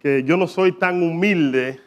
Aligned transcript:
que 0.00 0.24
yo 0.24 0.36
no 0.36 0.46
soy 0.46 0.72
tan 0.72 1.02
humilde, 1.02 1.80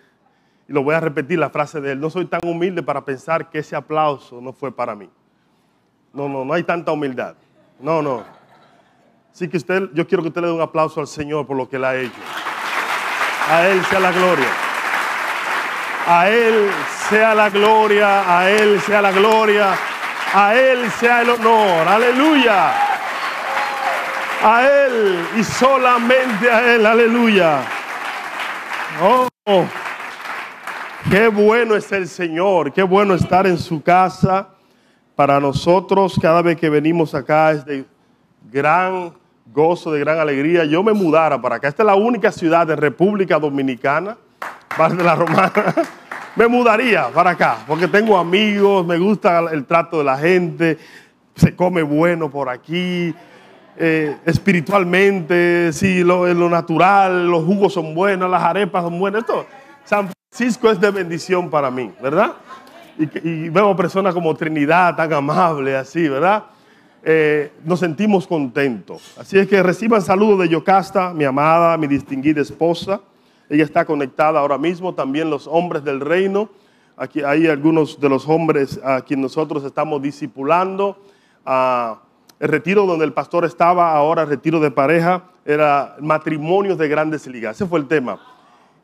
y 0.67 0.74
lo 0.74 0.83
voy 0.83 0.96
a 0.96 1.00
repetir 1.00 1.40
la 1.40 1.50
frase 1.50 1.82
de 1.82 1.94
él, 1.94 2.00
no 2.00 2.10
soy 2.10 2.25
tan 2.25 2.42
humilde 2.43 2.83
para 2.83 3.04
pensar 3.04 3.50
que 3.50 3.59
ese 3.59 3.75
aplauso 3.75 4.39
no 4.39 4.54
fue 4.54 4.71
para 4.71 4.96
mí. 4.96 5.09
No, 6.14 6.30
no, 6.30 6.46
no 6.46 6.54
hay 6.54 6.64
tanta 6.64 6.92
humildad. 6.92 7.36
No, 7.80 8.02
no. 8.02 8.23
Así 9.34 9.48
que 9.48 9.57
usted, 9.57 9.89
yo 9.94 10.07
quiero 10.07 10.21
que 10.21 10.30
usted 10.30 10.41
le 10.41 10.48
dé 10.48 10.54
un 10.54 10.62
aplauso 10.62 11.00
al 11.00 11.07
Señor 11.07 11.48
por 11.48 11.57
lo 11.57 11.68
que 11.68 11.78
él 11.78 11.84
ha 11.86 11.96
hecho. 11.96 12.21
A 13.49 13.68
Él 13.68 13.84
sea 13.86 13.99
la 13.99 14.11
gloria. 14.11 14.48
A 16.07 16.30
Él 16.30 16.70
sea 17.09 17.36
la 17.36 17.50
gloria, 17.50 18.39
a 18.39 18.50
Él 18.50 18.80
sea 18.82 19.02
la 19.02 19.11
gloria, 19.11 19.73
a 20.34 20.55
Él 20.55 20.89
sea 20.91 21.21
el 21.21 21.30
honor. 21.32 21.88
Aleluya. 21.88 22.73
A 24.43 24.68
Él 24.68 25.25
y 25.38 25.43
solamente 25.43 26.50
a 26.50 26.75
Él. 26.75 26.86
Aleluya. 26.86 27.61
Oh, 29.02 29.28
qué 31.10 31.28
bueno 31.28 31.75
es 31.75 31.92
el 31.92 32.08
Señor, 32.08 32.72
qué 32.72 32.84
bueno 32.84 33.16
estar 33.16 33.48
en 33.48 33.58
su 33.58 33.82
casa. 33.82 34.50
Para 35.16 35.40
nosotros, 35.40 36.18
cada 36.22 36.42
vez 36.42 36.58
que 36.58 36.70
venimos 36.70 37.16
acá 37.16 37.52
es 37.52 37.66
de 37.66 37.86
gran 38.52 39.14
gozo, 39.52 39.92
de 39.92 40.00
gran 40.00 40.20
alegría. 40.20 40.66
Yo 40.66 40.84
me 40.84 40.94
mudara 40.94 41.42
para 41.42 41.56
acá. 41.56 41.68
Esta 41.68 41.84
es 41.84 41.88
la 41.88 41.96
única 41.96 42.32
ciudad 42.32 42.68
de 42.68 42.76
República 42.76 43.40
Dominicana, 43.40 44.18
parte 44.78 44.98
de 44.98 45.04
la 45.04 45.16
Romana. 45.16 45.52
me 46.36 46.48
mudaría 46.48 47.10
para 47.10 47.32
acá, 47.32 47.58
porque 47.68 47.88
tengo 47.88 48.18
amigos, 48.18 48.86
me 48.86 48.98
gusta 48.98 49.40
el 49.52 49.66
trato 49.66 50.00
de 50.00 50.04
la 50.04 50.18
gente, 50.18 50.78
se 51.36 51.56
come 51.56 51.82
bueno 51.82 52.30
por 52.30 52.50
aquí, 52.50 53.14
eh, 53.77 54.18
espiritualmente, 54.26 55.72
sí, 55.73 56.04
lo, 56.04 56.31
lo, 56.34 56.50
natural, 56.50 57.27
los 57.27 57.44
jugos 57.44 57.73
son 57.73 57.94
buenos, 57.94 58.30
las 58.30 58.44
arepas 58.44 58.84
son 58.84 59.00
buenas. 59.00 59.22
Esto, 59.22 59.45
San 59.84 60.09
Francisco 60.30 60.70
es 60.72 60.80
de 60.80 60.91
bendición 60.91 61.50
para 61.50 61.72
mí, 61.72 61.92
¿verdad? 62.02 62.33
Y, 62.98 63.28
y 63.28 63.50
veo 63.50 63.75
personas 63.75 64.14
como 64.14 64.36
Trinidad 64.36 64.95
tan 64.95 65.11
amable, 65.14 65.75
así, 65.75 66.08
¿verdad? 66.08 66.44
Eh, 67.06 67.52
nos 67.66 67.81
sentimos 67.81 68.25
contentos. 68.25 69.16
Así 69.17 69.38
es 69.38 69.48
que 69.48 69.61
reciban 69.61 70.02
saludos 70.02 70.39
de 70.39 70.50
Yocasta, 70.50 71.14
mi 71.14 71.26
amada, 71.26 71.78
mi 71.78 71.88
distinguida 71.88 72.42
esposa. 72.42 73.02
Ella 73.50 73.66
está 73.66 73.83
conectada 73.83 74.39
ahora 74.39 74.58
mismo. 74.58 74.94
También 74.94 75.30
los 75.30 75.45
hombres 75.48 75.83
del 75.83 76.00
reino. 76.00 76.50
Aquí 76.95 77.22
hay 77.22 77.48
algunos 77.48 78.00
de 78.00 78.08
los 78.08 78.30
hombres 78.30 78.80
a 78.83 79.02
quien 79.02 79.20
nosotros 79.20 79.66
estamos 79.66 80.02
discipulando. 80.02 80.98
El 82.44 82.49
retiro 82.49 82.86
donde 82.86 83.05
el 83.05 83.13
pastor 83.13 83.45
estaba, 83.45 83.94
ahora 83.95 84.25
retiro 84.25 84.59
de 84.59 84.69
pareja, 84.69 85.23
era 85.45 85.95
matrimonios 86.02 86.77
de 86.77 86.89
grandes 86.89 87.25
ligas. 87.25 87.55
Ese 87.55 87.66
fue 87.66 87.80
el 87.80 87.88
tema. 87.88 88.19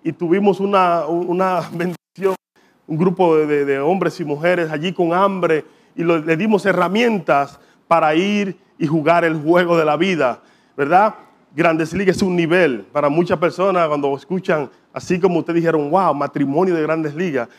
Y 0.02 0.14
tuvimos 0.14 0.62
una, 0.62 1.06
una 1.08 1.60
bendición, 1.74 2.36
un 2.88 2.98
grupo 2.98 3.36
de, 3.36 3.80
hombres 3.82 4.18
y 4.22 4.24
mujeres 4.24 4.72
allí 4.72 4.94
con 4.94 5.12
hambre 5.12 5.66
y 5.94 6.06
le 6.06 6.38
dimos 6.38 6.66
herramientas 6.66 7.60
para 7.86 8.16
ir 8.16 8.58
y 8.78 8.88
jugar 8.88 9.26
el 9.26 9.36
juego 9.36 9.78
de 9.78 9.84
la 9.84 9.98
vida, 9.98 10.40
¿verdad? 10.78 11.16
Grandes 11.54 11.92
Ligas 11.92 12.16
es 12.16 12.22
un 12.22 12.38
nivel. 12.38 12.86
Para 12.94 13.10
muchas 13.10 13.40
personas, 13.40 13.90
cuando 13.90 14.16
escuchan, 14.16 14.70
así 14.94 15.20
como 15.20 15.40
ustedes 15.40 15.56
dijeron, 15.58 15.92
wow, 15.92 16.14
matrimonio 16.14 16.76
de 16.76 16.82
Grandes 16.82 17.14
Ligas, 17.14 17.50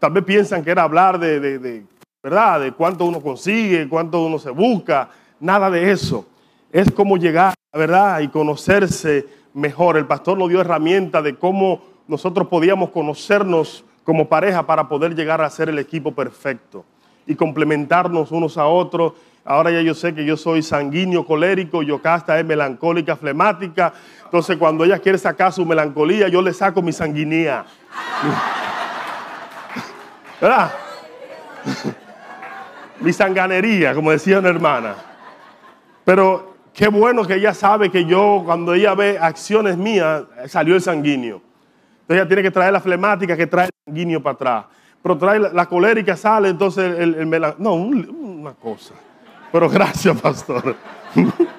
tal 0.00 0.10
vez 0.10 0.24
piensan 0.24 0.64
que 0.64 0.72
era 0.72 0.82
hablar 0.82 1.16
de, 1.16 1.38
de, 1.60 1.86
¿verdad? 2.20 2.58
De 2.58 2.72
cuánto 2.72 3.04
uno 3.04 3.20
consigue, 3.20 3.88
cuánto 3.88 4.20
uno 4.26 4.40
se 4.40 4.50
busca. 4.50 5.10
Nada 5.40 5.70
de 5.70 5.90
eso. 5.90 6.26
Es 6.72 6.90
como 6.90 7.16
llegar, 7.16 7.54
¿verdad? 7.72 8.20
Y 8.20 8.28
conocerse 8.28 9.26
mejor. 9.52 9.96
El 9.96 10.06
pastor 10.06 10.38
nos 10.38 10.48
dio 10.48 10.60
herramientas 10.60 11.22
de 11.24 11.36
cómo 11.36 11.82
nosotros 12.08 12.48
podíamos 12.48 12.90
conocernos 12.90 13.84
como 14.04 14.28
pareja 14.28 14.66
para 14.66 14.88
poder 14.88 15.14
llegar 15.14 15.40
a 15.40 15.50
ser 15.50 15.68
el 15.68 15.78
equipo 15.78 16.12
perfecto 16.12 16.84
y 17.26 17.34
complementarnos 17.34 18.30
unos 18.30 18.58
a 18.58 18.66
otros 18.66 19.14
Ahora 19.46 19.70
ya 19.70 19.82
yo 19.82 19.94
sé 19.94 20.14
que 20.14 20.24
yo 20.24 20.38
soy 20.38 20.62
sanguíneo, 20.62 21.26
colérico, 21.26 21.82
Yocasta 21.82 22.38
es 22.38 22.46
melancólica, 22.46 23.14
flemática. 23.14 23.92
Entonces 24.24 24.56
cuando 24.56 24.84
ella 24.84 24.98
quiere 24.98 25.18
sacar 25.18 25.52
su 25.52 25.66
melancolía, 25.66 26.28
yo 26.28 26.40
le 26.40 26.54
saco 26.54 26.80
mi 26.80 26.92
sanguinía. 26.92 27.66
¿Verdad? 30.40 30.72
mi 33.00 33.12
sanganería, 33.12 33.94
como 33.94 34.12
decía 34.12 34.38
una 34.38 34.48
hermana. 34.48 34.94
Pero 36.04 36.54
qué 36.72 36.88
bueno 36.88 37.24
que 37.24 37.34
ella 37.34 37.54
sabe 37.54 37.90
que 37.90 38.04
yo, 38.04 38.42
cuando 38.44 38.74
ella 38.74 38.94
ve 38.94 39.18
acciones 39.18 39.76
mías, 39.76 40.24
salió 40.46 40.74
el 40.74 40.82
sanguíneo. 40.82 41.40
Entonces 42.02 42.16
ella 42.20 42.28
tiene 42.28 42.42
que 42.42 42.50
traer 42.50 42.72
la 42.72 42.80
flemática 42.80 43.36
que 43.36 43.46
trae 43.46 43.66
el 43.66 43.72
sanguíneo 43.86 44.22
para 44.22 44.34
atrás. 44.34 44.64
Pero 45.02 45.18
trae 45.18 45.38
la, 45.38 45.52
la 45.52 45.66
colérica, 45.66 46.16
sale 46.16 46.48
entonces 46.48 46.98
el, 46.98 47.14
el, 47.14 47.54
No, 47.58 47.74
un, 47.74 48.08
una 48.40 48.52
cosa. 48.52 48.94
Pero 49.52 49.68
gracias, 49.68 50.20
pastor. 50.20 50.76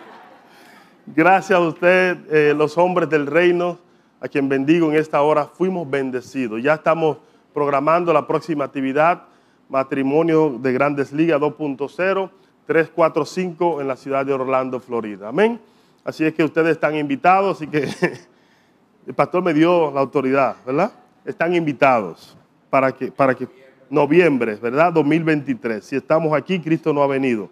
gracias 1.05 1.57
a 1.57 1.61
usted, 1.61 2.17
eh, 2.29 2.53
los 2.55 2.77
hombres 2.77 3.09
del 3.09 3.25
reino, 3.27 3.79
a 4.19 4.27
quien 4.27 4.49
bendigo 4.49 4.91
en 4.91 4.97
esta 4.97 5.21
hora. 5.21 5.45
Fuimos 5.45 5.89
bendecidos. 5.89 6.61
Ya 6.61 6.73
estamos 6.73 7.17
programando 7.53 8.11
la 8.11 8.27
próxima 8.27 8.65
actividad, 8.65 9.23
matrimonio 9.69 10.57
de 10.59 10.73
Grandes 10.73 11.13
Ligas 11.13 11.39
2.0, 11.39 12.29
345 12.65 13.81
en 13.81 13.87
la 13.87 13.95
ciudad 13.95 14.25
de 14.25 14.33
Orlando, 14.33 14.79
Florida. 14.79 15.29
Amén. 15.29 15.59
Así 16.03 16.25
es 16.25 16.33
que 16.33 16.43
ustedes 16.43 16.71
están 16.71 16.95
invitados 16.95 17.61
y 17.61 17.67
que 17.67 17.87
el 19.07 19.13
pastor 19.13 19.43
me 19.43 19.53
dio 19.53 19.91
la 19.91 20.01
autoridad, 20.01 20.55
¿verdad? 20.65 20.91
Están 21.23 21.53
invitados 21.53 22.35
para 22.69 22.91
que, 22.91 23.11
para 23.11 23.35
que 23.35 23.47
noviembre, 23.89 24.55
¿verdad? 24.55 24.91
2023. 24.93 25.83
Si 25.83 25.95
estamos 25.95 26.33
aquí, 26.33 26.59
Cristo 26.59 26.91
no 26.93 27.03
ha 27.03 27.07
venido. 27.07 27.49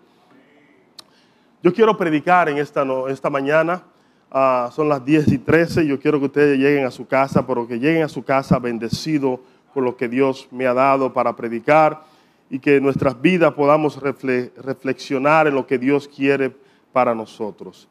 Yo 1.62 1.74
quiero 1.74 1.96
predicar 1.96 2.50
en 2.50 2.58
esta, 2.58 2.86
esta 3.10 3.30
mañana. 3.30 3.84
Uh, 4.32 4.72
son 4.72 4.90
las 4.90 5.06
10 5.06 5.32
y 5.32 5.38
13. 5.38 5.86
Yo 5.86 6.00
quiero 6.00 6.20
que 6.20 6.26
ustedes 6.26 6.58
lleguen 6.58 6.86
a 6.86 6.92
su 6.92 7.08
casa, 7.08 7.46
pero 7.46 7.68
que 7.68 7.80
lleguen 7.80 8.02
a 8.02 8.10
su 8.10 8.24
casa 8.24 8.58
bendecido 8.58 9.40
por 9.74 9.84
lo 9.84 9.96
que 9.96 10.08
Dios 10.08 10.48
me 10.52 10.66
ha 10.66 10.74
dado 10.74 11.14
para 11.14 11.36
predicar 11.36 12.13
y 12.54 12.60
que 12.60 12.80
nuestras 12.80 13.20
vidas 13.20 13.52
podamos 13.54 14.00
refle 14.00 14.54
reflexionar 14.58 15.48
en 15.48 15.56
lo 15.56 15.66
que 15.66 15.80
Dios 15.80 16.08
quiere 16.08 16.56
para 16.92 17.16
nosotros. 17.16 17.88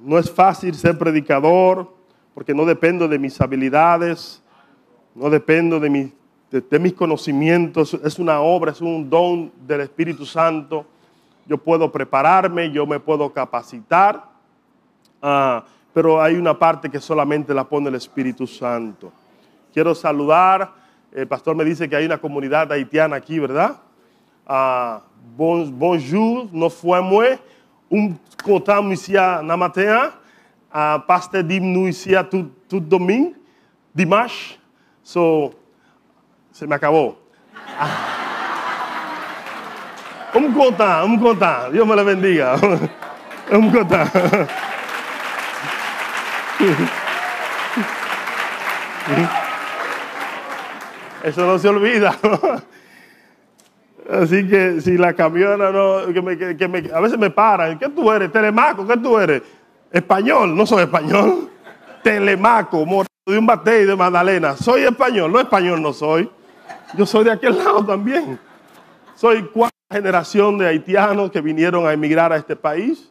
No 0.00 0.16
es 0.16 0.30
fácil 0.30 0.76
ser 0.76 0.96
predicador 0.96 1.92
porque 2.34 2.54
no 2.54 2.64
dependo 2.64 3.08
de 3.08 3.18
mis 3.18 3.40
habilidades, 3.40 4.40
no 5.16 5.28
dependo 5.28 5.80
de, 5.80 5.90
mi, 5.90 6.12
de, 6.52 6.78
mis 6.78 6.92
conocimientos. 6.92 7.98
Es 8.04 8.20
una 8.20 8.38
obra, 8.38 8.70
es 8.70 8.80
un 8.80 9.10
don 9.10 9.50
del 9.66 9.80
Espíritu 9.80 10.24
Santo 10.24 10.86
yo 11.44 11.58
puedo 11.58 11.90
prepararme, 11.90 12.70
yo 12.70 12.86
me 12.86 13.00
puedo 13.00 13.32
capacitar, 13.32 14.22
uh, 15.22 15.60
pero 15.92 16.22
hay 16.22 16.36
una 16.36 16.56
parte 16.56 16.88
que 16.88 17.00
solamente 17.00 17.52
la 17.52 17.64
pone 17.64 17.88
el 17.88 17.96
Espíritu 17.96 18.46
Santo. 18.46 19.10
Quiero 19.72 19.92
saludar, 19.94 20.72
el 21.12 21.26
pastor 21.26 21.56
me 21.56 21.64
dice 21.64 21.88
que 21.88 21.96
hay 21.96 22.06
una 22.06 22.18
comunidad 22.18 22.70
haitiana 22.72 23.16
aquí, 23.16 23.38
¿verdad? 23.38 23.76
Uh, 24.48 25.00
bon, 25.36 25.78
bonjour, 25.78 26.48
no 26.52 26.70
fue 26.70 27.00
muy, 27.00 27.38
un 27.90 28.18
contam 28.42 28.92
ici 28.92 29.12
na 29.12 29.56
matin, 29.56 30.10
uh, 30.72 30.98
pasteur 31.06 31.42
dim 31.42 31.72
nous 31.72 31.88
ici 31.88 32.14
tout, 32.30 32.50
tout 32.68 32.80
domingue, 32.80 33.34
dimanche, 33.94 34.58
so, 35.02 35.54
se 36.52 36.66
me 36.66 36.74
acabó. 36.74 37.18
Vamos 40.32 40.54
contar, 40.54 41.02
vamos 41.02 41.22
contar. 41.22 41.72
Dios 41.72 41.86
me 41.86 41.96
la 41.96 42.02
bendiga. 42.02 42.56
Vamos 43.50 43.74
contar. 43.74 44.10
Eso 51.22 51.46
no 51.46 51.58
se 51.58 51.68
olvida. 51.68 52.16
Así 54.10 54.48
que 54.48 54.80
si 54.80 54.96
la 54.96 55.12
camiona 55.12 55.70
no, 55.70 56.06
que 56.12 56.68
me, 56.68 56.90
a 56.92 57.00
veces 57.00 57.18
me 57.18 57.30
paran. 57.30 57.78
¿Qué 57.78 57.88
tú 57.88 58.10
eres? 58.10 58.32
Telemaco, 58.32 58.86
¿qué 58.86 58.96
tú 58.96 59.18
eres? 59.18 59.42
Español, 59.92 60.56
no 60.56 60.64
soy 60.64 60.84
español. 60.84 61.50
Telemaco, 62.02 62.86
morado 62.86 63.08
de 63.26 63.38
un 63.38 63.46
bate 63.46 63.84
de 63.84 63.94
Magdalena. 63.94 64.56
Soy 64.56 64.82
español, 64.82 65.30
no 65.30 65.40
español 65.40 65.82
no 65.82 65.92
soy. 65.92 66.30
Yo 66.96 67.04
soy 67.04 67.24
de 67.24 67.32
aquel 67.32 67.58
lado 67.58 67.84
también. 67.84 68.38
Soy 69.14 69.42
cuarta 69.48 69.76
generación 69.90 70.56
de 70.56 70.66
haitianos 70.68 71.30
que 71.30 71.40
vinieron 71.40 71.86
a 71.86 71.92
emigrar 71.92 72.32
a 72.32 72.36
este 72.36 72.56
país. 72.56 73.10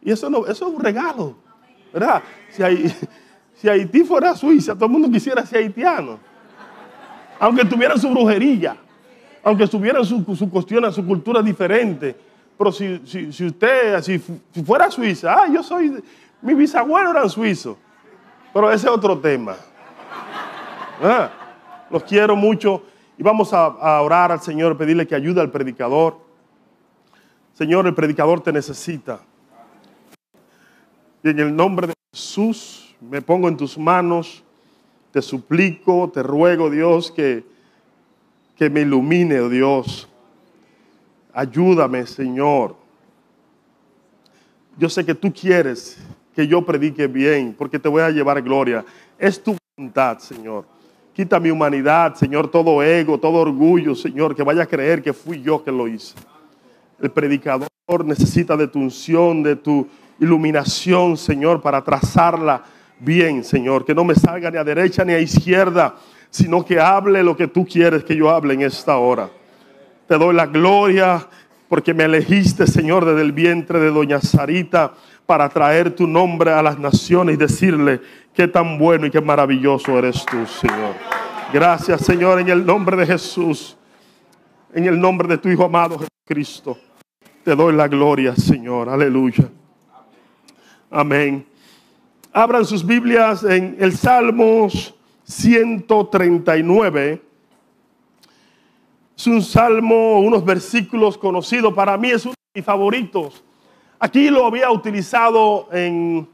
Y 0.00 0.12
eso, 0.12 0.30
no, 0.30 0.46
eso 0.46 0.68
es 0.68 0.74
un 0.74 0.82
regalo, 0.82 1.36
¿verdad? 1.92 2.22
Si 3.54 3.68
Haití 3.68 4.04
fuera 4.04 4.34
Suiza, 4.34 4.74
todo 4.74 4.86
el 4.86 4.92
mundo 4.92 5.10
quisiera 5.10 5.44
ser 5.44 5.58
haitiano. 5.58 6.20
Aunque 7.38 7.64
tuvieran 7.64 7.98
su 7.98 8.10
brujería, 8.10 8.76
aunque 9.42 9.66
tuvieran 9.66 10.04
su, 10.04 10.24
su 10.34 10.50
cuestión, 10.50 10.92
su 10.92 11.04
cultura 11.06 11.40
diferente. 11.42 12.14
Pero 12.56 12.72
si, 12.72 13.00
si, 13.04 13.32
si 13.32 13.46
usted, 13.46 14.02
si, 14.02 14.18
fuera 14.64 14.90
Suiza, 14.90 15.32
ah, 15.32 15.48
yo 15.48 15.62
soy, 15.62 16.02
mi 16.42 16.54
bisabuelo 16.54 17.10
era 17.12 17.28
suizo. 17.28 17.78
Pero 18.52 18.70
ese 18.72 18.86
es 18.86 18.92
otro 18.92 19.16
tema. 19.18 19.54
Ah, 21.00 21.30
los 21.88 22.02
quiero 22.02 22.34
mucho 22.34 22.82
y 23.16 23.22
vamos 23.22 23.52
a, 23.52 23.66
a 23.66 24.02
orar 24.02 24.32
al 24.32 24.40
Señor, 24.40 24.76
pedirle 24.76 25.06
que 25.06 25.14
ayude 25.14 25.40
al 25.40 25.50
predicador. 25.50 26.18
Señor, 27.54 27.86
el 27.86 27.94
predicador 27.94 28.40
te 28.40 28.52
necesita. 28.52 29.20
Y 31.22 31.30
en 31.30 31.38
el 31.38 31.54
nombre 31.54 31.88
de 31.88 31.94
Jesús 32.12 32.96
me 33.00 33.22
pongo 33.22 33.48
en 33.48 33.56
tus 33.56 33.78
manos, 33.78 34.42
te 35.10 35.22
suplico, 35.22 36.10
te 36.12 36.22
ruego, 36.22 36.70
Dios, 36.70 37.10
que, 37.10 37.44
que 38.56 38.70
me 38.70 38.82
ilumine, 38.82 39.40
oh 39.40 39.48
Dios. 39.48 40.08
Ayúdame, 41.32 42.06
Señor. 42.06 42.76
Yo 44.76 44.88
sé 44.88 45.04
que 45.04 45.14
tú 45.14 45.32
quieres 45.32 45.98
que 46.34 46.46
yo 46.46 46.64
predique 46.64 47.08
bien, 47.08 47.52
porque 47.58 47.80
te 47.80 47.88
voy 47.88 48.00
a 48.00 48.10
llevar 48.10 48.40
gloria. 48.42 48.84
Es 49.18 49.42
tu 49.42 49.56
voluntad, 49.76 50.18
Señor. 50.18 50.64
Quita 51.12 51.40
mi 51.40 51.50
humanidad, 51.50 52.14
Señor, 52.14 52.48
todo 52.48 52.80
ego, 52.80 53.18
todo 53.18 53.38
orgullo, 53.38 53.96
Señor, 53.96 54.36
que 54.36 54.44
vaya 54.44 54.62
a 54.62 54.66
creer 54.66 55.02
que 55.02 55.12
fui 55.12 55.42
yo 55.42 55.64
que 55.64 55.72
lo 55.72 55.88
hice. 55.88 56.14
El 57.00 57.10
predicador 57.10 57.68
necesita 58.04 58.56
de 58.56 58.68
tu 58.68 58.78
unción, 58.78 59.42
de 59.42 59.56
tu 59.56 59.88
iluminación, 60.20 61.16
Señor, 61.16 61.60
para 61.60 61.82
trazarla 61.82 62.62
bien, 63.00 63.44
Señor. 63.44 63.84
Que 63.84 63.94
no 63.94 64.04
me 64.04 64.14
salga 64.14 64.50
ni 64.50 64.58
a 64.58 64.64
derecha 64.64 65.04
ni 65.04 65.12
a 65.12 65.18
izquierda, 65.18 65.96
sino 66.30 66.64
que 66.64 66.80
hable 66.80 67.22
lo 67.22 67.36
que 67.36 67.48
tú 67.48 67.66
quieres 67.66 68.04
que 68.04 68.16
yo 68.16 68.30
hable 68.30 68.54
en 68.54 68.62
esta 68.62 68.96
hora. 68.96 69.30
Te 70.06 70.16
doy 70.16 70.34
la 70.34 70.46
gloria 70.46 71.26
porque 71.68 71.92
me 71.92 72.04
elegiste, 72.04 72.66
Señor, 72.66 73.04
desde 73.04 73.20
el 73.20 73.32
vientre 73.32 73.78
de 73.78 73.90
Doña 73.90 74.20
Sarita 74.20 74.94
para 75.26 75.48
traer 75.50 75.94
tu 75.94 76.06
nombre 76.06 76.50
a 76.50 76.62
las 76.62 76.78
naciones 76.78 77.34
y 77.34 77.38
decirle 77.38 78.00
qué 78.32 78.48
tan 78.48 78.78
bueno 78.78 79.06
y 79.06 79.10
qué 79.10 79.20
maravilloso 79.20 79.98
eres 79.98 80.24
tú, 80.24 80.46
Señor. 80.46 80.94
Gracias, 81.52 82.00
Señor, 82.00 82.40
en 82.40 82.48
el 82.48 82.64
nombre 82.64 82.96
de 82.96 83.06
Jesús, 83.06 83.76
en 84.72 84.86
el 84.86 84.98
nombre 84.98 85.28
de 85.28 85.38
tu 85.38 85.48
Hijo 85.48 85.64
amado 85.64 85.98
Jesucristo. 85.98 86.78
Te 87.44 87.54
doy 87.54 87.74
la 87.74 87.88
gloria, 87.88 88.34
Señor. 88.36 88.88
Aleluya. 88.88 89.48
Amén. 90.90 91.47
Abran 92.38 92.64
sus 92.64 92.86
Biblias 92.86 93.42
en 93.42 93.76
el 93.80 93.96
Salmos 93.96 94.94
139. 95.24 97.20
Es 99.16 99.26
un 99.26 99.42
salmo, 99.42 100.20
unos 100.20 100.44
versículos 100.44 101.18
conocidos. 101.18 101.74
Para 101.74 101.98
mí 101.98 102.12
es 102.12 102.24
uno 102.26 102.34
de 102.54 102.60
mis 102.60 102.64
favoritos. 102.64 103.42
Aquí 103.98 104.30
lo 104.30 104.46
había 104.46 104.70
utilizado 104.70 105.68
en, 105.72 106.28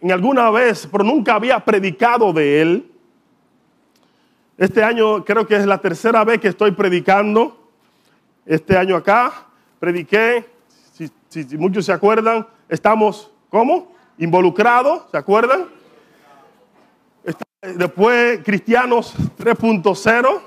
en 0.00 0.12
alguna 0.12 0.48
vez, 0.48 0.88
pero 0.90 1.04
nunca 1.04 1.34
había 1.34 1.60
predicado 1.62 2.32
de 2.32 2.62
él. 2.62 2.90
Este 4.56 4.82
año 4.82 5.26
creo 5.26 5.46
que 5.46 5.56
es 5.56 5.66
la 5.66 5.76
tercera 5.76 6.24
vez 6.24 6.40
que 6.40 6.48
estoy 6.48 6.70
predicando. 6.70 7.70
Este 8.46 8.78
año 8.78 8.96
acá 8.96 9.46
prediqué, 9.78 10.48
si, 10.94 11.10
si 11.28 11.58
muchos 11.58 11.84
se 11.84 11.92
acuerdan, 11.92 12.46
estamos, 12.70 13.30
¿cómo? 13.50 13.99
Involucrados, 14.20 15.04
¿se 15.10 15.16
acuerdan? 15.16 15.64
Después, 17.62 18.40
Cristianos 18.44 19.14
3.0. 19.38 20.40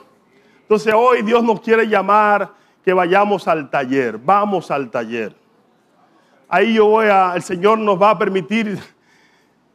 Entonces 0.62 0.94
hoy 0.96 1.24
Dios 1.24 1.44
nos 1.44 1.60
quiere 1.60 1.88
llamar 1.88 2.52
que 2.86 2.94
vayamos 2.94 3.48
al 3.48 3.72
taller, 3.72 4.20
vamos 4.20 4.70
al 4.70 4.92
taller. 4.92 5.36
Ahí 6.48 6.76
yo 6.76 6.86
voy 6.86 7.08
a, 7.08 7.34
el 7.36 7.42
Señor 7.42 7.80
nos 7.80 8.00
va 8.00 8.12
a 8.12 8.18
permitir 8.18 8.80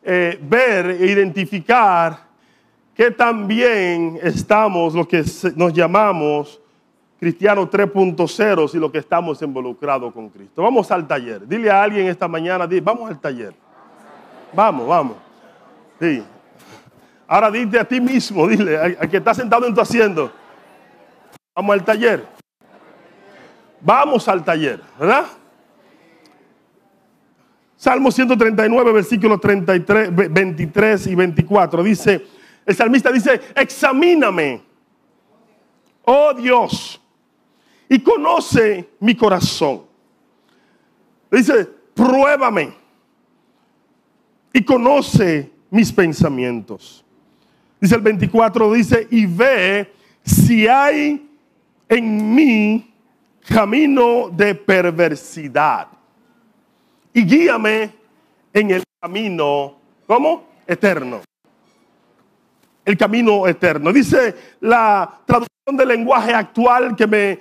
eh, 0.04 0.38
ver 0.42 0.90
e 0.90 1.06
identificar 1.06 2.20
que 2.94 3.10
también 3.10 4.20
estamos, 4.22 4.94
lo 4.94 5.08
que 5.08 5.24
nos 5.56 5.72
llamamos 5.72 6.60
cristianos 7.18 7.68
3.0 7.68 8.74
y 8.74 8.78
lo 8.78 8.92
que 8.92 8.98
estamos 8.98 9.42
involucrados 9.42 10.12
con 10.12 10.28
Cristo. 10.28 10.62
Vamos 10.62 10.88
al 10.92 11.04
taller. 11.08 11.48
Dile 11.48 11.68
a 11.68 11.82
alguien 11.82 12.06
esta 12.06 12.28
mañana, 12.28 12.68
vamos 12.80 13.10
al 13.10 13.18
taller. 13.18 13.54
Vamos, 14.52 14.86
vamos. 14.86 15.16
Sí. 16.00 16.22
Ahora 17.26 17.50
dite 17.50 17.78
a 17.78 17.84
ti 17.84 18.00
mismo, 18.00 18.46
dile, 18.48 18.78
al 18.78 19.10
que 19.10 19.18
está 19.18 19.34
sentado 19.34 19.66
en 19.66 19.74
tu 19.74 19.80
asiento. 19.80 20.32
Vamos 21.54 21.74
al 21.74 21.84
taller. 21.84 22.26
Vamos 23.80 24.28
al 24.28 24.44
taller, 24.44 24.80
¿verdad? 24.98 25.26
Salmo 27.76 28.10
139, 28.10 28.92
versículos 28.92 29.40
33, 29.40 30.14
23 30.32 31.06
y 31.06 31.14
24. 31.14 31.82
Dice, 31.82 32.26
el 32.66 32.74
salmista 32.74 33.12
dice, 33.12 33.40
examíname, 33.54 34.62
oh 36.04 36.34
Dios, 36.34 37.00
y 37.88 38.00
conoce 38.00 38.94
mi 38.98 39.14
corazón. 39.14 39.82
Dice, 41.30 41.66
pruébame 41.94 42.87
y 44.52 44.64
conoce 44.64 45.50
mis 45.70 45.92
pensamientos. 45.92 47.04
Dice 47.80 47.94
el 47.94 48.00
24, 48.00 48.72
dice, 48.72 49.06
y 49.10 49.26
ve 49.26 49.92
si 50.24 50.66
hay 50.66 51.28
en 51.88 52.34
mí 52.34 52.92
camino 53.46 54.28
de 54.30 54.54
perversidad. 54.54 55.88
Y 57.12 57.24
guíame 57.24 57.90
en 58.52 58.70
el 58.70 58.84
camino, 59.00 59.76
¿cómo? 60.06 60.48
Eterno. 60.66 61.20
El 62.84 62.96
camino 62.96 63.46
eterno. 63.46 63.92
Dice 63.92 64.34
la 64.60 65.20
traducción 65.24 65.76
del 65.76 65.88
lenguaje 65.88 66.34
actual 66.34 66.96
que 66.96 67.06
me, 67.06 67.38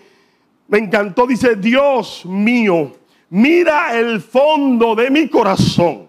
me 0.68 0.78
encantó. 0.78 1.26
Dice, 1.26 1.56
Dios 1.56 2.26
mío, 2.26 2.94
mira 3.30 3.98
el 3.98 4.22
fondo 4.22 4.94
de 4.96 5.10
mi 5.10 5.28
corazón 5.28 6.08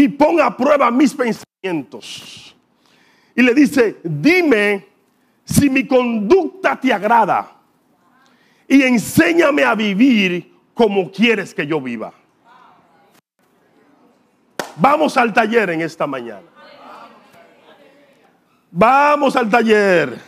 y 0.00 0.08
pon 0.08 0.40
a 0.40 0.56
prueba 0.56 0.90
mis 0.90 1.14
pensamientos. 1.14 2.56
Y 3.34 3.42
le 3.42 3.52
dice, 3.52 3.98
dime 4.02 4.86
si 5.44 5.68
mi 5.68 5.86
conducta 5.86 6.80
te 6.80 6.90
agrada 6.90 7.52
y 8.66 8.82
enséñame 8.82 9.62
a 9.62 9.74
vivir 9.74 10.54
como 10.72 11.12
quieres 11.12 11.54
que 11.54 11.66
yo 11.66 11.82
viva. 11.82 12.14
Vamos 14.76 15.18
al 15.18 15.34
taller 15.34 15.68
en 15.68 15.82
esta 15.82 16.06
mañana. 16.06 16.48
Vamos 18.70 19.36
al 19.36 19.50
taller. 19.50 20.18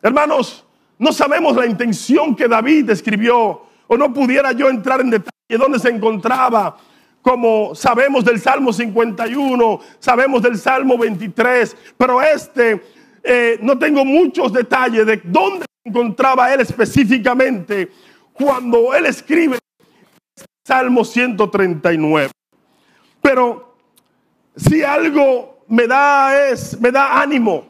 Hermanos, 0.00 0.64
no 0.98 1.12
sabemos 1.12 1.54
la 1.54 1.66
intención 1.66 2.34
que 2.34 2.48
David 2.48 2.88
escribió 2.88 3.66
o 3.86 3.96
no 3.98 4.10
pudiera 4.14 4.52
yo 4.52 4.70
entrar 4.70 5.02
en 5.02 5.10
detalle 5.10 5.58
dónde 5.58 5.78
se 5.78 5.90
encontraba. 5.90 6.78
Como 7.24 7.74
sabemos 7.74 8.22
del 8.22 8.38
Salmo 8.38 8.70
51, 8.70 9.80
sabemos 9.98 10.42
del 10.42 10.58
Salmo 10.58 10.98
23, 10.98 11.74
pero 11.96 12.20
este 12.20 12.84
eh, 13.22 13.58
no 13.62 13.78
tengo 13.78 14.04
muchos 14.04 14.52
detalles 14.52 15.06
de 15.06 15.22
dónde 15.24 15.64
encontraba 15.82 16.52
él 16.52 16.60
específicamente 16.60 17.90
cuando 18.34 18.94
él 18.94 19.06
escribe 19.06 19.58
Salmo 20.66 21.02
139. 21.02 22.30
Pero 23.22 23.74
si 24.54 24.82
algo 24.82 25.64
me 25.68 25.86
da 25.86 26.50
es, 26.50 26.78
me 26.78 26.90
da 26.90 27.22
ánimo 27.22 27.64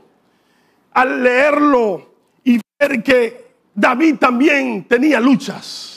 al 0.91 1.23
leerlo 1.23 2.11
y 2.43 2.61
ver 2.81 3.05
que 3.05 3.55
David 3.73 4.17
también 4.17 4.83
tenía 4.89 5.21
luchas. 5.21 5.94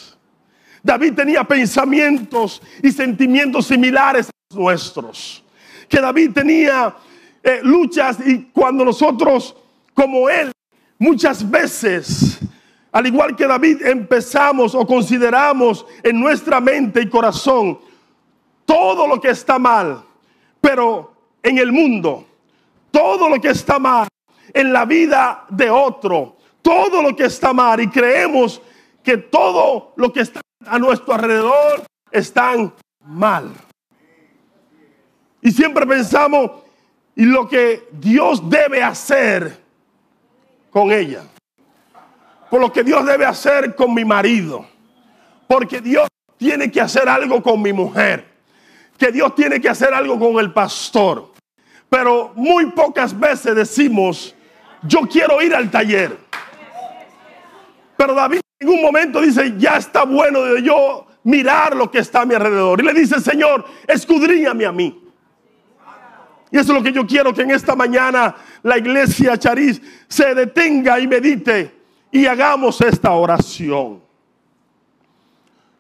David 0.88 1.16
tenía 1.16 1.44
pensamientos 1.44 2.62
y 2.82 2.94
sentimientos 2.94 3.68
similares 3.68 4.28
a 4.28 4.32
los 4.50 4.58
nuestros. 4.58 5.44
Que 5.90 6.00
David 6.00 6.32
tenía 6.32 6.96
eh, 7.44 7.60
luchas 7.62 8.20
y 8.26 8.44
cuando 8.54 8.86
nosotros, 8.86 9.54
como 9.94 10.30
él, 10.30 10.50
muchas 10.98 11.48
veces, 11.50 12.40
al 12.94 13.06
igual 13.06 13.36
que 13.36 13.46
David, 13.46 13.86
empezamos 13.86 14.74
o 14.76 14.88
consideramos 14.88 15.86
en 16.04 16.22
nuestra 16.22 16.62
mente 16.62 17.02
y 17.02 17.10
corazón 17.10 17.80
todo 18.64 19.08
lo 19.08 19.20
que 19.20 19.32
está 19.32 19.60
mal, 19.60 20.02
pero 20.62 21.14
en 21.44 21.58
el 21.58 21.74
mundo, 21.74 22.26
todo 22.92 23.28
lo 23.28 23.42
que 23.42 23.50
está 23.50 23.78
mal 23.78 24.08
en 24.54 24.72
la 24.72 24.86
vida 24.86 25.44
de 25.50 25.70
otro, 25.70 26.38
todo 26.62 27.02
lo 27.02 27.14
que 27.14 27.26
está 27.26 27.52
mal 27.52 27.82
y 27.82 27.90
creemos 27.90 28.62
que 29.04 29.18
todo 29.18 29.92
lo 29.98 30.14
que 30.14 30.22
está 30.22 30.40
a 30.66 30.80
nuestro 30.80 31.14
alrededor 31.14 31.84
están 32.12 32.74
mal. 33.02 33.52
Y 35.42 35.52
siempre 35.52 35.86
pensamos 35.86 36.64
y 37.16 37.26
lo 37.26 37.48
que 37.48 37.88
Dios 37.92 38.50
debe 38.50 38.84
hacer 38.84 39.58
con 40.72 40.92
ella. 40.92 41.24
Por 42.50 42.62
lo 42.62 42.72
que 42.72 42.84
Dios 42.84 43.06
debe 43.06 43.26
hacer 43.26 43.76
con 43.76 43.94
mi 43.94 44.06
marido. 44.06 44.66
Porque 45.48 45.82
Dios 45.82 46.08
tiene 46.38 46.72
que 46.72 46.82
hacer 46.82 47.08
algo 47.10 47.42
con 47.42 47.62
mi 47.62 47.74
mujer 47.74 48.38
que 48.98 49.12
Dios 49.12 49.36
tiene 49.36 49.62
que 49.62 49.70
hacer 49.70 49.94
algo 49.94 50.20
con 50.20 50.40
el 50.40 50.52
pastor. 50.52 51.32
Pero 51.90 52.34
muy 52.36 52.72
pocas 52.72 53.18
veces 53.18 53.56
decimos, 53.56 54.36
yo 54.84 55.02
quiero 55.02 55.42
ir 55.42 55.56
al 55.56 55.70
taller. 55.72 56.18
Pero 57.96 58.14
David 58.14 58.42
en 58.60 58.70
un 58.70 58.82
momento 58.82 59.22
dice, 59.22 59.54
ya 59.58 59.78
está 59.78 60.04
bueno 60.04 60.42
de 60.42 60.64
yo 60.64 61.06
mirar 61.24 61.76
lo 61.76 61.92
que 61.92 62.00
está 62.00 62.22
a 62.22 62.26
mi 62.26 62.34
alrededor. 62.34 62.82
Y 62.82 62.86
le 62.86 62.94
dice, 62.94 63.20
Señor, 63.22 63.66
escudriñame 63.88 64.66
a 64.66 64.72
mí. 64.72 65.04
Y 66.50 66.58
eso 66.58 66.72
es 66.72 66.78
lo 66.78 66.84
que 66.84 66.94
yo 66.94 67.06
quiero 67.06 67.34
que 67.34 67.42
en 67.42 67.52
esta 67.52 67.76
mañana 67.76 68.36
la 68.64 68.78
iglesia 68.78 69.38
Chariz 69.38 69.82
se 70.08 70.34
detenga 70.34 71.00
y 71.00 71.08
medite 71.08 71.76
y 72.12 72.26
hagamos 72.26 72.80
esta 72.82 73.12
oración. 73.12 74.02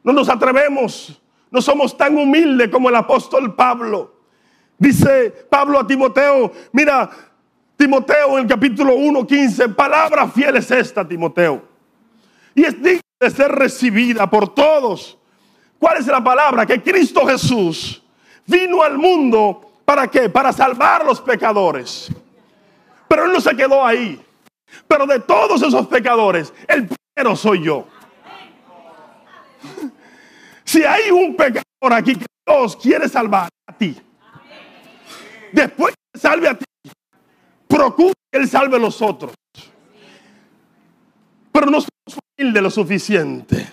No 0.03 0.13
nos 0.13 0.29
atrevemos, 0.29 1.21
no 1.49 1.61
somos 1.61 1.97
tan 1.97 2.17
humildes 2.17 2.69
como 2.69 2.89
el 2.89 2.95
apóstol 2.95 3.55
Pablo. 3.55 4.15
Dice 4.77 5.31
Pablo 5.49 5.79
a 5.79 5.87
Timoteo, 5.87 6.51
mira, 6.73 7.09
Timoteo 7.77 8.37
en 8.37 8.43
el 8.43 8.47
capítulo 8.47 8.95
1, 8.95 9.25
15, 9.25 9.69
palabra 9.69 10.27
fiel 10.27 10.57
es 10.57 10.69
esta, 10.69 11.07
Timoteo. 11.07 11.66
Y 12.57 12.65
es 12.65 12.81
digna 12.81 12.99
de 13.21 13.29
ser 13.29 13.53
recibida 13.53 14.29
por 14.29 14.53
todos. 14.53 15.17
¿Cuál 15.79 15.99
es 15.99 16.07
la 16.07 16.21
palabra? 16.21 16.65
Que 16.65 16.81
Cristo 16.81 17.25
Jesús 17.25 18.03
vino 18.45 18.83
al 18.83 18.97
mundo 18.97 19.67
¿Para 19.87 20.05
qué? 20.09 20.27
Para 20.27 20.51
salvar 20.51 21.01
a 21.01 21.05
los 21.05 21.21
pecadores. 21.21 22.09
Pero 23.07 23.23
Él 23.23 23.31
no 23.31 23.39
se 23.39 23.55
quedó 23.55 23.85
ahí. 23.85 24.21
Pero 24.85 25.05
de 25.05 25.21
todos 25.21 25.61
esos 25.61 25.87
pecadores, 25.87 26.53
el 26.67 26.89
primero 26.89 27.37
soy 27.37 27.63
yo. 27.63 27.87
Si 30.65 30.83
hay 30.83 31.09
un 31.11 31.33
pecador 31.33 31.93
aquí 31.93 32.13
que 32.17 32.25
Dios 32.45 32.75
quiere 32.75 33.07
salvar 33.07 33.47
a 33.67 33.71
ti, 33.71 33.95
después 35.53 35.95
que 35.95 36.19
salve 36.19 36.49
a 36.49 36.57
ti, 36.57 36.65
procura 37.69 38.11
que 38.29 38.39
Él 38.39 38.49
salve 38.49 38.75
a 38.75 38.79
los 38.79 39.01
otros. 39.01 39.33
Pero 41.59 41.71
no 41.71 41.81
somos 41.81 42.19
humildes 42.37 42.61
lo 42.61 42.69
suficiente. 42.69 43.67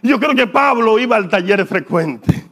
Yo 0.00 0.20
creo 0.20 0.32
que 0.32 0.46
Pablo 0.46 0.96
iba 0.96 1.16
al 1.16 1.28
taller 1.28 1.66
frecuente 1.66 2.48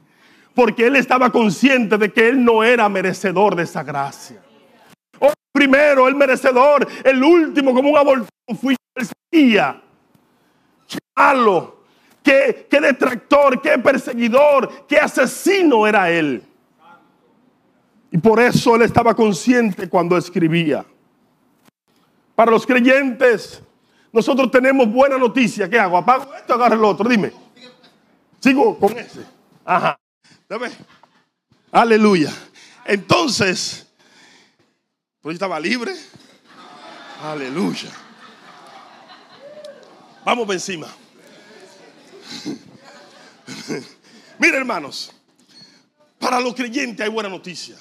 porque 0.52 0.88
él 0.88 0.96
estaba 0.96 1.30
consciente 1.30 1.96
de 1.96 2.12
que 2.12 2.28
él 2.28 2.44
no 2.44 2.64
era 2.64 2.88
merecedor 2.88 3.54
de 3.54 3.62
esa 3.62 3.84
gracia. 3.84 4.42
Oh, 5.20 5.32
primero, 5.52 6.08
el 6.08 6.16
merecedor, 6.16 6.88
el 7.04 7.22
último, 7.22 7.72
como 7.72 7.90
un 7.90 7.96
aborto, 7.96 8.26
fui 8.60 8.74
yo, 8.74 9.00
el 9.00 9.06
Qué 10.88 10.98
malo, 11.14 11.84
qué, 12.24 12.66
qué 12.68 12.80
detractor, 12.80 13.62
qué 13.62 13.78
perseguidor, 13.78 14.86
qué 14.88 14.98
asesino 14.98 15.86
era 15.86 16.10
él. 16.10 16.42
Y 18.10 18.18
por 18.18 18.40
eso 18.40 18.74
él 18.74 18.82
estaba 18.82 19.14
consciente 19.14 19.88
cuando 19.88 20.16
escribía. 20.16 20.84
Para 22.34 22.50
los 22.50 22.66
creyentes, 22.66 23.62
nosotros 24.12 24.50
tenemos 24.50 24.92
buena 24.92 25.16
noticia. 25.16 25.68
¿Qué 25.68 25.78
hago? 25.78 25.96
¿Apago 25.96 26.34
esto? 26.34 26.54
Agarro 26.54 26.74
el 26.74 26.84
otro. 26.84 27.08
Dime. 27.08 27.32
Sigo 28.40 28.78
con 28.78 28.96
ese. 28.98 29.24
Ajá. 29.64 29.98
Aleluya. 31.70 32.32
Entonces, 32.84 33.86
pues 35.22 35.34
estaba 35.34 35.58
libre. 35.58 35.94
Aleluya. 37.22 37.90
Vamos 40.24 40.44
por 40.46 40.54
encima. 40.54 40.88
Mire, 44.38 44.56
hermanos, 44.56 45.12
para 46.18 46.40
los 46.40 46.54
creyentes 46.54 47.04
hay 47.04 47.10
buena 47.10 47.28
noticia. 47.28 47.76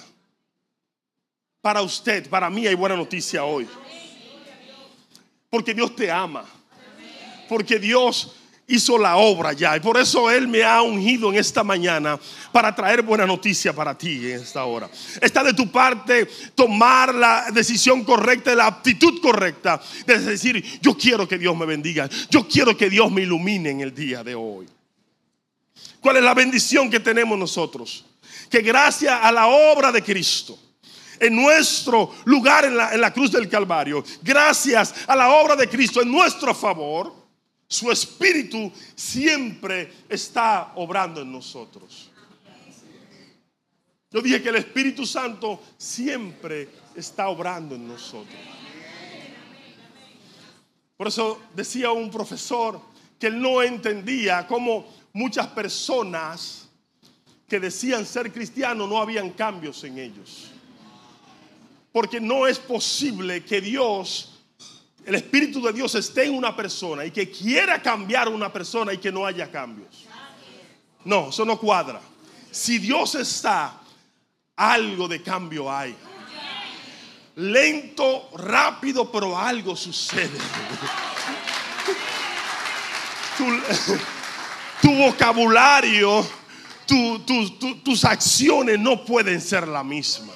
Para 1.62 1.82
usted, 1.82 2.30
para 2.30 2.50
mí 2.50 2.66
hay 2.68 2.76
buena 2.76 2.96
noticia 2.96 3.44
hoy. 3.44 3.68
Porque 5.52 5.74
Dios 5.74 5.96
te 5.96 6.10
ama. 6.10 6.46
Porque 7.50 7.78
Dios 7.78 8.36
hizo 8.68 8.98
la 8.98 9.18
obra 9.18 9.52
ya. 9.52 9.76
Y 9.76 9.82
por 9.82 9.98
eso 9.98 10.32
Él 10.32 10.48
me 10.48 10.64
ha 10.64 10.82
ungido 10.82 11.30
en 11.30 11.38
esta 11.38 11.62
mañana 11.62 12.18
para 12.54 12.74
traer 12.74 13.02
buena 13.02 13.28
noticia 13.28 13.74
para 13.74 13.98
ti 13.98 14.32
en 14.32 14.40
esta 14.40 14.64
hora. 14.64 14.90
Está 15.22 15.44
de 15.44 15.54
tu 15.54 15.70
parte 15.70 16.26
tomar 16.56 17.14
la 17.14 17.52
decisión 17.52 18.06
correcta, 18.06 18.56
la 18.56 18.68
aptitud 18.68 19.22
correcta 19.22 19.82
de 20.06 20.20
decir, 20.20 20.80
yo 20.82 20.98
quiero 20.98 21.28
que 21.28 21.38
Dios 21.38 21.56
me 21.56 21.66
bendiga. 21.66 22.10
Yo 22.30 22.48
quiero 22.48 22.76
que 22.78 22.90
Dios 22.90 23.12
me 23.12 23.24
ilumine 23.24 23.72
en 23.72 23.82
el 23.82 23.94
día 23.94 24.24
de 24.24 24.36
hoy. 24.36 24.68
¿Cuál 26.00 26.18
es 26.18 26.24
la 26.24 26.34
bendición 26.34 26.90
que 26.90 27.02
tenemos 27.02 27.38
nosotros? 27.38 28.06
Que 28.50 28.62
gracias 28.62 29.20
a 29.22 29.32
la 29.34 29.48
obra 29.48 29.92
de 29.92 30.02
Cristo, 30.02 30.58
en 31.22 31.36
nuestro 31.36 32.16
lugar 32.26 32.66
en 32.66 32.76
la, 32.76 32.94
en 32.94 33.00
la 33.00 33.14
cruz 33.14 33.32
del 33.32 33.48
Calvario, 33.48 34.04
gracias 34.24 35.08
a 35.08 35.16
la 35.16 35.30
obra 35.30 35.56
de 35.56 35.70
Cristo 35.70 36.02
en 36.02 36.12
nuestro 36.12 36.56
favor, 36.56 37.14
su 37.68 37.92
espíritu 37.92 38.72
siempre 38.96 39.94
está 40.10 40.74
obrando 40.76 41.22
en 41.22 41.32
nosotros. 41.32 42.10
Yo 44.10 44.20
dije 44.20 44.42
que 44.42 44.50
el 44.50 44.58
Espíritu 44.58 45.06
Santo 45.06 45.62
siempre 45.78 46.68
está 46.96 47.30
obrando 47.30 47.76
en 47.76 47.88
nosotros. 47.88 48.36
Por 50.98 51.08
eso 51.08 51.40
decía 51.56 51.92
un 51.92 52.12
profesor 52.12 52.82
que 53.18 53.28
él 53.28 53.40
no 53.42 53.62
entendía 53.62 54.46
cómo 54.48 54.86
muchas 55.14 55.48
personas 55.48 56.68
que 57.48 57.60
decían 57.60 58.06
ser 58.06 58.34
cristianos 58.34 58.90
no 58.90 58.98
habían 58.98 59.30
cambios 59.30 59.84
en 59.84 59.98
ellos. 59.98 60.51
Porque 61.92 62.22
no 62.22 62.48
es 62.48 62.58
posible 62.58 63.44
que 63.44 63.62
Dios 63.62 64.32
el 65.06 65.16
Espíritu 65.16 65.62
de 65.62 65.74
Dios 65.74 65.96
esté 65.96 66.26
en 66.26 66.36
una 66.36 66.56
persona 66.56 67.06
y 67.06 67.12
que 67.12 67.30
quiera 67.32 67.82
cambiar 67.82 68.30
una 68.30 68.54
persona 68.54 68.94
y 68.94 68.98
que 68.98 69.12
no 69.12 69.26
haya 69.26 69.50
cambios. 69.50 70.06
No, 71.04 71.30
eso 71.30 71.44
no 71.44 71.60
cuadra. 71.60 72.00
Si 72.52 72.78
Dios 72.78 73.16
está, 73.16 73.82
algo 74.56 75.08
de 75.08 75.24
cambio 75.24 75.72
hay. 75.72 75.96
Lento, 77.36 78.30
rápido, 78.38 79.12
pero 79.12 79.38
algo 79.38 79.76
sucede. 79.76 80.38
Tu, 84.82 84.92
vocabulario, 84.96 86.28
tus 87.84 88.06
acciones 88.06 88.80
no 88.80 89.04
pueden 89.04 89.42
ser 89.42 89.68
la 89.68 89.84
misma. 89.84 90.34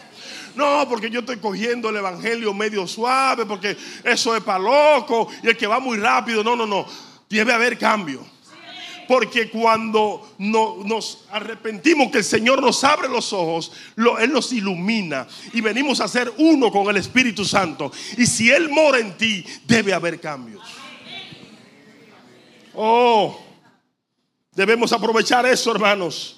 No, 0.56 0.88
porque 0.88 1.10
yo 1.10 1.20
estoy 1.20 1.38
cogiendo 1.38 1.90
el 1.90 1.98
evangelio 1.98 2.54
medio 2.54 2.88
suave, 2.88 3.46
porque 3.46 3.76
eso 4.04 4.36
es 4.36 4.44
para 4.44 4.60
loco 4.60 5.28
y 5.44 5.48
el 5.48 5.58
que 5.58 5.68
va 5.68 5.80
muy 5.80 5.98
rápido. 5.98 6.44
No, 6.44 6.56
no, 6.56 6.66
no. 6.66 6.86
Debe 7.30 7.54
haber 7.54 7.78
cambio. 7.78 8.26
Porque 9.08 9.52
cuando 9.52 10.36
nos 10.40 11.26
arrepentimos, 11.30 12.12
que 12.12 12.20
el 12.20 12.24
Señor 12.24 12.62
nos 12.62 12.84
abre 12.84 13.08
los 13.08 13.34
ojos, 13.34 13.72
Él 13.96 14.34
nos 14.34 14.52
ilumina 14.52 15.28
y 15.54 15.62
venimos 15.62 16.02
a 16.02 16.08
ser 16.08 16.34
uno 16.38 16.72
con 16.72 16.90
el 16.90 16.98
Espíritu 16.98 17.46
Santo. 17.46 17.92
Y 18.18 18.26
si 18.26 18.50
Él 18.50 18.70
mora 18.70 18.98
en 18.98 19.16
ti, 19.16 19.46
debe 19.68 19.94
haber 19.94 20.20
cambios. 20.20 20.64
Oh, 22.74 23.40
debemos 24.54 24.92
aprovechar 24.92 25.46
eso, 25.46 25.72
hermanos 25.72 26.35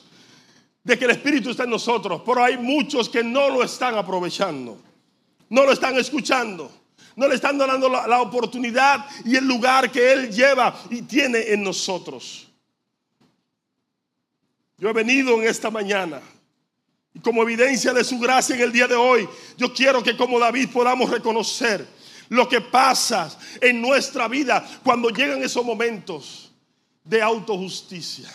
de 0.88 0.98
que 0.98 1.04
el 1.04 1.12
Espíritu 1.12 1.50
está 1.50 1.66
en 1.66 1.72
nosotros, 1.72 2.22
pero 2.26 2.42
hay 2.42 2.58
muchos 2.58 3.10
que 3.10 3.22
no 3.22 3.50
lo 3.50 3.62
están 3.62 3.96
aprovechando, 3.96 4.82
no 5.50 5.66
lo 5.66 5.74
están 5.74 5.98
escuchando, 5.98 6.72
no 7.18 7.28
le 7.28 7.36
están 7.36 7.58
dando 7.58 7.90
la, 7.90 8.22
oportunidad 8.22 9.06
y 9.26 9.36
el 9.36 9.46
lugar 9.46 9.92
que 9.92 10.14
Él 10.14 10.32
lleva 10.32 10.74
y 10.90 11.02
tiene 11.02 11.52
en 11.52 11.62
nosotros. 11.62 12.48
Yo 14.78 14.88
he 14.88 14.94
venido 14.94 15.34
en 15.34 15.50
esta 15.50 15.70
mañana 15.70 16.22
y 17.14 17.20
como 17.20 17.44
evidencia 17.44 17.92
de 17.92 18.06
su 18.06 18.18
gracia 18.18 18.56
en 18.56 18.62
el 18.62 18.72
día 18.72 18.88
de 18.88 18.96
hoy, 18.96 19.28
yo 19.58 19.74
quiero 19.74 20.02
que 20.02 20.16
como 20.16 20.40
David 20.40 20.70
podamos 20.72 21.10
reconocer 21.10 21.86
lo 22.30 22.48
que 22.48 22.62
pasa 22.62 23.38
en 23.60 23.82
nuestra 23.82 24.30
vida 24.30 24.66
cuando 24.86 25.10
llegan 25.10 25.44
esos 25.44 25.66
momentos 25.66 26.50
de 27.04 27.22
autojusticia. 27.22 28.32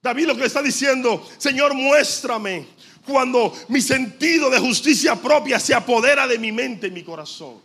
David 0.00 0.26
lo 0.26 0.36
que 0.36 0.44
está 0.44 0.62
diciendo, 0.62 1.26
Señor, 1.38 1.74
muéstrame 1.74 2.66
cuando 3.04 3.52
mi 3.68 3.80
sentido 3.80 4.48
de 4.48 4.58
justicia 4.58 5.16
propia 5.16 5.58
se 5.58 5.74
apodera 5.74 6.28
de 6.28 6.38
mi 6.38 6.52
mente 6.52 6.86
y 6.86 6.90
mi 6.90 7.02
corazón. 7.02 7.60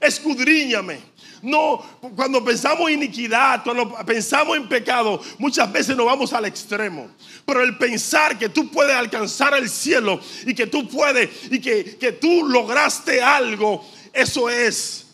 Escudriñame. 0.00 1.16
No, 1.42 1.84
cuando 2.16 2.42
pensamos 2.42 2.88
en 2.88 3.02
iniquidad, 3.02 3.62
cuando 3.62 3.94
pensamos 4.06 4.56
en 4.56 4.68
pecado, 4.68 5.20
muchas 5.38 5.70
veces 5.70 5.96
nos 5.96 6.06
vamos 6.06 6.32
al 6.32 6.46
extremo. 6.46 7.10
Pero 7.44 7.62
el 7.62 7.76
pensar 7.76 8.38
que 8.38 8.48
tú 8.48 8.70
puedes 8.70 8.96
alcanzar 8.96 9.54
el 9.54 9.68
cielo 9.68 10.18
y 10.46 10.54
que 10.54 10.66
tú 10.66 10.88
puedes 10.88 11.28
y 11.50 11.60
que, 11.60 11.96
que 11.98 12.12
tú 12.12 12.48
lograste 12.48 13.22
algo, 13.22 13.86
eso 14.12 14.48
es 14.48 15.08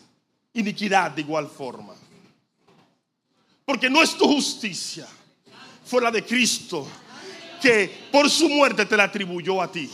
iniquidad 0.53 1.11
de 1.11 1.21
igual 1.21 1.49
forma. 1.49 1.93
Porque 3.65 3.89
no 3.89 4.01
es 4.01 4.15
tu 4.15 4.25
justicia 4.25 5.07
fue 5.93 6.01
la 6.01 6.09
de 6.09 6.25
Cristo, 6.25 6.87
que 7.61 8.07
por 8.11 8.27
su 8.27 8.49
muerte 8.49 8.83
te 8.83 8.97
la 8.97 9.03
atribuyó 9.03 9.61
a 9.61 9.71
ti. 9.71 9.87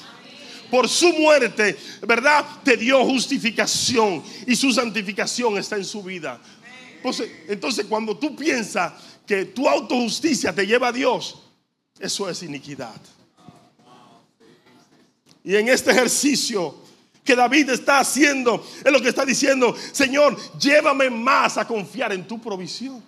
Por 0.71 0.87
su 0.87 1.11
muerte, 1.11 1.77
¿verdad? 2.07 2.45
Te 2.63 2.77
dio 2.77 3.03
justificación 3.03 4.23
y 4.47 4.55
su 4.55 4.71
santificación 4.71 5.57
está 5.57 5.75
en 5.75 5.83
su 5.83 6.01
vida. 6.01 6.39
Entonces, 6.95 7.29
entonces 7.49 7.85
cuando 7.85 8.15
tú 8.15 8.33
piensas 8.33 8.93
que 9.27 9.43
tu 9.43 9.67
autojusticia 9.67 10.55
te 10.55 10.65
lleva 10.65 10.87
a 10.87 10.93
Dios, 10.93 11.37
eso 11.99 12.29
es 12.29 12.43
iniquidad. 12.43 12.95
Y 15.43 15.57
en 15.57 15.67
este 15.67 15.91
ejercicio 15.91 16.77
que 17.25 17.35
David 17.35 17.71
está 17.71 17.99
haciendo, 17.99 18.65
es 18.85 18.89
lo 18.89 19.01
que 19.01 19.09
está 19.09 19.25
diciendo, 19.25 19.75
Señor, 19.91 20.37
llévame 20.57 21.09
más 21.09 21.57
a 21.57 21.67
confiar 21.67 22.13
en 22.13 22.25
tu 22.25 22.39
provisión. 22.39 23.03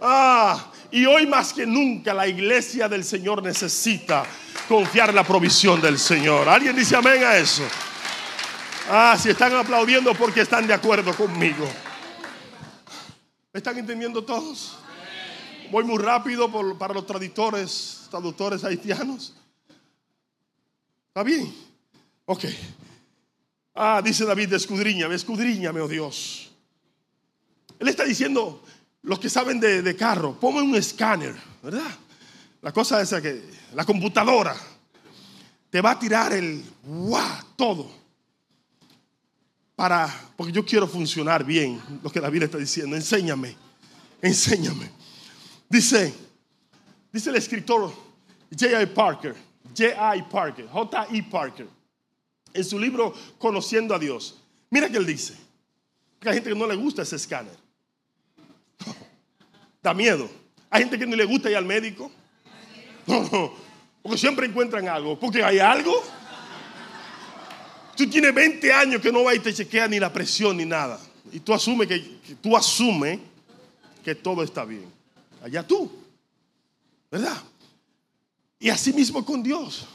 Ah, 0.00 0.72
y 0.90 1.04
hoy 1.04 1.26
más 1.26 1.52
que 1.52 1.66
nunca 1.66 2.14
la 2.14 2.26
iglesia 2.26 2.88
del 2.88 3.04
Señor 3.04 3.42
necesita 3.42 4.24
confiar 4.68 5.10
en 5.10 5.16
la 5.16 5.24
provisión 5.24 5.80
del 5.80 5.98
Señor. 5.98 6.48
¿Alguien 6.48 6.74
dice 6.74 6.96
amén 6.96 7.22
a 7.22 7.36
eso? 7.36 7.62
Ah, 8.88 9.16
si 9.20 9.30
están 9.30 9.54
aplaudiendo 9.54 10.14
porque 10.14 10.40
están 10.40 10.66
de 10.66 10.74
acuerdo 10.74 11.14
conmigo. 11.14 11.68
¿Me 13.52 13.58
están 13.58 13.76
entendiendo 13.78 14.24
todos? 14.24 14.78
Voy 15.70 15.84
muy 15.84 15.98
rápido 15.98 16.50
para 16.78 16.94
los 16.94 17.06
traductores, 17.06 18.08
traductores 18.10 18.64
haitianos. 18.64 19.34
¿Está 21.08 21.22
bien? 21.22 21.54
Ok. 22.24 22.44
Ah, 23.74 24.00
dice 24.02 24.24
David, 24.24 24.52
escudriñame, 24.54 25.14
escudriñame, 25.14 25.80
oh 25.80 25.88
Dios. 25.88 26.50
Él 27.78 27.88
está 27.88 28.04
diciendo, 28.04 28.62
los 29.02 29.18
que 29.18 29.30
saben 29.30 29.60
de, 29.60 29.96
carro, 29.96 30.38
ponme 30.38 30.62
un 30.62 30.74
escáner, 30.74 31.34
¿verdad? 31.62 31.90
La 32.62 32.72
cosa 32.72 33.00
es 33.00 33.10
que 33.22 33.42
la 33.74 33.84
computadora 33.84 34.54
te 35.70 35.80
va 35.80 35.92
a 35.92 35.98
tirar 35.98 36.32
el 36.32 36.62
guau, 36.82 37.44
todo. 37.56 37.90
Para, 39.74 40.12
porque 40.36 40.52
yo 40.52 40.64
quiero 40.64 40.86
funcionar 40.86 41.42
bien, 41.44 41.80
lo 42.02 42.10
que 42.10 42.20
David 42.20 42.42
está 42.42 42.58
diciendo. 42.58 42.96
Enséñame, 42.96 43.56
enséñame. 44.20 44.90
Dice, 45.68 46.12
dice 47.10 47.30
el 47.30 47.36
escritor 47.36 47.90
J.I. 48.50 48.86
Parker, 48.86 49.34
J.I. 49.74 50.22
Parker, 50.30 50.66
J.I. 50.68 51.22
Parker, 51.22 51.68
en 52.52 52.64
su 52.64 52.78
libro 52.78 53.14
Conociendo 53.38 53.94
a 53.94 53.98
Dios. 53.98 54.36
Mira 54.68 54.90
que 54.90 54.98
él 54.98 55.06
dice, 55.06 55.34
que 56.18 56.28
hay 56.28 56.34
gente 56.34 56.50
que 56.50 56.56
no 56.56 56.66
le 56.66 56.76
gusta 56.76 57.02
ese 57.02 57.16
escáner. 57.16 57.69
Da 59.82 59.94
miedo. 59.94 60.28
Hay 60.68 60.82
gente 60.82 60.98
que 60.98 61.06
no 61.06 61.16
le 61.16 61.24
gusta 61.24 61.50
ir 61.50 61.56
al 61.56 61.64
médico. 61.64 62.10
porque 64.02 64.18
siempre 64.18 64.46
encuentran 64.46 64.88
algo. 64.88 65.18
Porque 65.18 65.42
hay 65.42 65.58
algo. 65.58 66.02
Tú 67.96 68.08
tienes 68.08 68.34
20 68.34 68.72
años 68.72 69.02
que 69.02 69.12
no 69.12 69.24
va 69.24 69.34
y 69.34 69.40
te 69.40 69.52
chequea 69.52 69.88
ni 69.88 69.98
la 69.98 70.12
presión 70.12 70.56
ni 70.56 70.64
nada. 70.64 70.98
Y 71.32 71.40
tú 71.40 71.52
asumes 71.52 71.86
que, 71.86 71.98
tú 72.40 72.56
asumes 72.56 73.18
que 74.04 74.14
todo 74.14 74.42
está 74.42 74.64
bien. 74.64 74.86
Allá 75.42 75.66
tú. 75.66 75.90
¿Verdad? 77.10 77.36
Y 78.58 78.70
así 78.70 78.92
mismo 78.92 79.24
con 79.24 79.42
Dios. 79.42 79.86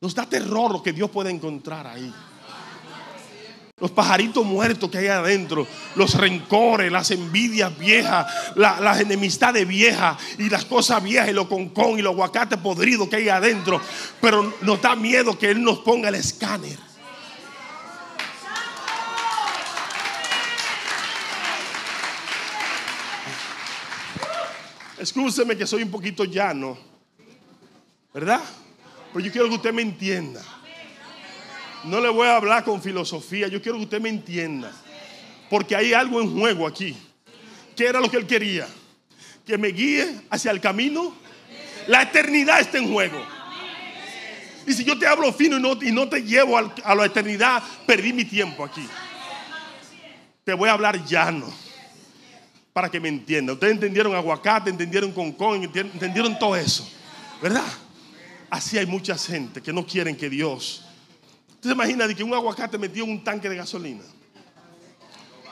Nos 0.00 0.14
da 0.14 0.26
terror 0.28 0.72
lo 0.72 0.82
que 0.82 0.92
Dios 0.92 1.10
puede 1.10 1.30
encontrar 1.30 1.86
ahí 1.86 2.12
los 3.78 3.90
pajaritos 3.90 4.42
muertos 4.42 4.90
que 4.90 4.96
hay 4.96 5.08
adentro, 5.08 5.66
los 5.96 6.14
rencores, 6.14 6.90
las 6.90 7.10
envidias 7.10 7.76
viejas, 7.76 8.26
las 8.56 9.00
enemistades 9.00 9.68
viejas 9.68 10.16
y 10.38 10.48
las 10.48 10.64
cosas 10.64 11.02
viejas 11.02 11.28
y 11.28 11.34
lo 11.34 11.46
concón 11.46 11.98
y 11.98 12.02
los 12.02 12.14
aguacates 12.14 12.58
podridos 12.58 13.06
que 13.08 13.16
hay 13.16 13.28
adentro. 13.28 13.78
Pero 14.18 14.54
nos 14.62 14.80
da 14.80 14.96
miedo 14.96 15.38
que 15.38 15.50
Él 15.50 15.62
nos 15.62 15.80
ponga 15.80 16.08
el 16.08 16.14
escáner. 16.14 16.78
Escúcheme 24.98 25.54
que 25.54 25.66
soy 25.66 25.82
un 25.82 25.90
poquito 25.90 26.24
llano, 26.24 26.78
¿verdad? 28.14 28.40
Pero 29.12 29.22
yo 29.22 29.30
quiero 29.30 29.48
que 29.50 29.56
usted 29.56 29.74
me 29.74 29.82
entienda. 29.82 30.55
No 31.86 32.00
le 32.00 32.08
voy 32.08 32.26
a 32.26 32.36
hablar 32.36 32.64
con 32.64 32.82
filosofía, 32.82 33.46
yo 33.46 33.62
quiero 33.62 33.78
que 33.78 33.84
usted 33.84 34.00
me 34.00 34.08
entienda. 34.08 34.72
Porque 35.48 35.76
hay 35.76 35.92
algo 35.92 36.20
en 36.20 36.36
juego 36.36 36.66
aquí. 36.66 36.96
¿Qué 37.76 37.86
era 37.86 38.00
lo 38.00 38.10
que 38.10 38.16
él 38.16 38.26
quería? 38.26 38.66
Que 39.46 39.56
me 39.56 39.68
guíe 39.68 40.22
hacia 40.30 40.50
el 40.50 40.60
camino. 40.60 41.14
La 41.86 42.02
eternidad 42.02 42.60
está 42.60 42.78
en 42.78 42.92
juego. 42.92 43.24
Y 44.66 44.72
si 44.72 44.82
yo 44.82 44.98
te 44.98 45.06
hablo 45.06 45.32
fino 45.32 45.56
y 45.80 45.92
no, 45.92 46.08
te 46.08 46.22
llevo 46.22 46.58
a 46.58 46.94
la 46.94 47.04
eternidad, 47.04 47.62
perdí 47.86 48.12
mi 48.12 48.24
tiempo 48.24 48.64
aquí. 48.64 48.84
Te 50.42 50.54
voy 50.54 50.68
a 50.68 50.72
hablar 50.72 51.04
llano. 51.04 51.52
Para 52.72 52.90
que 52.90 52.98
me 52.98 53.08
entienda. 53.08 53.52
Ustedes 53.52 53.74
entendieron 53.74 54.14
aguacate, 54.14 54.70
entendieron 54.70 55.12
concón, 55.12 55.62
entendieron 55.62 56.36
todo 56.36 56.56
eso. 56.56 56.90
¿Verdad? 57.40 57.64
Así 58.50 58.76
hay 58.76 58.86
mucha 58.86 59.16
gente 59.16 59.62
que 59.62 59.72
no 59.72 59.86
quieren 59.86 60.16
que 60.16 60.28
Dios 60.28 60.85
¿Usted 61.66 61.74
se 61.74 61.82
imagina 61.82 62.06
de 62.06 62.14
que 62.14 62.22
un 62.22 62.32
aguacate 62.32 62.78
metió 62.78 63.02
en 63.02 63.10
un 63.10 63.24
tanque 63.24 63.48
de 63.48 63.56
gasolina? 63.56 64.04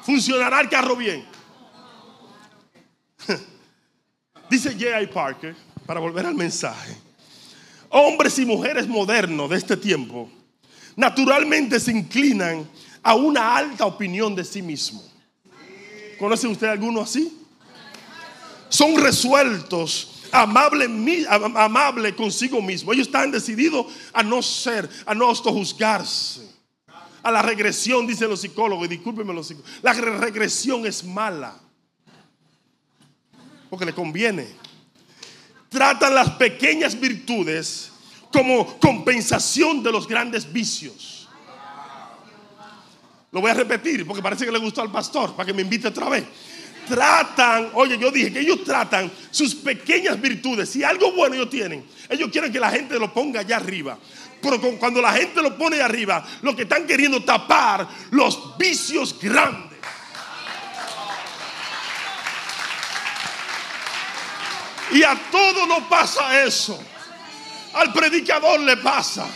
¿Funcionará 0.02 0.60
el 0.60 0.68
carro 0.68 0.94
bien? 0.94 1.26
Dice 4.48 4.74
J.I. 4.74 5.08
Parker, 5.08 5.56
para 5.84 5.98
volver 5.98 6.24
al 6.26 6.36
mensaje, 6.36 6.96
hombres 7.88 8.38
y 8.38 8.46
mujeres 8.46 8.86
modernos 8.86 9.50
de 9.50 9.56
este 9.56 9.76
tiempo 9.76 10.30
naturalmente 10.94 11.80
se 11.80 11.90
inclinan 11.90 12.64
a 13.02 13.16
una 13.16 13.56
alta 13.56 13.84
opinión 13.84 14.36
de 14.36 14.44
sí 14.44 14.62
mismo. 14.62 15.02
¿Conoce 16.16 16.46
usted 16.46 16.68
alguno 16.68 17.00
así? 17.00 17.36
Son 18.68 18.96
resueltos 19.02 20.13
amable, 20.34 22.14
consigo 22.16 22.60
mismo. 22.60 22.92
Ellos 22.92 23.06
están 23.06 23.30
decididos 23.30 23.86
a 24.12 24.22
no 24.22 24.42
ser, 24.42 24.88
a 25.06 25.14
no 25.14 25.32
juzgarse. 25.34 26.52
A 27.22 27.30
la 27.30 27.40
regresión, 27.40 28.06
dicen 28.06 28.28
los 28.28 28.40
psicólogos, 28.40 28.86
y 28.86 28.88
discúlpenme 28.88 29.32
los 29.32 29.46
psicólogos, 29.46 29.82
la 29.82 29.92
regresión 29.92 30.84
es 30.84 31.04
mala. 31.04 31.58
Porque 33.70 33.86
le 33.86 33.94
conviene. 33.94 34.48
Tratan 35.70 36.14
las 36.14 36.30
pequeñas 36.30 36.98
virtudes 36.98 37.90
como 38.30 38.78
compensación 38.78 39.82
de 39.82 39.90
los 39.90 40.06
grandes 40.06 40.52
vicios. 40.52 41.28
Lo 43.32 43.40
voy 43.40 43.50
a 43.50 43.54
repetir 43.54 44.06
porque 44.06 44.22
parece 44.22 44.44
que 44.44 44.52
le 44.52 44.58
gustó 44.60 44.80
al 44.82 44.92
pastor 44.92 45.34
para 45.34 45.46
que 45.46 45.52
me 45.52 45.62
invite 45.62 45.88
otra 45.88 46.08
vez 46.08 46.24
tratan, 46.86 47.70
oye, 47.74 47.98
yo 47.98 48.10
dije 48.10 48.32
que 48.32 48.40
ellos 48.40 48.64
tratan 48.64 49.10
sus 49.30 49.54
pequeñas 49.54 50.20
virtudes. 50.20 50.68
Si 50.68 50.82
algo 50.82 51.12
bueno 51.12 51.34
ellos 51.34 51.50
tienen, 51.50 51.84
ellos 52.08 52.30
quieren 52.30 52.52
que 52.52 52.60
la 52.60 52.70
gente 52.70 52.98
lo 52.98 53.12
ponga 53.12 53.40
allá 53.40 53.56
arriba. 53.56 53.98
Pero 54.40 54.60
cuando 54.78 55.00
la 55.00 55.12
gente 55.12 55.40
lo 55.42 55.56
pone 55.56 55.76
allá 55.76 55.86
arriba, 55.86 56.26
lo 56.42 56.54
que 56.54 56.62
están 56.62 56.86
queriendo 56.86 57.22
tapar 57.22 57.88
los 58.10 58.56
vicios 58.58 59.18
grandes. 59.20 59.78
Y 64.92 65.02
a 65.02 65.18
todo 65.30 65.66
no 65.66 65.88
pasa 65.88 66.44
eso. 66.44 66.78
Al 67.74 67.92
predicador 67.92 68.60
le 68.60 68.76
pasa. 68.76 69.26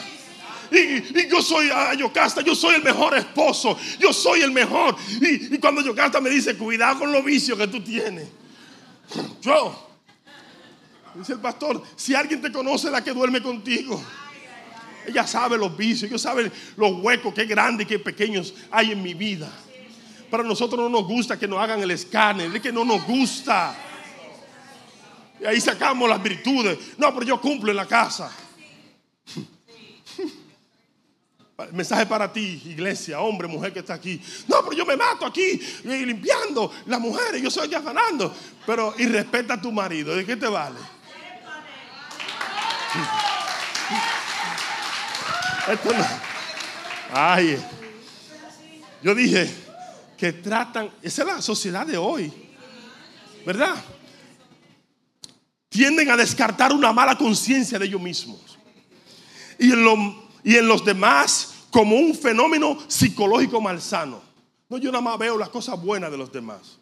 Y, 0.71 1.29
yo 1.29 1.43
soy 1.43 1.71
a 1.71 1.95
Yocasta, 1.95 2.43
yo 2.43 2.55
soy 2.55 2.77
el 2.77 2.83
mejor 2.83 3.17
esposo, 3.17 3.79
yo 3.99 4.13
soy 4.13 4.43
el 4.43 4.53
mejor. 4.53 4.97
Y, 5.21 5.59
cuando 5.59 5.83
Yocasta 5.83 6.21
me 6.21 6.31
dice, 6.31 6.57
cuidado 6.57 7.01
con 7.01 7.13
los 7.13 7.25
vicios 7.25 7.59
que 7.59 7.67
tú 7.67 7.81
tienes. 7.81 8.29
Yo, 9.41 9.89
dice 11.15 11.33
el 11.33 11.41
pastor, 11.41 11.83
si 11.97 12.15
alguien 12.15 12.41
te 12.43 12.53
conoce, 12.53 12.91
la 12.91 13.03
que 13.03 13.13
duerme 13.13 13.43
contigo. 13.43 14.03
Ella 15.07 15.27
sabe 15.27 15.57
los 15.57 15.75
vicios, 15.75 16.11
ella 16.11 16.19
sabe 16.19 16.53
los 16.77 16.93
huecos, 17.01 17.33
qué 17.33 17.47
grandes 17.47 17.87
y 17.87 17.89
qué 17.89 17.99
pequeños 17.99 18.53
hay 18.71 18.93
en 18.93 19.03
mi 19.03 19.15
vida. 19.15 19.51
Pero 20.31 20.43
a 20.43 20.47
nosotros 20.47 20.79
no 20.79 20.91
nos 20.91 21.09
gusta 21.09 21.39
que 21.39 21.49
nos 21.49 21.59
hagan 21.59 21.81
el 21.81 21.91
escáner, 21.91 22.55
es 22.55 22.61
que 22.61 22.73
no 22.73 22.85
nos 22.85 23.07
gusta. 23.07 23.75
Y 25.41 25.47
ahí 25.47 25.61
sacamos 25.61 26.09
las 26.09 26.23
virtudes. 26.23 26.79
No, 26.99 27.15
pero 27.15 27.25
yo 27.25 27.41
cumplo 27.41 27.71
en 27.71 27.77
la 27.77 27.87
casa. 27.87 28.31
Mensaje 31.73 32.07
para 32.07 32.33
ti, 32.33 32.63
iglesia, 32.67 33.19
hombre, 33.21 33.49
mujer 33.49 33.73
que 33.73 33.81
está 33.81 33.95
aquí. 33.95 34.23
No, 34.47 34.63
pero 34.63 34.77
yo 34.77 34.87
me 34.87 34.97
mato 34.97 35.27
aquí 35.27 35.61
limpiando 35.83 36.73
las 36.87 37.01
mujeres, 37.01 37.43
yo 37.43 37.51
soy 37.51 37.69
ya 37.69 37.81
ganando. 37.81 38.33
Pero 38.65 38.95
y 38.97 39.07
respeta 39.07 39.55
a 39.55 39.61
tu 39.61 39.73
marido, 39.73 40.15
¿de 40.15 40.25
qué 40.25 40.37
te 40.37 40.47
vale? 40.47 40.79
Esto 45.73 45.93
no. 45.93 46.07
Ay, 47.13 47.59
yo 49.03 49.15
dije 49.15 49.51
que 50.17 50.33
tratan, 50.35 50.91
esa 51.03 51.23
es 51.23 51.29
la 51.29 51.43
sociedad 51.43 51.85
de 51.87 51.97
hoy, 51.97 52.33
¿verdad? 53.45 53.75
tienden 55.69 56.11
a 56.11 56.17
descartar 56.17 56.73
una 56.73 56.93
mala 56.93 57.17
conciencia 57.17 57.79
de 57.79 57.87
ellos 57.87 58.01
mismos. 58.01 58.59
Y 59.59 59.73
en, 59.73 59.85
lo- 59.85 60.28
y 60.49 60.57
en 60.57 60.67
los 60.67 60.83
demás 60.83 61.67
como 61.71 61.97
un 61.97 62.15
fenómeno 62.15 62.79
psicológico 62.89 63.61
malsano. 63.61 64.23
No, 64.71 64.79
yo 64.79 64.91
nada 64.91 65.03
más 65.03 65.19
veo 65.19 65.37
las 65.37 65.51
cosas 65.51 65.79
buenas 65.79 66.11
de 66.11 66.17
los 66.17 66.33
demás. 66.33 66.79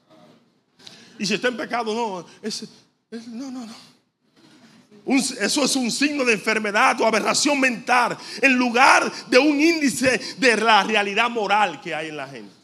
Y 1.18 1.26
si 1.26 1.34
está 1.34 1.48
en 1.48 1.56
pecado, 1.56 1.92
no, 1.92 2.24
es, 2.40 2.68
no, 3.26 3.50
no, 3.50 3.66
no. 3.66 3.74
Eso 5.16 5.64
es 5.64 5.74
un 5.74 5.90
signo 5.90 6.24
de 6.24 6.34
enfermedad 6.34 7.00
o 7.00 7.06
aberración 7.06 7.58
mental 7.58 8.16
en 8.40 8.56
lugar 8.56 9.10
de 9.26 9.38
un 9.40 9.60
índice 9.60 10.20
de 10.38 10.56
la 10.58 10.84
realidad 10.84 11.28
moral 11.28 11.80
que 11.80 11.92
hay 11.92 12.10
en 12.10 12.18
la 12.18 12.28
gente. 12.28 12.54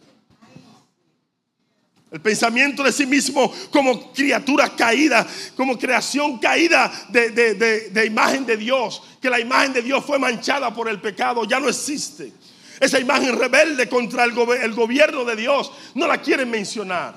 El 2.13 2.21
pensamiento 2.21 2.83
de 2.83 2.93
sí 2.93 3.07
mismo 3.07 3.51
como 3.71 4.13
criatura 4.13 4.69
caída, 4.77 5.27
como 5.57 5.79
creación 5.79 6.39
caída 6.39 6.93
de, 7.09 7.31
de- 7.31 7.55
de- 7.89 8.07
imagen 8.07 8.45
de 8.45 8.59
Dios, 8.59 9.03
que 9.21 9.31
la 9.31 9.41
imagen 9.41 9.73
de 9.73 9.81
Dios 9.81 10.05
fue 10.05 10.19
manchada 10.19 10.75
por 10.75 10.91
el 10.91 11.01
pecado, 11.01 11.45
ya 11.45 11.59
no 11.59 11.71
existe. 11.71 12.31
Esa 12.79 12.99
imagen 13.01 13.39
rebelde 13.39 13.89
contra 13.89 14.25
el, 14.25 14.33
el 14.63 14.75
gobierno 14.75 15.25
de 15.25 15.37
Dios, 15.37 15.73
no 15.95 16.07
la 16.07 16.21
quieren 16.21 16.51
mencionar. 16.51 17.15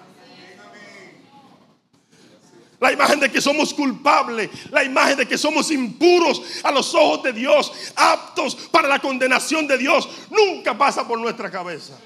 La 2.80 2.92
imagen 2.94 3.20
de 3.20 3.30
que 3.32 3.42
somos 3.42 3.74
culpables, 3.74 4.50
la 4.72 4.84
imagen 4.84 5.18
de 5.18 5.26
que 5.28 5.38
somos 5.38 5.72
impuros 5.72 6.42
a 6.64 6.72
los 6.72 6.94
ojos 6.96 7.24
de 7.24 7.34
Dios, 7.34 7.72
aptos 7.96 8.56
para 8.72 8.88
la 8.88 9.00
condenación 9.00 9.68
de 9.68 9.78
Dios, 9.78 10.08
nunca 10.30 10.78
pasa 10.78 11.06
por 11.06 11.20
nuestra 11.20 11.52
cabeza. 11.52 11.98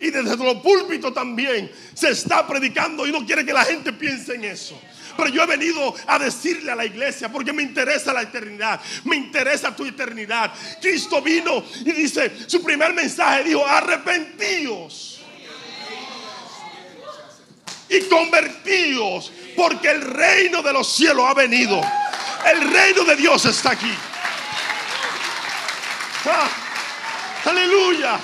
Y 0.00 0.10
desde 0.10 0.36
los 0.36 0.56
púlpitos 0.56 1.12
también 1.12 1.70
se 1.92 2.08
está 2.08 2.46
predicando 2.46 3.06
y 3.06 3.12
no 3.12 3.24
quiere 3.26 3.44
que 3.44 3.52
la 3.52 3.64
gente 3.64 3.92
piense 3.92 4.34
en 4.34 4.44
eso. 4.44 4.80
Pero 5.14 5.28
yo 5.28 5.42
he 5.42 5.46
venido 5.46 5.94
a 6.06 6.18
decirle 6.18 6.72
a 6.72 6.76
la 6.76 6.86
iglesia 6.86 7.30
porque 7.30 7.52
me 7.52 7.62
interesa 7.62 8.10
la 8.12 8.22
eternidad, 8.22 8.80
me 9.04 9.16
interesa 9.16 9.76
tu 9.76 9.84
eternidad. 9.84 10.52
Cristo 10.80 11.20
vino 11.20 11.62
y 11.84 11.92
dice, 11.92 12.32
su 12.46 12.62
primer 12.62 12.94
mensaje 12.94 13.44
dijo, 13.44 13.66
arrepentíos 13.66 15.20
y 17.90 18.00
convertíos 18.02 19.32
porque 19.54 19.90
el 19.90 20.00
reino 20.00 20.62
de 20.62 20.72
los 20.72 20.90
cielos 20.90 21.26
ha 21.28 21.34
venido. 21.34 21.78
El 22.46 22.72
reino 22.72 23.04
de 23.04 23.16
Dios 23.16 23.44
está 23.44 23.72
aquí. 23.72 23.92
Ah, 26.24 26.48
aleluya. 27.44 28.18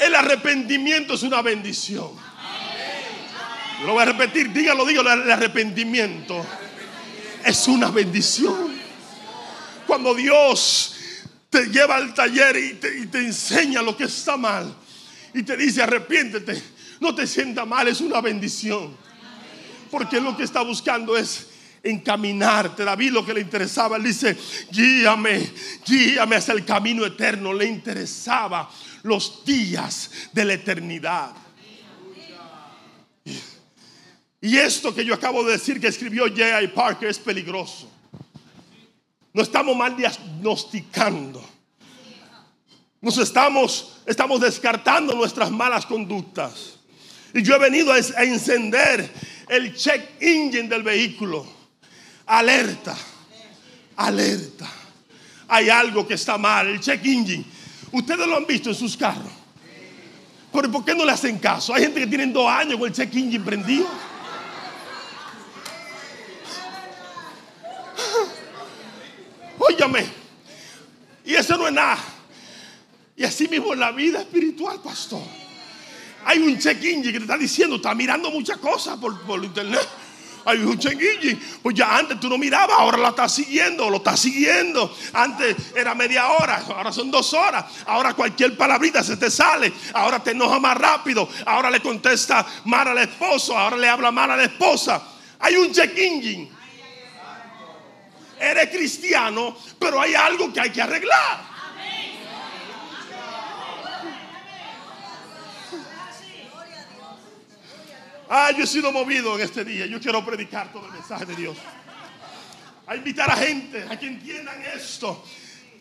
El 0.00 0.14
arrepentimiento 0.14 1.14
es 1.14 1.22
una 1.22 1.42
bendición. 1.42 2.10
Lo 3.84 3.92
voy 3.92 4.02
a 4.02 4.06
repetir, 4.06 4.52
dígalo, 4.52 4.84
dígalo. 4.84 5.12
El 5.12 5.30
arrepentimiento 5.30 6.44
es 7.44 7.68
una 7.68 7.90
bendición. 7.90 8.74
Cuando 9.86 10.14
Dios 10.14 10.94
te 11.50 11.66
lleva 11.66 11.96
al 11.96 12.14
taller 12.14 12.56
y 12.56 12.74
te, 12.74 12.98
y 12.98 13.06
te 13.06 13.18
enseña 13.18 13.82
lo 13.82 13.96
que 13.96 14.04
está 14.04 14.36
mal 14.36 14.74
y 15.34 15.42
te 15.42 15.56
dice 15.56 15.82
arrepiéntete, 15.82 16.62
no 17.00 17.14
te 17.14 17.26
sienta 17.26 17.64
mal, 17.64 17.88
es 17.88 18.00
una 18.00 18.20
bendición. 18.20 18.96
Porque 19.90 20.20
lo 20.20 20.36
que 20.36 20.44
está 20.44 20.62
buscando 20.62 21.16
es 21.16 21.48
encaminarte. 21.82 22.84
David 22.84 23.12
lo 23.12 23.24
que 23.24 23.34
le 23.34 23.40
interesaba, 23.40 23.96
él 23.96 24.04
dice, 24.04 24.36
guíame, 24.70 25.50
guíame 25.86 26.36
hacia 26.36 26.54
el 26.54 26.64
camino 26.64 27.04
eterno. 27.04 27.52
Le 27.52 27.66
interesaba 27.66 28.70
los 29.02 29.44
días 29.44 30.10
de 30.32 30.44
la 30.44 30.54
eternidad. 30.54 31.32
Y 34.40 34.56
esto 34.56 34.94
que 34.94 35.04
yo 35.04 35.14
acabo 35.14 35.44
de 35.44 35.52
decir 35.52 35.80
que 35.80 35.88
escribió 35.88 36.24
J.I. 36.24 36.68
Parker 36.68 37.08
es 37.08 37.18
peligroso. 37.18 37.90
No 39.32 39.42
estamos 39.42 39.76
mal 39.76 39.96
diagnosticando. 39.96 41.44
Nos 43.02 43.18
estamos, 43.18 43.98
estamos 44.06 44.40
descartando 44.40 45.14
nuestras 45.14 45.50
malas 45.50 45.86
conductas. 45.86 46.78
Y 47.32 47.42
yo 47.42 47.54
he 47.54 47.58
venido 47.58 47.92
a, 47.92 47.98
encender 47.98 49.10
el 49.48 49.74
check 49.74 50.20
engine 50.20 50.68
del 50.68 50.82
vehículo. 50.82 51.46
Alerta, 52.26 52.96
alerta. 53.96 54.70
Hay 55.48 55.68
algo 55.68 56.06
que 56.06 56.14
está 56.14 56.38
mal. 56.38 56.66
El 56.66 56.80
check 56.80 57.04
engine. 57.04 57.44
Ustedes 57.92 58.26
lo 58.26 58.36
han 58.36 58.46
visto 58.46 58.68
en 58.70 58.74
sus 58.74 58.96
carros. 58.96 59.32
Pero 60.52 60.70
¿por 60.70 60.84
qué 60.84 60.94
no 60.94 61.04
le 61.04 61.12
hacen 61.12 61.38
caso? 61.38 61.74
Hay 61.74 61.82
gente 61.82 62.00
que 62.00 62.06
tiene 62.06 62.26
dos 62.26 62.48
años 62.48 62.78
con 62.78 62.88
el 62.88 62.94
check 62.94 63.14
engine 63.14 63.44
prendido. 63.44 63.86
Óyame. 69.58 70.06
Y 71.24 71.34
eso 71.34 71.56
no 71.56 71.68
es 71.68 71.72
nada. 71.72 71.98
Y 73.16 73.24
así 73.24 73.46
mismo 73.48 73.72
en 73.74 73.80
la 73.80 73.92
vida 73.92 74.20
espiritual, 74.20 74.80
pastor. 74.82 75.22
Hay 76.24 76.38
un 76.38 76.58
check 76.58 76.82
engine 76.82 77.12
que 77.12 77.18
te 77.18 77.24
está 77.24 77.38
diciendo, 77.38 77.76
está 77.76 77.94
mirando 77.94 78.30
muchas 78.30 78.58
cosas 78.58 78.98
por, 78.98 79.20
por 79.22 79.44
internet. 79.44 79.86
Hay 80.44 80.58
un 80.58 80.72
engine. 80.72 81.40
Pues 81.62 81.74
ya 81.74 81.96
antes 81.96 82.18
tú 82.20 82.28
no 82.28 82.38
mirabas, 82.38 82.76
ahora 82.78 82.98
la 82.98 83.08
estás 83.10 83.34
siguiendo, 83.34 83.90
lo 83.90 83.98
estás 83.98 84.20
siguiendo. 84.20 84.94
Antes 85.12 85.56
era 85.74 85.94
media 85.94 86.28
hora, 86.28 86.62
ahora 86.68 86.92
son 86.92 87.10
dos 87.10 87.32
horas. 87.34 87.64
Ahora 87.86 88.14
cualquier 88.14 88.56
palabrita 88.56 89.02
se 89.02 89.16
te 89.16 89.30
sale. 89.30 89.72
Ahora 89.94 90.22
te 90.22 90.30
enoja 90.30 90.58
más 90.58 90.76
rápido. 90.76 91.28
Ahora 91.46 91.70
le 91.70 91.80
contesta 91.80 92.46
mal 92.64 92.88
al 92.88 92.98
esposo. 92.98 93.56
Ahora 93.56 93.76
le 93.76 93.88
habla 93.88 94.10
mal 94.10 94.30
a 94.30 94.36
la 94.36 94.44
esposa. 94.44 95.02
Hay 95.40 95.56
un 95.56 95.72
check. 95.72 95.90
Eres 98.40 98.70
cristiano, 98.70 99.54
pero 99.78 100.00
hay 100.00 100.14
algo 100.14 100.50
que 100.52 100.60
hay 100.60 100.70
que 100.70 100.80
arreglar. 100.80 101.49
Ah, 108.32 108.52
yo 108.56 108.62
he 108.62 108.66
sido 108.68 108.92
movido 108.92 109.34
en 109.34 109.40
este 109.40 109.64
día. 109.64 109.86
Yo 109.86 110.00
quiero 110.00 110.24
predicar 110.24 110.72
todo 110.72 110.86
el 110.86 110.92
mensaje 110.92 111.26
de 111.26 111.34
Dios. 111.34 111.58
A 112.86 112.94
invitar 112.94 113.28
a 113.28 113.34
gente 113.34 113.84
a 113.90 113.98
que 113.98 114.06
entiendan 114.06 114.62
esto. 114.72 115.24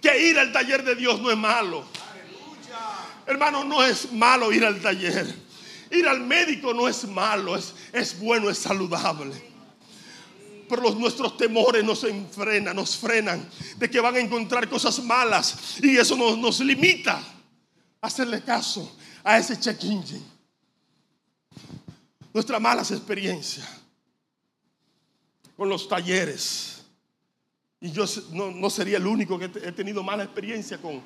Que 0.02 0.30
ir 0.30 0.40
al 0.40 0.52
taller 0.52 0.84
de 0.84 0.96
Dios 0.96 1.22
no 1.22 1.30
es 1.30 1.38
malo. 1.38 1.86
Hermano, 3.28 3.64
no 3.64 3.84
es 3.84 4.12
malo 4.14 4.52
ir 4.52 4.66
al 4.66 4.82
taller. 4.82 5.32
Ir 5.92 6.08
al 6.08 6.22
médico 6.22 6.74
no 6.74 6.88
es 6.88 7.08
malo, 7.08 7.56
es, 7.56 7.76
es 7.94 8.20
bueno, 8.20 8.50
es 8.50 8.58
saludable. 8.58 9.36
Pero 10.68 10.82
los, 10.82 10.96
nuestros 10.96 11.38
temores 11.38 11.84
nos 11.84 12.04
enfrenan, 12.04 12.76
nos 12.76 12.98
frenan 12.98 13.48
de 13.78 13.90
que 13.92 14.00
van 14.00 14.16
a 14.16 14.20
encontrar 14.20 14.68
cosas 14.68 14.98
malas. 15.04 15.78
Y 15.84 15.98
eso 15.98 16.16
nos, 16.16 16.36
nos 16.36 16.60
limita 16.62 17.22
a 18.02 18.08
hacerle 18.08 18.42
caso 18.42 18.98
a 19.24 19.38
ese 19.38 19.60
check 19.60 19.84
engine 19.84 20.39
nuestras 22.40 22.62
malas 22.62 22.90
experiencias 22.92 23.68
con 25.58 25.68
los 25.68 25.90
talleres. 25.90 26.86
Y 27.82 27.92
yo 27.92 28.06
no, 28.32 28.50
no 28.50 28.70
sería 28.70 28.96
el 28.96 29.06
único 29.06 29.38
que 29.38 29.46
he 29.46 29.74
tenido 29.74 30.04
mala 30.04 30.24
experiencia 30.24 30.78
con, 30.78 31.02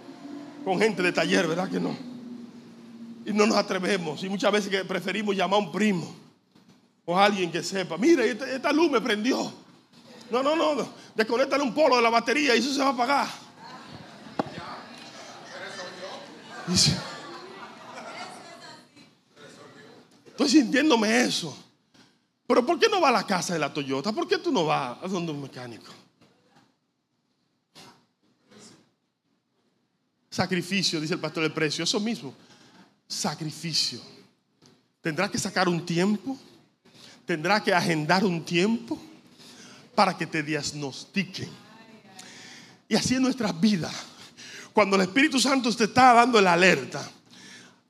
con 0.64 0.78
gente 0.78 1.02
de 1.02 1.12
taller, 1.12 1.48
¿verdad 1.48 1.72
que 1.72 1.80
no? 1.80 1.98
Y 3.26 3.34
no 3.34 3.48
nos 3.48 3.58
atrevemos. 3.58 4.24
Y 4.24 4.30
muchas 4.30 4.52
veces 4.52 4.70
que 4.70 4.86
preferimos 4.86 5.36
llamar 5.36 5.60
a 5.60 5.64
un 5.64 5.72
primo 5.72 6.16
o 7.04 7.18
a 7.18 7.26
alguien 7.26 7.52
que 7.52 7.64
sepa, 7.64 7.98
mire, 7.98 8.30
esta, 8.30 8.72
luz 8.72 8.92
me 8.92 9.02
prendió. 9.02 9.52
No, 10.30 10.44
no, 10.44 10.56
no, 10.56 10.88
desconéctale 11.16 11.64
un 11.64 11.74
polo 11.74 11.96
de 11.96 12.04
la 12.04 12.12
batería 12.12 12.56
y 12.56 12.60
eso 12.60 12.72
se 12.72 12.80
va 12.80 12.90
a 12.90 12.94
apagar. 12.94 13.28
Y 16.68 16.78
si- 16.78 16.94
Estoy 20.34 20.50
sintiéndome 20.50 21.26
eso. 21.26 21.56
Pero 22.48 22.66
¿por 22.66 22.80
qué 22.80 22.90
no 22.90 23.00
va 23.00 23.10
a 23.10 23.12
la 23.12 23.26
casa 23.26 23.54
de 23.54 23.60
la 23.60 23.72
Toyota? 23.72 24.12
¿Por 24.12 24.28
qué 24.28 24.40
tú 24.40 24.52
no 24.52 24.66
vas 24.66 24.98
a 25.04 25.08
donde 25.08 25.32
un 25.32 25.44
mecánico? 25.44 25.94
Sacrificio, 30.32 31.00
dice 31.00 31.14
el 31.14 31.20
pastor 31.20 31.44
del 31.44 31.54
precio, 31.54 31.84
eso 31.84 32.00
mismo. 32.00 32.34
Sacrificio. 33.08 34.02
Tendrá 35.02 35.30
que 35.30 35.38
sacar 35.38 35.70
un 35.70 35.86
tiempo, 35.86 36.36
tendrá 37.28 37.64
que 37.64 37.72
agendar 37.72 38.26
un 38.26 38.44
tiempo 38.44 39.00
para 39.94 40.18
que 40.18 40.26
te 40.26 40.42
diagnostiquen. 40.42 41.50
Y 42.90 42.96
así 42.96 43.14
en 43.14 43.22
nuestras 43.22 43.60
vidas, 43.62 43.94
cuando 44.74 44.96
el 44.96 45.04
Espíritu 45.04 45.40
Santo 45.40 45.74
te 45.76 45.84
está 45.84 46.14
dando 46.14 46.42
la 46.42 46.54
alerta, 46.54 47.08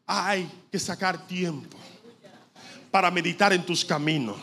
hay 0.05 0.51
que 0.69 0.77
sacar 0.77 1.25
tiempo 1.25 1.82
para 2.93 3.09
meditar 3.09 3.51
en 3.53 3.65
tus 3.65 3.83
caminos. 3.83 4.35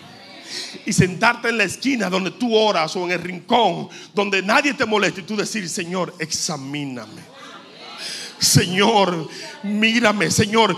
Y 0.84 0.92
sentarte 0.92 1.50
en 1.50 1.58
la 1.58 1.62
esquina 1.62 2.10
donde 2.10 2.32
tú 2.32 2.52
oras 2.52 2.96
o 2.96 3.04
en 3.04 3.12
el 3.12 3.20
rincón 3.20 3.88
donde 4.12 4.42
nadie 4.42 4.74
te 4.74 4.84
moleste 4.84 5.20
y 5.20 5.24
tú 5.24 5.36
decir, 5.36 5.68
Señor, 5.68 6.12
examíname. 6.18 7.22
Señor, 8.40 9.28
mírame, 9.62 10.28
Señor, 10.32 10.74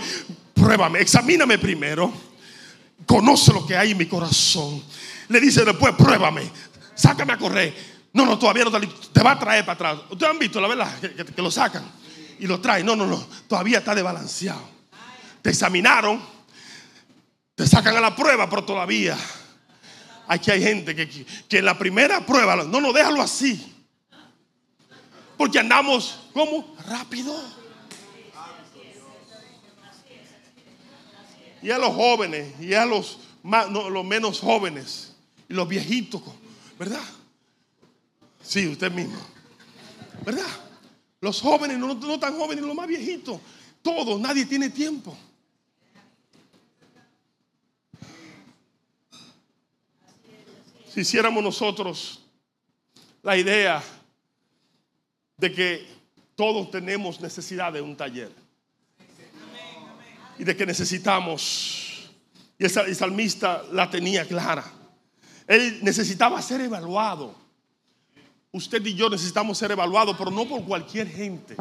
pruébame, 0.53 0.99
examíname 0.99 1.57
primero. 1.57 2.13
conoce 3.07 3.51
lo 3.51 3.65
que 3.65 3.75
hay 3.75 3.91
en 3.91 3.97
mi 3.97 4.05
corazón. 4.05 4.83
Le 5.29 5.39
dice 5.41 5.65
después, 5.65 5.95
pruébame, 5.97 6.43
sácame 6.93 7.33
a 7.33 7.37
correr. 7.39 7.73
No, 8.13 8.23
no, 8.27 8.37
todavía 8.37 8.65
no 8.65 8.71
te, 9.11 9.23
va 9.23 9.31
a 9.31 9.39
traer 9.39 9.65
para 9.65 9.73
atrás. 9.73 10.05
Ustedes 10.11 10.31
han 10.31 10.37
visto 10.37 10.61
la 10.61 10.67
verdad 10.67 10.99
que, 10.99 11.15
que- 11.15 11.25
que 11.25 11.41
lo 11.41 11.49
sacan 11.49 11.83
y 12.37 12.45
lo 12.45 12.61
traen. 12.61 12.85
No, 12.85 12.95
no, 12.95 13.07
no, 13.07 13.25
todavía 13.47 13.79
está 13.79 13.95
desbalanceado. 13.95 14.61
Te 15.41 15.49
examinaron, 15.49 16.21
te 17.55 17.67
sacan 17.67 17.95
a 17.97 18.01
la 18.01 18.15
prueba, 18.15 18.49
pero 18.49 18.63
todavía 18.63 19.17
aquí 20.27 20.51
hay 20.51 20.61
gente 20.61 20.95
que, 20.95 21.07
que 21.47 21.57
en 21.59 21.65
la 21.65 21.77
primera 21.77 22.25
prueba, 22.25 22.55
no, 22.55 22.81
no, 22.81 22.93
déjalo 22.93 23.21
así. 23.21 23.71
Porque 25.37 25.59
andamos, 25.59 26.19
¿cómo? 26.33 26.75
Rápido. 26.87 27.35
Y 31.61 31.71
a 31.71 31.77
los 31.77 31.93
jóvenes, 31.93 32.59
y 32.59 32.73
a 32.73 32.85
los, 32.85 33.19
más, 33.41 33.69
no, 33.69 33.89
los 33.89 34.03
menos 34.03 34.39
jóvenes, 34.39 35.13
y 35.47 35.53
los 35.53 35.67
viejitos, 35.67 36.21
¿verdad? 36.77 37.03
Sí, 38.41 38.67
usted 38.67 38.91
mismo. 38.91 39.17
¿Verdad? 40.25 40.47
Los 41.21 41.41
jóvenes, 41.41 41.77
no, 41.77 41.93
no 41.93 42.19
tan 42.19 42.37
jóvenes, 42.37 42.63
los 42.65 42.75
más 42.75 42.87
viejitos. 42.87 43.39
Todos, 43.81 44.19
nadie 44.19 44.45
tiene 44.45 44.69
tiempo. 44.69 45.17
Si 50.93 50.99
hiciéramos 51.01 51.43
nosotros 51.43 52.19
la 53.23 53.35
idea 53.35 53.81
de 55.37 55.51
que 55.51 55.87
todos 56.35 56.69
tenemos 56.69 57.19
necesidad 57.19 57.73
de 57.73 57.81
un 57.81 57.95
taller 57.95 58.31
y 60.37 60.43
de 60.43 60.55
que 60.55 60.65
necesitamos, 60.67 62.11
y 62.59 62.65
el 62.65 62.69
sal- 62.69 62.85
el 62.87 62.95
salmista 62.95 63.63
la 63.71 63.89
tenía 63.89 64.27
clara, 64.27 64.63
él 65.47 65.79
necesitaba 65.81 66.39
ser 66.43 66.61
evaluado. 66.61 67.33
Usted 68.51 68.85
y 68.85 68.93
yo 68.93 69.09
necesitamos 69.09 69.57
ser 69.57 69.71
evaluados, 69.71 70.15
pero 70.15 70.29
no 70.29 70.45
por 70.47 70.63
cualquier 70.63 71.09
gente. 71.09 71.55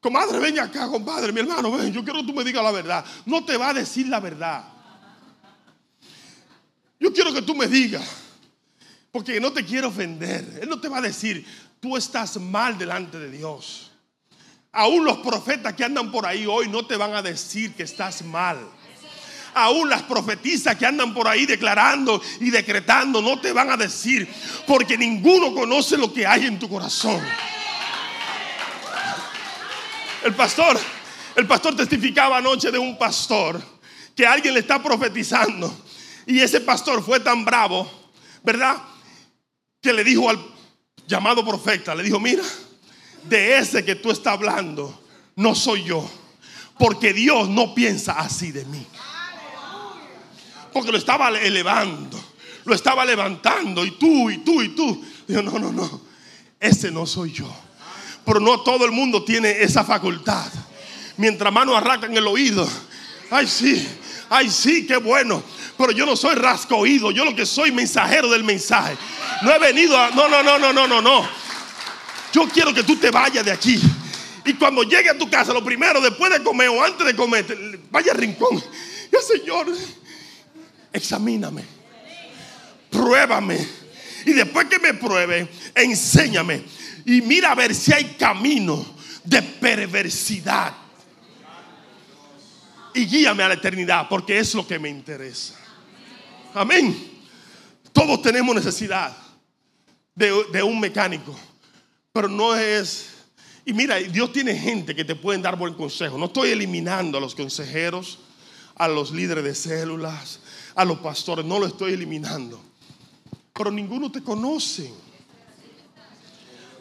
Comadre, 0.00 0.38
ven 0.38 0.60
acá, 0.60 0.86
compadre, 0.88 1.32
mi 1.32 1.40
hermano, 1.40 1.72
ven, 1.72 1.92
yo 1.92 2.04
quiero 2.04 2.20
que 2.20 2.26
tú 2.28 2.32
me 2.32 2.44
digas 2.44 2.62
la 2.62 2.70
verdad. 2.70 3.04
No 3.26 3.44
te 3.44 3.56
va 3.56 3.70
a 3.70 3.74
decir 3.74 4.06
la 4.06 4.20
verdad. 4.20 4.64
Yo 7.00 7.10
quiero 7.14 7.32
que 7.32 7.40
tú 7.40 7.54
me 7.54 7.66
digas, 7.66 8.06
porque 9.10 9.40
no 9.40 9.50
te 9.52 9.64
quiero 9.64 9.88
ofender. 9.88 10.60
Él 10.60 10.68
no 10.68 10.78
te 10.78 10.88
va 10.88 10.98
a 10.98 11.00
decir, 11.00 11.46
tú 11.80 11.96
estás 11.96 12.36
mal 12.36 12.76
delante 12.76 13.18
de 13.18 13.30
Dios. 13.30 13.90
Aún 14.70 15.04
los 15.04 15.18
profetas 15.18 15.72
que 15.72 15.82
andan 15.82 16.12
por 16.12 16.26
ahí 16.26 16.46
hoy 16.46 16.68
no 16.68 16.86
te 16.86 16.96
van 16.96 17.14
a 17.14 17.22
decir 17.22 17.72
que 17.72 17.84
estás 17.84 18.22
mal. 18.22 18.58
Aún 19.54 19.88
las 19.88 20.02
profetisas 20.02 20.76
que 20.76 20.86
andan 20.86 21.12
por 21.12 21.26
ahí 21.26 21.46
declarando 21.46 22.22
y 22.38 22.50
decretando 22.50 23.20
no 23.20 23.40
te 23.40 23.50
van 23.52 23.70
a 23.70 23.76
decir, 23.78 24.28
porque 24.66 24.96
ninguno 24.96 25.54
conoce 25.54 25.96
lo 25.96 26.12
que 26.12 26.26
hay 26.26 26.46
en 26.46 26.58
tu 26.58 26.68
corazón. 26.68 27.20
El 30.22 30.34
pastor, 30.34 30.78
el 31.34 31.46
pastor 31.46 31.74
testificaba 31.74 32.36
anoche 32.36 32.70
de 32.70 32.78
un 32.78 32.96
pastor 32.98 33.60
que 34.14 34.26
alguien 34.26 34.52
le 34.52 34.60
está 34.60 34.80
profetizando 34.82 35.74
y 36.30 36.40
ese 36.40 36.60
pastor 36.60 37.02
fue 37.02 37.18
tan 37.18 37.44
bravo, 37.44 37.90
¿verdad? 38.44 38.76
Que 39.82 39.92
le 39.92 40.04
dijo 40.04 40.30
al 40.30 40.38
llamado 41.06 41.44
profeta, 41.44 41.92
le 41.92 42.04
dijo, 42.04 42.20
mira, 42.20 42.44
de 43.24 43.58
ese 43.58 43.84
que 43.84 43.96
tú 43.96 44.12
estás 44.12 44.34
hablando, 44.34 45.02
no 45.34 45.56
soy 45.56 45.82
yo, 45.82 46.08
porque 46.78 47.12
Dios 47.12 47.48
no 47.48 47.74
piensa 47.74 48.12
así 48.12 48.52
de 48.52 48.64
mí. 48.66 48.86
Porque 50.72 50.92
lo 50.92 50.98
estaba 50.98 51.30
elevando, 51.30 52.22
lo 52.64 52.74
estaba 52.76 53.04
levantando, 53.04 53.84
y 53.84 53.90
tú, 53.98 54.30
y 54.30 54.38
tú, 54.38 54.62
y 54.62 54.68
tú. 54.68 55.04
Dijo, 55.26 55.42
no, 55.42 55.58
no, 55.58 55.72
no, 55.72 56.00
ese 56.60 56.92
no 56.92 57.06
soy 57.06 57.32
yo. 57.32 57.52
Pero 58.24 58.38
no 58.38 58.60
todo 58.60 58.84
el 58.84 58.92
mundo 58.92 59.24
tiene 59.24 59.62
esa 59.62 59.82
facultad. 59.82 60.46
Mientras 61.16 61.52
manos 61.52 61.76
arrancan 61.76 62.16
el 62.16 62.26
oído, 62.26 62.68
ay 63.32 63.48
sí, 63.48 63.84
ay 64.28 64.48
sí, 64.48 64.86
qué 64.86 64.96
bueno. 64.96 65.42
Pero 65.80 65.92
yo 65.92 66.04
no 66.04 66.14
soy 66.14 66.34
rasco 66.34 66.76
oído, 66.76 67.10
yo 67.10 67.24
lo 67.24 67.34
que 67.34 67.46
soy 67.46 67.72
mensajero 67.72 68.30
del 68.30 68.44
mensaje. 68.44 68.98
No 69.40 69.50
he 69.50 69.58
venido 69.58 69.96
a, 69.96 70.10
no, 70.10 70.28
no, 70.28 70.42
no, 70.42 70.58
no, 70.58 70.74
no, 70.74 70.86
no, 70.86 71.00
no. 71.00 71.26
Yo 72.34 72.46
quiero 72.50 72.74
que 72.74 72.82
tú 72.82 72.96
te 72.96 73.10
vayas 73.10 73.46
de 73.46 73.50
aquí. 73.50 73.80
Y 74.44 74.52
cuando 74.54 74.82
llegue 74.82 75.08
a 75.08 75.16
tu 75.16 75.30
casa, 75.30 75.54
lo 75.54 75.64
primero, 75.64 76.02
después 76.02 76.30
de 76.34 76.42
comer 76.42 76.68
o 76.68 76.84
antes 76.84 77.06
de 77.06 77.16
comer, 77.16 77.80
vaya 77.90 78.12
al 78.12 78.18
rincón. 78.18 78.62
Y 79.10 79.16
el 79.16 79.22
Señor, 79.22 79.68
examíname, 80.92 81.64
pruébame. 82.90 83.66
Y 84.26 84.34
después 84.34 84.66
que 84.66 84.78
me 84.80 84.92
pruebe, 84.92 85.48
enséñame. 85.74 86.62
Y 87.06 87.22
mira 87.22 87.52
a 87.52 87.54
ver 87.54 87.74
si 87.74 87.90
hay 87.90 88.04
camino 88.18 88.84
de 89.24 89.40
perversidad. 89.40 90.74
Y 92.92 93.06
guíame 93.06 93.44
a 93.44 93.48
la 93.48 93.54
eternidad, 93.54 94.08
porque 94.10 94.38
es 94.38 94.54
lo 94.54 94.66
que 94.66 94.78
me 94.78 94.90
interesa. 94.90 95.59
Amén. 96.54 97.20
Todos 97.92 98.22
tenemos 98.22 98.54
necesidad 98.54 99.16
de, 100.14 100.44
de 100.52 100.62
un 100.62 100.80
mecánico, 100.80 101.36
pero 102.12 102.28
no 102.28 102.54
es... 102.54 103.08
Y 103.64 103.72
mira, 103.72 103.96
Dios 103.96 104.32
tiene 104.32 104.56
gente 104.56 104.94
que 104.94 105.04
te 105.04 105.14
pueden 105.14 105.42
dar 105.42 105.56
buen 105.56 105.74
consejo. 105.74 106.18
No 106.18 106.26
estoy 106.26 106.50
eliminando 106.50 107.18
a 107.18 107.20
los 107.20 107.34
consejeros, 107.34 108.18
a 108.74 108.88
los 108.88 109.12
líderes 109.12 109.44
de 109.44 109.54
células, 109.54 110.40
a 110.74 110.84
los 110.84 110.98
pastores, 111.00 111.44
no 111.44 111.58
lo 111.58 111.66
estoy 111.66 111.92
eliminando. 111.92 112.60
Pero 113.52 113.70
ninguno 113.70 114.10
te 114.10 114.22
conoce. 114.22 114.92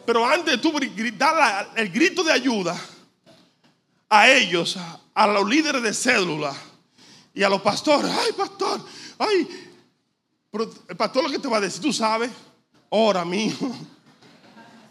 Pero 0.06 0.26
antes 0.26 0.54
de 0.54 0.58
tú 0.58 0.72
gritar 0.72 1.72
el 1.76 1.90
grito 1.90 2.24
de 2.24 2.32
ayuda 2.32 2.80
a 4.10 4.30
ellos, 4.30 4.78
a, 5.14 5.28
los 5.28 5.48
líderes 5.48 5.84
de 5.84 5.94
célula 5.94 6.56
y 7.34 7.44
a 7.44 7.50
los 7.50 7.62
pastores, 7.62 8.10
ay 8.10 8.32
pastor, 8.32 8.82
ay, 9.20 9.48
pero 10.52 10.70
el 10.88 10.98
pastor 10.98 11.24
lo 11.24 11.30
que 11.30 11.40
te 11.40 11.48
va 11.48 11.58
a 11.58 11.62
decir, 11.62 11.82
tú 11.82 11.94
sabes, 11.94 12.32
ora 12.90 13.24
mijo. 13.24 13.72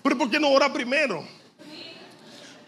Pero 0.02 0.16
¿por 0.16 0.30
qué 0.30 0.38
no 0.38 0.50
ora 0.50 0.72
primero? 0.72 1.26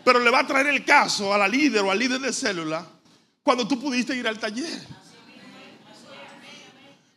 Pero 0.04 0.18
le 0.18 0.30
va 0.30 0.40
a 0.40 0.46
traer 0.46 0.66
el 0.66 0.84
caso 0.84 1.32
a 1.32 1.38
la 1.38 1.46
líder 1.46 1.82
o 1.82 1.90
al 1.90 1.98
líder 1.98 2.20
de 2.20 2.32
célula 2.32 2.86
cuando 3.42 3.66
tú 3.68 3.80
pudiste 3.80 4.16
ir 4.16 4.26
al 4.26 4.38
taller. 4.38 4.86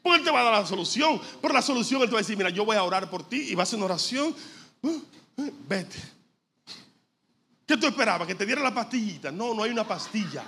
Porque 0.01 0.19
él 0.19 0.25
te 0.25 0.31
va 0.31 0.41
a 0.41 0.43
dar 0.43 0.53
la 0.61 0.65
solución. 0.65 1.19
Pero 1.41 1.53
la 1.53 1.61
solución 1.61 2.01
él 2.01 2.07
te 2.07 2.13
va 2.13 2.19
a 2.19 2.21
decir, 2.21 2.37
mira, 2.37 2.49
yo 2.49 2.65
voy 2.65 2.75
a 2.75 2.83
orar 2.83 3.09
por 3.09 3.27
ti 3.27 3.47
y 3.49 3.55
va 3.55 3.61
a 3.61 3.63
hacer 3.63 3.77
una 3.77 3.85
oración. 3.85 4.35
Uh, 4.81 4.89
uh, 4.89 5.51
Vete. 5.67 5.97
¿Qué 7.65 7.77
tú 7.77 7.87
esperabas? 7.87 8.27
¿Que 8.27 8.35
te 8.35 8.45
diera 8.45 8.61
la 8.61 8.73
pastillita? 8.73 9.31
No, 9.31 9.53
no 9.53 9.63
hay 9.63 9.71
una 9.71 9.87
pastilla. 9.87 10.43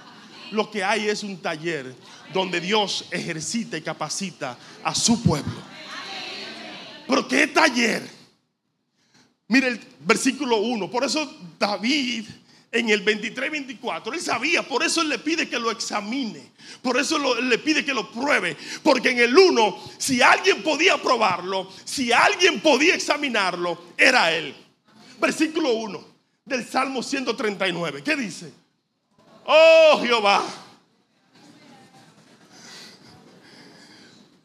Lo 0.52 0.70
que 0.70 0.84
hay 0.84 1.08
es 1.08 1.24
un 1.24 1.38
taller 1.42 1.96
donde 2.34 2.60
Dios 2.60 3.06
ejercita 3.12 3.78
y 3.78 3.82
capacita 3.82 4.58
a 4.84 4.94
su 4.94 5.22
pueblo. 5.22 5.54
Pero 7.08 7.28
¿qué 7.28 7.48
taller? 7.48 8.08
Mire 9.48 9.68
el 9.68 9.80
versículo 10.00 10.58
1. 10.58 10.90
Por 10.90 11.04
eso 11.04 11.32
David 11.60 12.26
en 12.72 12.90
el 12.90 13.02
23 13.02 13.52
24, 13.52 14.14
él 14.14 14.20
sabía, 14.20 14.62
por 14.62 14.84
eso 14.84 15.02
él 15.02 15.10
le 15.10 15.20
pide 15.20 15.48
que 15.48 15.58
lo 15.58 15.72
examine. 15.72 16.52
Por 16.82 17.00
eso 17.00 17.40
le 17.42 17.58
pide 17.60 17.86
que 17.86 17.94
lo 17.94 18.12
pruebe. 18.12 18.58
Porque 18.84 19.12
en 19.12 19.20
el 19.20 19.38
1, 19.38 19.84
si 19.98 20.22
alguien 20.22 20.62
podía 20.62 21.02
probarlo, 21.02 21.72
si 21.86 22.12
alguien 22.12 22.60
podía 22.60 22.96
examinarlo, 22.96 23.94
era 23.98 24.34
él. 24.34 24.54
Versículo 25.20 25.74
1 25.74 26.06
del 26.44 26.68
Salmo 26.68 27.02
139. 27.02 28.04
¿Qué 28.04 28.16
dice? 28.16 28.52
Oh 29.46 30.00
Jehová, 30.02 30.44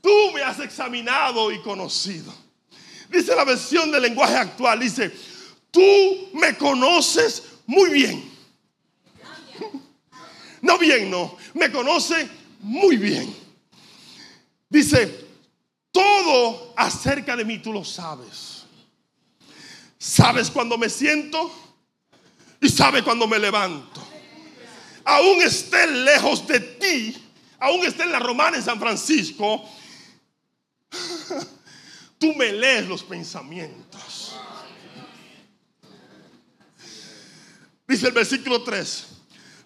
tú 0.02 0.32
me 0.34 0.42
has 0.42 0.60
examinado 0.60 1.50
y 1.50 1.60
conocido. 1.62 2.32
Dice 3.08 3.34
la 3.34 3.44
versión 3.44 3.90
del 3.90 4.02
lenguaje 4.02 4.36
actual, 4.36 4.78
dice, 4.78 5.10
tú 5.70 5.80
me 6.34 6.56
conoces 6.56 7.44
muy 7.66 7.90
bien. 7.90 8.30
No 10.62 10.78
bien, 10.78 11.10
no, 11.10 11.36
me 11.54 11.72
conoce 11.72 12.28
muy 12.60 12.98
bien. 12.98 13.34
Dice, 14.68 15.26
todo 15.90 16.74
acerca 16.76 17.34
de 17.34 17.44
mí 17.44 17.58
tú 17.58 17.72
lo 17.72 17.84
sabes. 17.84 18.64
Sabes 19.98 20.50
cuando 20.50 20.78
me 20.78 20.88
siento 20.88 21.50
y 22.60 22.68
sabes 22.68 23.02
cuando 23.02 23.26
me 23.26 23.38
levanto. 23.38 23.99
Aún 25.10 25.42
esté 25.42 25.88
lejos 25.88 26.46
de 26.46 26.60
ti, 26.60 27.16
aún 27.58 27.84
esté 27.84 28.04
en 28.04 28.12
la 28.12 28.20
romana 28.20 28.56
en 28.56 28.62
San 28.62 28.78
Francisco, 28.78 29.68
tú 32.18 32.32
me 32.34 32.52
lees 32.52 32.86
los 32.86 33.02
pensamientos. 33.02 34.36
Dice 37.88 38.06
el 38.06 38.12
versículo 38.12 38.62
3, 38.62 39.06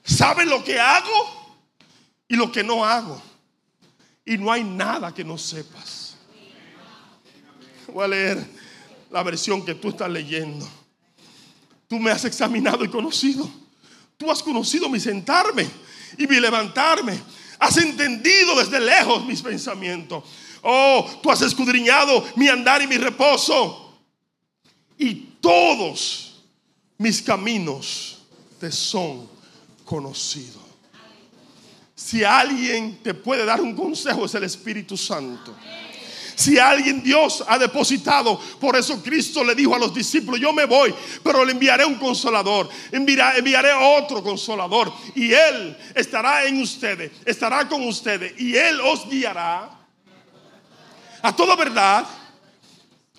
¿sabes 0.03 0.47
lo 0.47 0.65
que 0.65 0.81
hago 0.81 1.45
y 2.29 2.37
lo 2.37 2.51
que 2.51 2.63
no 2.63 2.85
hago. 2.85 3.21
Y 4.25 4.39
no 4.39 4.51
hay 4.51 4.65
nada 4.65 5.13
que 5.13 5.25
no 5.25 5.37
sepas. 5.37 6.17
Voy 7.93 8.05
a 8.05 8.09
leer 8.09 8.47
la 9.11 9.23
versión 9.23 9.65
que 9.65 9.75
tú 9.75 9.91
estás 9.91 10.11
leyendo. 10.11 10.67
Tú 11.87 11.99
me 11.99 12.11
has 12.11 12.25
examinado 12.25 12.85
y 12.85 12.89
conocido. 12.89 13.64
Tú 14.25 14.31
has 14.31 14.43
conocido 14.43 14.89
mi 14.89 14.99
sentarme 14.99 15.69
y 16.17 16.27
mi 16.27 16.41
levantarme. 16.41 17.21
Has 17.59 17.77
entendido 17.77 18.59
desde 18.59 18.81
lejos 18.81 19.23
mis 19.27 19.43
pensamientos. 19.43 20.25
Oh, 20.63 21.07
tú 21.23 21.31
has 21.31 21.43
escudriñado 21.43 22.25
mi 22.35 22.49
andar 22.49 22.81
y 22.81 22.87
mi 22.87 22.97
reposo. 22.97 23.99
Y 24.97 25.15
todos 25.43 26.43
mis 26.97 27.21
caminos 27.21 28.23
te 28.59 28.73
son 28.73 29.29
conocidos. 29.85 30.63
Si 31.95 32.25
alguien 32.25 33.03
te 33.03 33.13
puede 33.13 33.45
dar 33.45 33.61
un 33.61 33.77
consejo 33.77 34.25
es 34.25 34.35
el 34.35 34.45
Espíritu 34.45 34.97
Santo. 34.97 35.55
Si 36.35 36.59
alguien 36.59 37.03
Dios 37.03 37.45
ha 37.47 37.59
depositado, 37.59 38.39
por 38.61 38.77
eso 38.77 39.03
Cristo 39.03 39.45
le 39.45 39.55
dijo 39.55 39.75
a 39.75 39.79
los 39.79 39.95
discípulos, 39.95 40.41
yo 40.41 40.53
me 40.53 40.65
voy, 40.65 40.95
pero 41.23 41.45
le 41.45 41.53
enviaré 41.53 41.85
un 41.85 41.97
consolador, 41.97 42.69
enviaré, 42.91 43.73
otro 43.73 44.23
consolador 44.23 44.93
y 45.15 45.33
Él 45.33 45.77
estará 45.95 46.45
en 46.45 46.61
ustedes, 46.61 47.13
estará 47.25 47.69
con 47.69 47.87
ustedes 47.87 48.39
y 48.41 48.57
Él 48.57 48.81
os 48.81 49.09
guiará 49.09 49.71
a 51.23 51.35
toda 51.35 51.57
verdad 51.57 52.07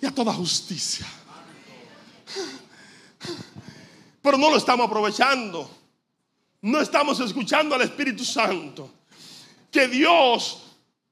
y 0.00 0.06
a 0.06 0.10
toda 0.10 0.32
justicia. 0.32 1.06
Pero 4.22 4.38
no 4.38 4.50
lo 4.50 4.56
estamos 4.56 4.86
aprovechando. 4.86 5.70
No 6.62 6.80
estamos 6.80 7.20
escuchando 7.20 7.74
al 7.76 7.82
Espíritu 7.82 8.24
Santo. 8.24 8.90
Que 9.70 9.86
Dios 9.86 10.65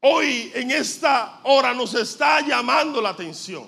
hoy 0.07 0.53
en 0.55 0.71
esta 0.71 1.41
hora 1.45 1.73
nos 1.73 1.95
está 1.95 2.47
llamando 2.47 3.01
la 3.01 3.11
atención. 3.11 3.67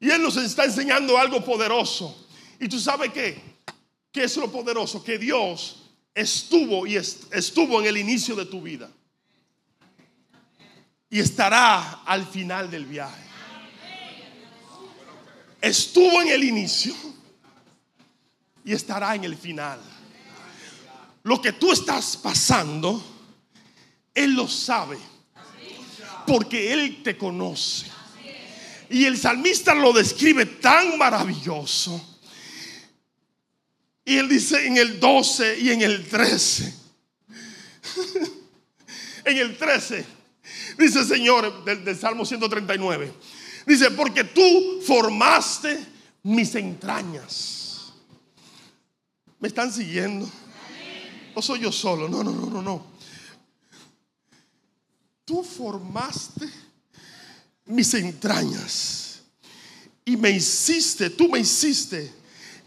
Y 0.00 0.10
Él 0.10 0.22
nos 0.22 0.36
está 0.36 0.64
enseñando 0.64 1.18
algo 1.18 1.44
poderoso. 1.44 2.26
Y 2.58 2.68
tú 2.68 2.80
sabes 2.80 3.12
qué? 3.12 3.40
¿Qué 4.10 4.24
es 4.24 4.36
lo 4.38 4.50
poderoso? 4.50 5.04
Que 5.04 5.18
Dios 5.18 5.82
estuvo 6.14 6.86
y 6.86 6.96
estuvo 6.96 7.80
en 7.80 7.86
el 7.86 7.98
inicio 7.98 8.34
de 8.34 8.46
tu 8.46 8.62
vida. 8.62 8.90
Y 11.10 11.20
estará 11.20 12.02
al 12.04 12.26
final 12.26 12.70
del 12.70 12.86
viaje. 12.86 13.22
Estuvo 15.60 16.22
en 16.22 16.28
el 16.28 16.44
inicio 16.44 16.94
y 18.64 18.72
estará 18.72 19.14
en 19.14 19.24
el 19.24 19.36
final. 19.36 19.80
Lo 21.24 21.42
que 21.42 21.52
tú 21.52 21.72
estás 21.72 22.16
pasando 22.16 23.11
él 24.14 24.34
lo 24.34 24.48
sabe. 24.48 24.98
Porque 26.26 26.72
Él 26.72 27.02
te 27.02 27.16
conoce. 27.16 27.86
Y 28.90 29.06
el 29.06 29.16
salmista 29.16 29.74
lo 29.74 29.92
describe 29.92 30.44
tan 30.46 30.98
maravilloso. 30.98 32.08
Y 34.04 34.16
él 34.18 34.28
dice 34.28 34.66
en 34.66 34.76
el 34.76 35.00
12 35.00 35.60
y 35.60 35.70
en 35.70 35.80
el 35.80 36.06
13. 36.06 36.74
en 39.24 39.38
el 39.38 39.56
13 39.56 40.04
dice 40.76 41.04
Señor 41.04 41.64
del, 41.64 41.84
del, 41.84 41.96
Salmo 41.96 42.26
139. 42.26 43.14
Dice, 43.64 43.92
porque 43.92 44.24
tú 44.24 44.82
formaste 44.84 45.78
mis 46.24 46.54
entrañas. 46.56 47.92
¿Me 49.38 49.48
están 49.48 49.72
siguiendo? 49.72 50.28
No 51.34 51.40
soy 51.40 51.60
yo 51.60 51.72
solo, 51.72 52.08
no, 52.08 52.22
no, 52.22 52.32
no, 52.32 52.46
no, 52.46 52.60
no 52.60 52.91
tú 55.24 55.42
formaste 55.42 56.48
mis 57.66 57.94
entrañas 57.94 59.22
y 60.04 60.16
me 60.16 60.30
hiciste, 60.30 61.10
tú 61.10 61.28
me 61.28 61.38
hiciste 61.38 62.12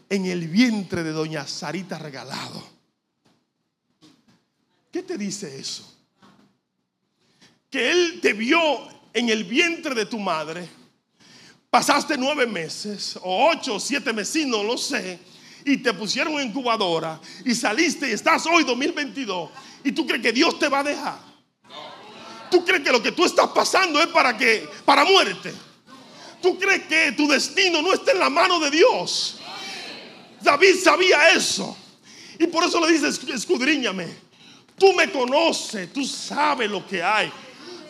en 0.09 0.25
el 0.25 0.47
vientre 0.47 1.03
de 1.03 1.11
doña 1.11 1.45
Sarita 1.45 1.97
regalado. 1.97 2.63
¿Qué 4.91 5.03
te 5.03 5.17
dice 5.17 5.59
eso? 5.59 5.91
Que 7.69 7.91
él 7.91 8.19
te 8.21 8.31
vio 8.33 8.59
en 9.13 9.29
el 9.29 9.43
vientre 9.43 9.93
de 9.93 10.05
tu 10.05 10.17
madre, 10.17 10.69
pasaste 11.69 12.17
nueve 12.17 12.45
meses, 12.47 13.17
o 13.21 13.49
ocho, 13.49 13.75
o 13.75 13.79
siete 13.79 14.13
meses, 14.13 14.47
no 14.47 14.63
lo 14.63 14.77
sé, 14.77 15.19
y 15.65 15.77
te 15.77 15.93
pusieron 15.93 16.41
incubadora 16.41 17.19
y 17.43 17.53
saliste 17.53 18.07
y 18.07 18.13
estás 18.13 18.45
hoy 18.45 18.63
2022 18.63 19.49
y 19.83 19.91
tú 19.91 20.05
crees 20.05 20.21
que 20.21 20.31
Dios 20.31 20.57
te 20.59 20.69
va 20.69 20.79
a 20.79 20.83
dejar. 20.83 21.34
¿Tú 22.55 22.63
crees 22.63 22.83
que 22.83 22.91
lo 22.91 23.03
que 23.03 23.11
tú 23.11 23.25
estás 23.25 23.49
pasando 23.49 23.99
es 23.99 24.07
para 24.07 24.37
que 24.37 24.65
para 24.85 25.03
muerte? 25.03 25.53
¿Tú 26.41 26.57
crees 26.57 26.83
que 26.83 27.11
tu 27.11 27.27
destino 27.27 27.81
no 27.81 27.91
está 27.91 28.13
en 28.13 28.19
la 28.19 28.29
mano 28.29 28.61
de 28.61 28.71
Dios? 28.71 29.41
David 30.39 30.75
sabía 30.81 31.31
eso. 31.31 31.75
Y 32.39 32.47
por 32.47 32.63
eso 32.63 32.79
le 32.79 32.93
dice, 32.93 33.09
escudriñame. 33.33 34.07
Tú 34.77 34.93
me 34.93 35.11
conoces, 35.11 35.91
tú 35.91 36.05
sabes 36.05 36.71
lo 36.71 36.87
que 36.87 37.03
hay. 37.03 37.29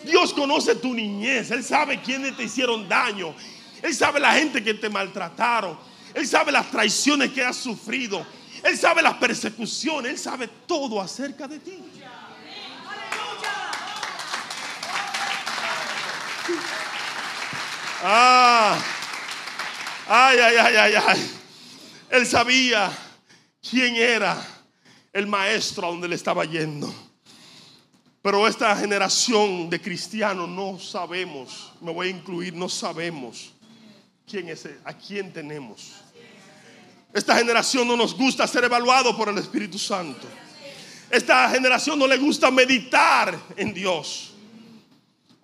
Dios 0.03 0.33
conoce 0.33 0.73
tu 0.73 0.95
niñez, 0.95 1.51
Él 1.51 1.63
sabe 1.63 2.01
quiénes 2.01 2.35
te 2.35 2.45
hicieron 2.45 2.89
daño. 2.89 3.35
Él 3.83 3.93
sabe 3.93 4.19
la 4.19 4.33
gente 4.33 4.63
que 4.63 4.73
te 4.73 4.89
maltrataron. 4.89 5.77
Él 6.15 6.27
sabe 6.27 6.51
las 6.51 6.71
traiciones 6.71 7.31
que 7.33 7.43
has 7.43 7.57
sufrido. 7.57 8.25
Él 8.63 8.75
sabe 8.75 9.03
las 9.03 9.13
persecuciones. 9.17 10.13
Él 10.13 10.17
sabe 10.17 10.49
todo 10.65 10.99
acerca 10.99 11.47
de 11.47 11.59
ti. 11.59 11.77
Ah, 18.03 18.77
ay, 20.07 20.37
ay, 20.37 20.55
ay, 20.57 20.75
ay, 20.75 20.93
ay. 21.07 21.31
Él 22.09 22.27
sabía 22.27 22.91
quién 23.67 23.95
era 23.95 24.37
el 25.11 25.27
maestro 25.27 25.87
a 25.87 25.89
donde 25.89 26.07
le 26.07 26.15
estaba 26.15 26.45
yendo. 26.45 26.93
Pero 28.21 28.47
esta 28.47 28.75
generación 28.75 29.69
de 29.69 29.79
cristianos 29.81 30.49
no 30.49 30.79
sabemos, 30.79 31.73
me 31.81 31.91
voy 31.91 32.07
a 32.07 32.09
incluir, 32.09 32.53
no 32.53 32.67
sabemos 32.69 33.53
quién 34.27 34.49
es, 34.49 34.67
a 34.83 34.93
quién 34.93 35.31
tenemos. 35.31 35.93
Esta 37.13 37.37
generación 37.37 37.87
no 37.87 37.95
nos 37.95 38.15
gusta 38.15 38.45
ser 38.45 38.65
evaluado 38.65 39.15
por 39.15 39.29
el 39.29 39.37
Espíritu 39.37 39.79
Santo. 39.79 40.27
Esta 41.09 41.49
generación 41.49 41.97
no 41.97 42.07
le 42.07 42.17
gusta 42.17 42.51
meditar 42.51 43.39
en 43.55 43.73
Dios. 43.73 44.34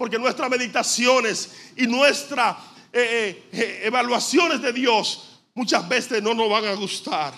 Porque 0.01 0.17
nuestras 0.17 0.49
meditaciones 0.49 1.51
y 1.75 1.85
nuestras 1.85 2.57
eh, 2.91 2.99
eh, 3.03 3.49
eh, 3.51 3.81
evaluaciones 3.83 4.59
de 4.59 4.73
Dios 4.73 5.43
muchas 5.53 5.87
veces 5.87 6.23
no 6.23 6.33
nos 6.33 6.49
van 6.49 6.65
a 6.65 6.73
gustar. 6.73 7.35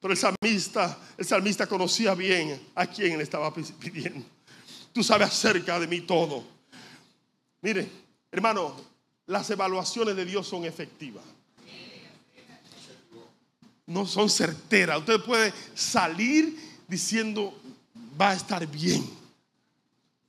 Pero 0.00 0.14
el 0.14 0.18
salmista, 0.18 0.98
el 1.16 1.24
salmista 1.24 1.68
conocía 1.68 2.16
bien 2.16 2.60
a 2.74 2.88
quién 2.88 3.16
le 3.16 3.22
estaba 3.22 3.54
pidiendo. 3.54 4.26
Tú 4.92 5.04
sabes 5.04 5.28
acerca 5.28 5.78
de 5.78 5.86
mí 5.86 6.00
todo. 6.00 6.42
Mire, 7.60 7.88
hermano, 8.32 8.74
las 9.26 9.48
evaluaciones 9.48 10.16
de 10.16 10.24
Dios 10.24 10.48
son 10.48 10.64
efectivas. 10.64 11.22
No 13.86 14.08
son 14.08 14.28
certeras. 14.28 14.98
Usted 14.98 15.20
puede 15.20 15.54
salir 15.72 16.82
diciendo, 16.88 17.56
va 18.20 18.30
a 18.30 18.34
estar 18.34 18.66
bien. 18.66 19.21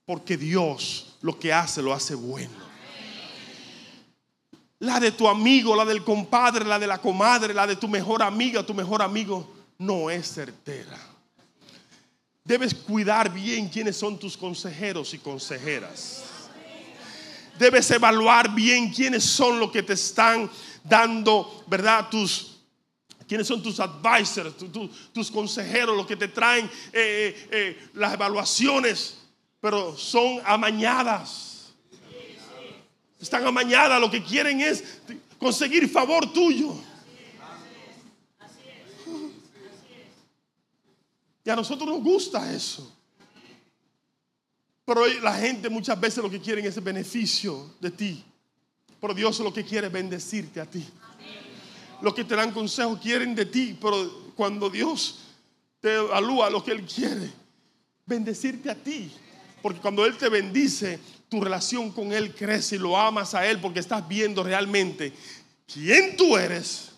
Porque 0.06 0.38
Dios 0.38 1.16
lo 1.22 1.40
que 1.40 1.54
hace 1.54 1.82
lo 1.82 1.94
hace 1.94 2.16
bueno. 2.16 2.64
La 4.80 5.00
de 5.00 5.12
tu 5.12 5.28
amigo, 5.28 5.76
la 5.76 5.86
del 5.86 6.04
compadre, 6.04 6.66
la 6.66 6.78
de 6.78 6.88
la 6.88 6.98
comadre, 6.98 7.54
la 7.54 7.66
de 7.66 7.78
tu 7.78 7.88
mejor 7.88 8.22
amiga, 8.22 8.66
tu 8.66 8.74
mejor 8.74 9.02
amigo, 9.02 9.50
no 9.78 10.10
es 10.10 10.34
certera. 10.34 11.00
Debes 12.44 12.74
cuidar 12.74 13.32
bien 13.32 13.70
quiénes 13.70 13.96
son 13.96 14.20
tus 14.20 14.36
consejeros 14.36 15.14
y 15.14 15.20
consejeras. 15.20 16.24
Debes 17.58 17.90
evaluar 17.92 18.54
bien 18.54 18.92
quiénes 18.92 19.24
son 19.24 19.58
los 19.60 19.72
que 19.72 19.84
te 19.84 19.94
están 19.94 20.52
dando, 20.84 21.64
¿verdad? 21.68 22.10
Tus, 22.10 22.58
quiénes 23.26 23.48
son 23.48 23.64
tus 23.64 23.80
advisors, 23.80 24.54
tus 25.14 25.32
consejeros, 25.32 25.96
los 25.96 26.06
que 26.06 26.18
te 26.18 26.28
traen 26.28 26.66
eh, 26.66 26.70
eh, 26.92 27.48
eh, 27.52 27.90
las 27.94 28.14
evaluaciones 28.14 29.23
pero 29.64 29.96
son 29.96 30.42
amañadas. 30.44 31.74
Están 33.18 33.48
amañadas, 33.48 33.98
lo 34.02 34.12
que 34.12 34.22
quieren 34.22 34.60
es 34.60 34.84
conseguir 35.40 35.88
favor 35.88 36.34
tuyo. 36.34 36.76
Y 41.46 41.50
a 41.50 41.56
nosotros 41.56 41.88
nos 41.88 42.04
gusta 42.04 42.54
eso. 42.54 42.94
Pero 44.84 45.08
la 45.22 45.34
gente 45.36 45.70
muchas 45.70 45.98
veces 45.98 46.22
lo 46.22 46.30
que 46.30 46.42
quieren 46.42 46.66
es 46.66 46.76
el 46.76 46.84
beneficio 46.84 47.76
de 47.80 47.92
ti. 47.92 48.22
Pero 49.00 49.14
Dios 49.14 49.40
lo 49.40 49.54
que 49.54 49.64
quiere 49.64 49.88
es 49.88 49.94
bendecirte 49.94 50.60
a 50.60 50.66
ti. 50.66 50.86
Los 52.02 52.14
que 52.14 52.26
te 52.26 52.36
dan 52.36 52.52
consejos 52.52 53.00
quieren 53.00 53.34
de 53.34 53.46
ti, 53.46 53.78
pero 53.80 54.34
cuando 54.36 54.70
Dios 54.70 55.20
te 55.80 55.94
evalúa 55.94 56.50
lo 56.50 56.62
que 56.62 56.72
Él 56.72 56.84
quiere 56.86 57.32
bendecirte 58.06 58.70
a 58.70 58.76
ti. 58.76 59.10
Porque 59.64 59.80
cuando 59.80 60.06
Él 60.06 60.18
te 60.18 60.28
bendice, 60.28 61.00
tu 61.30 61.40
relación 61.42 61.90
con 61.92 62.12
Él 62.12 62.36
crece 62.36 62.76
y 62.76 62.80
lo 62.80 63.00
amas 63.00 63.34
a 63.34 63.48
Él 63.48 63.60
porque 63.62 63.80
estás 63.80 64.06
viendo 64.06 64.44
realmente 64.44 65.14
quién 65.74 66.18
tú 66.18 66.36
eres 66.38 66.92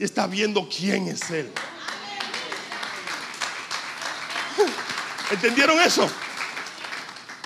y 0.00 0.04
estás 0.04 0.28
viendo 0.28 0.68
quién 0.68 1.06
es 1.06 1.30
Él. 1.30 1.48
¿Entendieron 5.30 5.78
eso? 5.80 6.10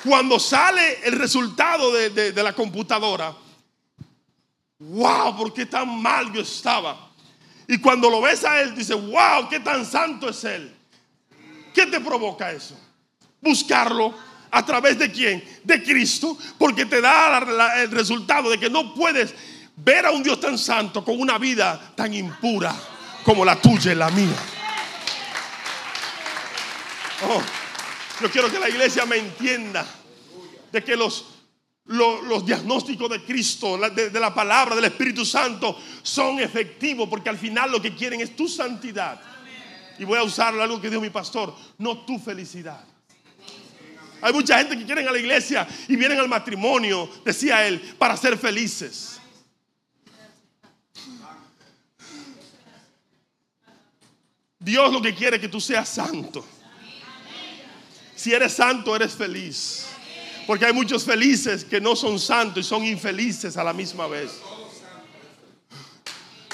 Cuando 0.03 0.41
sale 0.41 1.01
el 1.05 1.13
resultado 1.19 1.93
de, 1.93 2.09
de- 2.33 2.43
la 2.43 2.55
computadora, 2.55 3.37
wow, 4.79 5.37
¿por 5.37 5.53
qué 5.53 5.67
tan 5.67 6.01
mal 6.01 6.33
yo 6.33 6.41
estaba? 6.41 7.11
Y 7.69 7.77
cuando 7.79 8.09
lo 8.09 8.23
ves 8.23 8.43
a 8.45 8.63
Él, 8.63 8.75
dice, 8.75 8.95
wow, 8.95 9.49
qué 9.51 9.61
tan 9.61 9.85
santo 9.85 10.31
es 10.31 10.43
Él. 10.45 10.75
¿Qué 11.75 11.85
te 11.87 12.01
provoca 12.01 12.51
eso? 12.53 12.75
Buscarlo 13.43 14.15
a 14.57 14.65
través 14.65 14.99
de 14.99 15.11
quién? 15.13 15.45
De 15.65 15.83
Cristo, 15.83 16.37
porque 16.59 16.87
te 16.87 17.01
da 17.03 17.39
el 17.83 17.91
resultado 17.91 18.49
de 18.49 18.59
que 18.59 18.71
no 18.71 18.95
puedes 18.95 19.35
ver 19.77 20.07
a 20.07 20.11
un 20.11 20.23
Dios 20.23 20.41
tan 20.41 20.57
santo 20.57 21.05
con 21.05 21.21
una 21.21 21.37
vida 21.37 21.93
tan 21.95 22.15
impura 22.15 22.75
como 23.23 23.45
la 23.45 23.61
tuya 23.61 23.93
y 23.93 23.95
la 23.97 24.09
mía. 24.11 24.37
Oh, 27.29 27.43
yo 28.23 28.31
quiero 28.31 28.51
que 28.51 28.59
la 28.59 28.69
iglesia 28.71 29.05
me 29.05 29.17
entienda 29.17 29.87
de 30.73 30.83
que 30.83 30.97
los, 30.97 31.27
lo- 31.87 32.23
los, 32.23 32.45
diagnósticos 32.47 33.11
de 33.11 33.23
Cristo, 33.25 33.77
de, 33.79 34.09
de 34.11 34.21
la 34.21 34.35
palabra, 34.35 34.75
del 34.75 34.87
Espíritu 34.87 35.25
Santo, 35.27 35.79
son 36.03 36.39
efectivos 36.41 37.09
porque 37.11 37.29
al 37.29 37.37
final 37.39 37.71
lo 37.73 37.81
que 37.83 37.95
quieren 37.95 38.21
es 38.23 38.35
tu 38.35 38.49
santidad. 38.49 39.21
Y 39.99 40.05
voy 40.05 40.19
a 40.19 40.23
usar 40.23 40.59
algo 40.59 40.81
que 40.81 40.89
dijo 40.89 41.01
mi 41.03 41.11
pastor, 41.11 41.55
no 41.79 41.99
tu 42.07 42.19
felicidad. 42.19 42.85
Hay 44.21 44.33
mucha 44.33 44.59
gente 44.59 44.77
que 44.77 44.85
quieren 44.85 45.07
a 45.07 45.13
la 45.13 45.19
iglesia 45.19 45.67
y 45.89 45.97
vienen 45.97 46.19
al 46.19 46.29
matrimonio, 46.29 47.09
decía 47.25 47.67
él, 47.67 47.81
para 47.99 48.17
ser 48.17 48.39
felices. 48.39 49.21
Dios 54.59 54.93
lo 54.93 55.01
que 55.01 55.15
quiere 55.15 55.37
es 55.37 55.43
que 55.43 55.49
tú 55.49 55.61
seas 55.61 55.89
santo. 55.89 56.45
Si 58.17 58.33
eres 58.33 58.55
santo, 58.55 58.97
eres 58.97 59.13
feliz. 59.13 59.87
Porque 60.47 60.65
hay 60.65 60.73
muchos 60.73 61.05
felices 61.05 61.65
que 61.65 61.81
no 61.81 61.95
son 61.95 62.19
santos 62.19 62.65
y 62.65 62.69
son 62.69 62.85
infelices 62.85 63.57
a 63.57 63.63
la 63.63 63.73
misma 63.73 64.07
vez. 64.07 64.41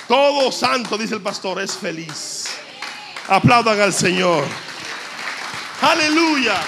Todo 0.08 0.50
santo, 0.52 0.98
dice 0.98 1.14
el 1.14 1.22
pastor, 1.22 1.60
es 1.60 1.76
feliz. 1.76 2.48
Aplaudan 3.28 3.80
al 3.80 3.92
Señor. 3.92 4.44
Aleluya. 5.80 6.60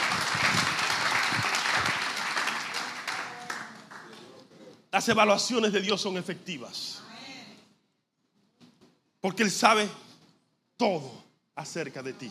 Las 4.94 5.08
evaluaciones 5.08 5.72
de 5.72 5.80
Dios 5.80 6.00
son 6.00 6.16
efectivas. 6.16 7.00
Porque 9.20 9.42
Él 9.42 9.50
sabe 9.50 9.88
todo 10.76 11.10
acerca 11.56 12.00
de 12.00 12.12
ti. 12.12 12.30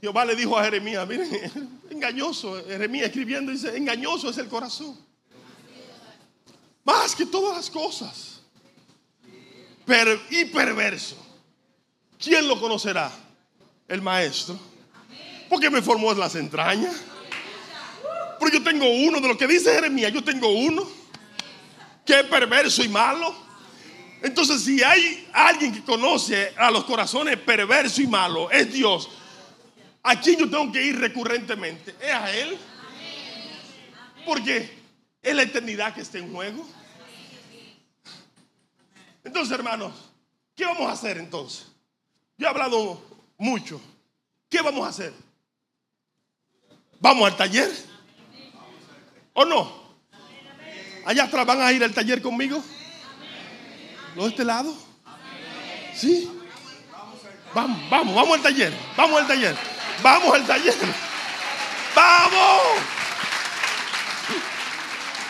Jehová 0.00 0.24
le 0.24 0.36
dijo 0.36 0.56
a 0.56 0.62
Jeremías, 0.62 1.08
miren, 1.08 1.80
engañoso, 1.90 2.64
Jeremías 2.64 3.06
escribiendo 3.06 3.50
dice, 3.50 3.76
engañoso 3.76 4.30
es 4.30 4.38
el 4.38 4.46
corazón. 4.46 4.96
Más 6.84 7.16
que 7.16 7.26
todas 7.26 7.56
las 7.56 7.68
cosas. 7.68 8.40
Per- 9.84 10.20
y 10.30 10.44
perverso. 10.44 11.16
¿Quién 12.20 12.46
lo 12.46 12.60
conocerá? 12.60 13.10
El 13.88 14.00
maestro. 14.00 14.73
Porque 15.48 15.70
me 15.70 15.82
formó 15.82 16.12
las 16.14 16.34
entrañas. 16.34 16.94
Pero 18.38 18.52
yo 18.52 18.62
tengo 18.62 18.86
uno, 18.86 19.20
de 19.20 19.28
lo 19.28 19.38
que 19.38 19.46
dice 19.46 19.72
Jeremías, 19.72 20.12
yo 20.12 20.22
tengo 20.22 20.48
uno 20.48 20.86
que 22.04 22.20
es 22.20 22.24
perverso 22.24 22.82
y 22.82 22.88
malo. 22.88 23.34
Entonces, 24.22 24.62
si 24.62 24.82
hay 24.82 25.28
alguien 25.32 25.72
que 25.72 25.82
conoce 25.82 26.52
a 26.56 26.70
los 26.70 26.84
corazones 26.84 27.36
perversos 27.38 27.98
y 27.98 28.06
malos, 28.06 28.48
es 28.52 28.72
Dios. 28.72 29.10
¿A 30.02 30.20
quién 30.20 30.38
yo 30.38 30.50
tengo 30.50 30.70
que 30.70 30.82
ir 30.82 30.98
recurrentemente? 30.98 31.94
Es 32.00 32.12
a 32.12 32.34
Él. 32.34 32.58
Porque 34.26 34.78
es 35.22 35.34
la 35.34 35.42
eternidad 35.42 35.94
que 35.94 36.02
está 36.02 36.18
en 36.18 36.32
juego. 36.32 36.66
Entonces, 39.24 39.52
hermanos, 39.52 39.94
¿qué 40.54 40.66
vamos 40.66 40.86
a 40.88 40.92
hacer 40.92 41.16
entonces? 41.16 41.66
Yo 42.36 42.46
he 42.46 42.50
hablado 42.50 43.02
mucho. 43.38 43.80
¿Qué 44.50 44.60
vamos 44.60 44.86
a 44.86 44.90
hacer? 44.90 45.12
¿Vamos 47.04 47.30
al 47.30 47.36
taller? 47.36 47.70
¿O 49.34 49.44
no? 49.44 49.70
Allá 51.04 51.24
atrás 51.24 51.44
van 51.44 51.60
a 51.60 51.70
ir 51.70 51.84
al 51.84 51.92
taller 51.92 52.22
conmigo. 52.22 52.64
¿Los 54.16 54.24
de 54.24 54.30
este 54.30 54.42
lado? 54.42 54.74
¿Sí? 55.94 56.30
Vamos, 57.52 57.90
vamos, 57.90 58.14
vamos 58.14 58.36
al 58.38 58.42
taller. 58.42 58.72
Vamos 58.96 59.20
al 59.20 59.26
taller. 59.26 59.54
Vamos 60.02 60.34
al 60.34 60.46
taller. 60.46 60.74
Vamos. 61.94 62.62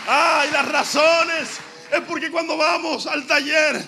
Ay, 0.07 0.51
las 0.53 0.69
razones 0.69 1.59
es 1.91 2.01
porque 2.07 2.31
cuando 2.31 2.57
vamos 2.57 3.09
al 3.09 3.27
taller 3.27 3.85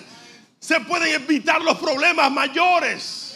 se 0.59 0.81
pueden 0.81 1.13
evitar 1.13 1.61
los 1.61 1.77
problemas 1.77 2.29
mayores. 2.33 3.26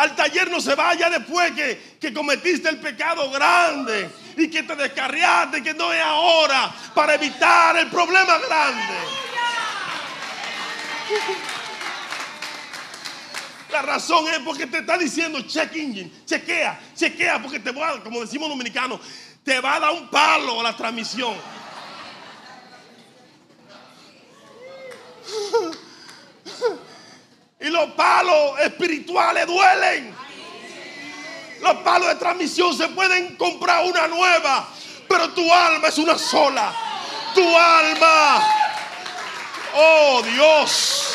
Al 0.00 0.16
taller 0.16 0.50
no 0.50 0.62
se 0.62 0.74
vaya 0.74 1.10
después 1.10 1.52
que, 1.52 1.98
que 2.00 2.10
cometiste 2.14 2.70
el 2.70 2.78
pecado 2.78 3.30
grande 3.30 4.08
y 4.34 4.48
que 4.48 4.62
te 4.62 4.74
descarriaste, 4.74 5.62
que 5.62 5.74
no 5.74 5.92
es 5.92 6.00
ahora 6.00 6.74
para 6.94 7.16
evitar 7.16 7.76
el 7.76 7.88
problema 7.88 8.38
grande. 8.38 8.94
La 13.70 13.82
razón 13.82 14.26
es 14.28 14.38
porque 14.38 14.66
te 14.66 14.78
está 14.78 14.96
diciendo 14.96 15.42
check 15.42 15.76
engine, 15.76 16.10
chequea, 16.24 16.80
chequea, 16.96 17.42
porque 17.42 17.60
te 17.60 17.70
va, 17.70 18.02
como 18.02 18.22
decimos 18.22 18.48
dominicanos, 18.48 19.00
te 19.44 19.60
va 19.60 19.74
a 19.74 19.80
dar 19.80 19.92
un 19.92 20.08
palo 20.08 20.60
a 20.60 20.62
la 20.62 20.74
transmisión. 20.74 21.34
Los 27.80 27.94
palos 27.94 28.60
espirituales 28.60 29.46
duelen. 29.46 30.14
Los 31.60 31.76
palos 31.78 32.08
de 32.08 32.14
transmisión 32.16 32.76
se 32.76 32.88
pueden 32.88 33.36
comprar 33.36 33.84
una 33.84 34.06
nueva, 34.08 34.68
pero 35.08 35.30
tu 35.30 35.52
alma 35.52 35.88
es 35.88 35.98
una 35.98 36.18
sola. 36.18 36.72
Tu 37.34 37.56
alma. 37.56 38.42
Oh 39.74 40.22
Dios. 40.22 41.06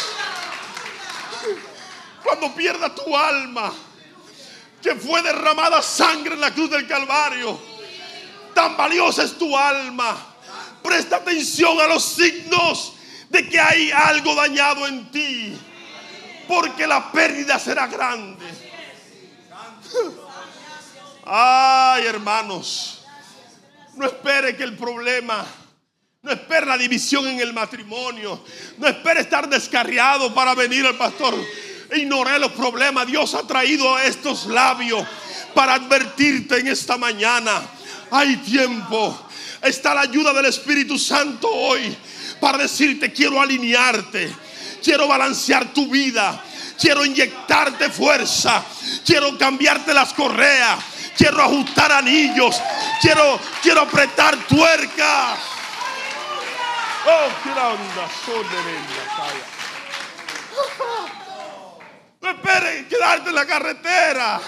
Cuando 2.23 2.53
pierda 2.55 2.93
tu 2.93 3.15
alma, 3.15 3.71
que 4.81 4.95
fue 4.95 5.21
derramada 5.21 5.81
sangre 5.81 6.35
en 6.35 6.41
la 6.41 6.51
cruz 6.51 6.69
del 6.69 6.87
Calvario, 6.87 7.59
tan 8.53 8.77
valiosa 8.77 9.23
es 9.23 9.37
tu 9.37 9.55
alma. 9.57 10.15
Presta 10.81 11.17
atención 11.17 11.79
a 11.79 11.87
los 11.87 12.03
signos 12.03 12.93
de 13.29 13.49
que 13.49 13.59
hay 13.59 13.91
algo 13.91 14.35
dañado 14.35 14.87
en 14.87 15.11
ti, 15.11 15.57
porque 16.47 16.87
la 16.87 17.11
pérdida 17.11 17.59
será 17.59 17.87
grande. 17.87 18.45
Ay, 21.25 22.05
hermanos, 22.05 23.03
no 23.95 24.05
espere 24.05 24.55
que 24.55 24.63
el 24.63 24.77
problema, 24.77 25.45
no 26.21 26.31
espere 26.31 26.65
la 26.65 26.77
división 26.77 27.27
en 27.27 27.39
el 27.39 27.53
matrimonio, 27.53 28.43
no 28.77 28.87
espere 28.87 29.21
estar 29.21 29.49
descarriado 29.49 30.33
para 30.33 30.53
venir 30.53 30.85
al 30.85 30.97
pastor. 30.97 31.33
Ignoré 31.95 32.39
los 32.39 32.51
problemas. 32.51 33.07
Dios 33.07 33.33
ha 33.35 33.45
traído 33.45 33.97
estos 33.99 34.47
labios 34.47 35.05
para 35.53 35.75
advertirte 35.75 36.59
en 36.59 36.67
esta 36.67 36.97
mañana. 36.97 37.61
Hay 38.11 38.37
tiempo. 38.37 39.27
Está 39.61 39.95
la 39.95 40.01
ayuda 40.01 40.33
del 40.33 40.45
Espíritu 40.45 40.97
Santo 40.99 41.47
hoy 41.47 41.95
para 42.39 42.59
decirte 42.59 43.11
quiero 43.11 43.41
alinearte, 43.41 44.31
quiero 44.85 45.07
balancear 45.07 45.73
tu 45.73 45.87
vida, 45.87 46.39
quiero 46.79 47.03
inyectarte 47.03 47.89
fuerza, 47.89 48.63
quiero 49.03 49.35
cambiarte 49.35 49.91
las 49.95 50.13
correas, 50.13 50.77
quiero 51.17 51.41
ajustar 51.41 51.91
anillos, 51.91 52.61
quiero, 53.01 53.39
quiero 53.63 53.81
apretar 53.81 54.37
tuercas. 54.45 55.39
Oh, 57.07 57.27
qué 57.43 57.49
onda. 57.49 58.09
No 62.21 62.29
esperes 62.29 62.85
quedarte 62.87 63.29
en 63.29 63.35
la 63.35 63.45
carretera. 63.47 64.39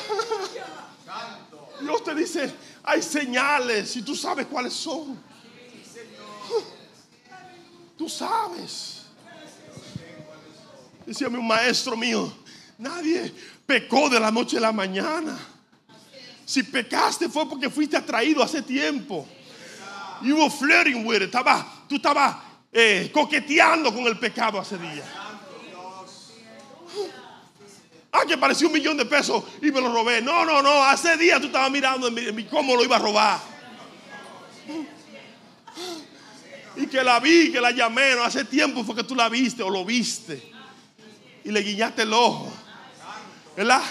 Dios 1.82 2.04
te 2.04 2.14
dice, 2.14 2.56
hay 2.84 3.02
señales 3.02 3.96
y 3.96 4.04
tú 4.04 4.16
sabes 4.16 4.46
cuáles 4.46 4.74
son. 4.74 5.20
Tú 7.98 8.08
sabes. 8.08 8.97
Decía 11.08 11.30
mi 11.30 11.42
maestro 11.42 11.96
mío, 11.96 12.30
nadie 12.78 13.34
pecó 13.66 14.10
de 14.10 14.20
la 14.20 14.30
noche 14.30 14.58
a 14.58 14.60
la 14.60 14.74
mañana. 14.74 15.40
Si 16.46 16.64
pecaste 16.64 17.30
fue 17.30 17.48
porque 17.48 17.70
fuiste 17.70 17.96
atraído 17.96 18.44
hace 18.44 18.62
tiempo. 18.62 19.26
You 20.22 20.36
were 20.36 20.50
flirting 20.50 21.06
with 21.06 21.22
it. 21.22 21.34
tú 21.88 21.96
estabas 21.96 22.36
eh, 22.74 23.10
coqueteando 23.14 23.94
con 23.94 24.06
el 24.06 24.20
pecado 24.20 24.60
hace 24.60 24.78
días. 24.78 25.06
Ah, 28.12 28.24
que 28.28 28.38
pareció 28.38 28.68
un 28.68 28.74
millón 28.74 28.98
de 28.98 29.06
pesos 29.06 29.46
y 29.62 29.72
me 29.72 29.80
lo 29.80 29.94
robé. 29.94 30.22
No, 30.22 30.44
no, 30.44 30.62
no. 30.62 30.84
Hace 30.84 31.16
días 31.16 31.40
tú 31.40 31.48
estabas 31.48 31.72
mirando 31.72 32.10
cómo 32.50 32.76
lo 32.76 32.84
iba 32.84 32.98
a 32.98 33.00
robar. 33.00 33.40
Y 36.76 36.86
que 36.88 37.02
la 37.02 37.22
vi, 37.22 37.50
que 37.50 37.62
la 37.62 37.72
llamé. 37.72 38.14
No, 38.16 38.24
hace 38.26 38.44
tiempo 38.44 38.84
fue 38.84 38.94
que 38.94 39.06
tú 39.06 39.16
la 39.16 39.30
viste 39.30 39.64
o 39.64 39.70
lo 39.70 39.86
viste 39.86 40.57
y 41.48 41.52
le 41.52 41.62
guiñaste 41.62 42.02
el 42.02 42.12
ojo. 42.12 42.52
¿Verdad? 43.56 43.82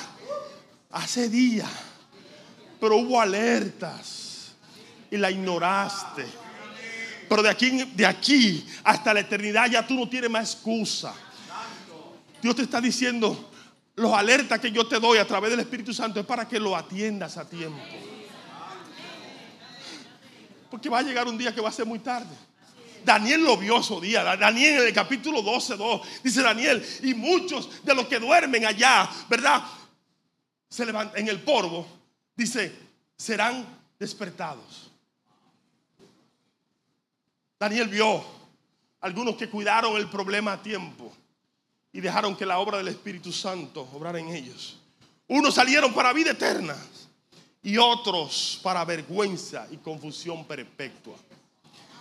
Hace 0.90 1.30
días. 1.30 1.70
Pero 2.78 2.96
hubo 2.96 3.18
alertas 3.18 4.52
y 5.10 5.16
la 5.16 5.30
ignoraste. 5.30 6.26
Pero 7.26 7.42
de 7.42 7.48
aquí, 7.48 7.70
de 7.94 8.04
aquí 8.04 8.66
hasta 8.84 9.14
la 9.14 9.20
eternidad 9.20 9.70
ya 9.70 9.86
tú 9.86 9.94
no 9.94 10.06
tienes 10.06 10.28
más 10.28 10.52
excusa. 10.52 11.14
Dios 12.42 12.54
te 12.54 12.60
está 12.60 12.78
diciendo, 12.78 13.50
los 13.94 14.12
alertas 14.12 14.60
que 14.60 14.70
yo 14.70 14.86
te 14.86 15.00
doy 15.00 15.16
a 15.16 15.26
través 15.26 15.50
del 15.50 15.60
Espíritu 15.60 15.94
Santo 15.94 16.20
es 16.20 16.26
para 16.26 16.46
que 16.46 16.60
lo 16.60 16.76
atiendas 16.76 17.38
a 17.38 17.48
tiempo. 17.48 17.80
Porque 20.70 20.90
va 20.90 20.98
a 20.98 21.02
llegar 21.02 21.26
un 21.26 21.38
día 21.38 21.54
que 21.54 21.62
va 21.62 21.70
a 21.70 21.72
ser 21.72 21.86
muy 21.86 22.00
tarde. 22.00 22.36
Daniel 23.06 23.44
lo 23.44 23.56
vio 23.56 23.82
su 23.82 24.00
día. 24.00 24.24
Daniel 24.36 24.80
en 24.80 24.88
el 24.88 24.92
capítulo 24.92 25.40
12, 25.40 25.76
2, 25.76 26.00
dice 26.24 26.42
Daniel, 26.42 26.84
y 27.04 27.14
muchos 27.14 27.84
de 27.84 27.94
los 27.94 28.06
que 28.08 28.18
duermen 28.18 28.66
allá, 28.66 29.08
¿verdad? 29.28 29.62
Se 30.68 30.84
levantan 30.84 31.20
en 31.20 31.28
el 31.28 31.40
polvo, 31.40 31.86
dice, 32.34 32.76
serán 33.16 33.64
despertados. 33.98 34.90
Daniel 37.58 37.88
vio 37.88 38.24
algunos 39.00 39.36
que 39.36 39.48
cuidaron 39.48 39.96
el 39.96 40.10
problema 40.10 40.54
a 40.54 40.62
tiempo 40.62 41.14
y 41.92 42.00
dejaron 42.00 42.36
que 42.36 42.44
la 42.44 42.58
obra 42.58 42.78
del 42.78 42.88
Espíritu 42.88 43.32
Santo 43.32 43.88
obrara 43.94 44.18
en 44.18 44.28
ellos. 44.28 44.78
Unos 45.28 45.54
salieron 45.54 45.94
para 45.94 46.12
vida 46.12 46.32
eterna 46.32 46.76
y 47.62 47.78
otros 47.78 48.58
para 48.64 48.84
vergüenza 48.84 49.68
y 49.70 49.76
confusión 49.76 50.44
perpetua. 50.44 51.16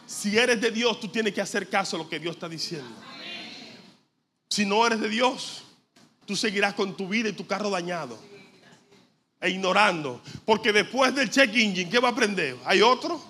Si 0.06 0.38
eres 0.38 0.62
de 0.62 0.72
Dios, 0.72 0.99
tú 0.99 1.08
tienes 1.08 1.34
que 1.34 1.41
hacer 1.41 1.68
caso 1.68 1.95
a 1.95 1.99
lo 1.99 2.10
que 2.10 2.20
Dios 2.20 2.36
está 2.36 2.47
diciendo. 2.47 2.89
Si 4.49 4.66
no 4.66 4.86
eres 4.86 4.99
de 4.99 5.10
Dios, 5.10 5.64
tú 6.26 6.36
seguirás 6.36 6.74
con 6.74 6.95
tu 6.95 7.08
vida 7.08 7.30
y 7.30 7.34
tu 7.34 7.47
carro 7.47 7.70
dañado. 7.70 8.18
E 9.41 9.49
ignorando. 9.49 10.22
Porque 10.45 10.72
después 10.72 11.14
del 11.16 11.30
check 11.30 11.49
engine, 11.56 11.89
¿qué 11.89 11.99
va 11.99 12.10
a 12.10 12.12
aprender? 12.12 12.56
¿Hay 12.66 12.82
otro? 12.82 13.22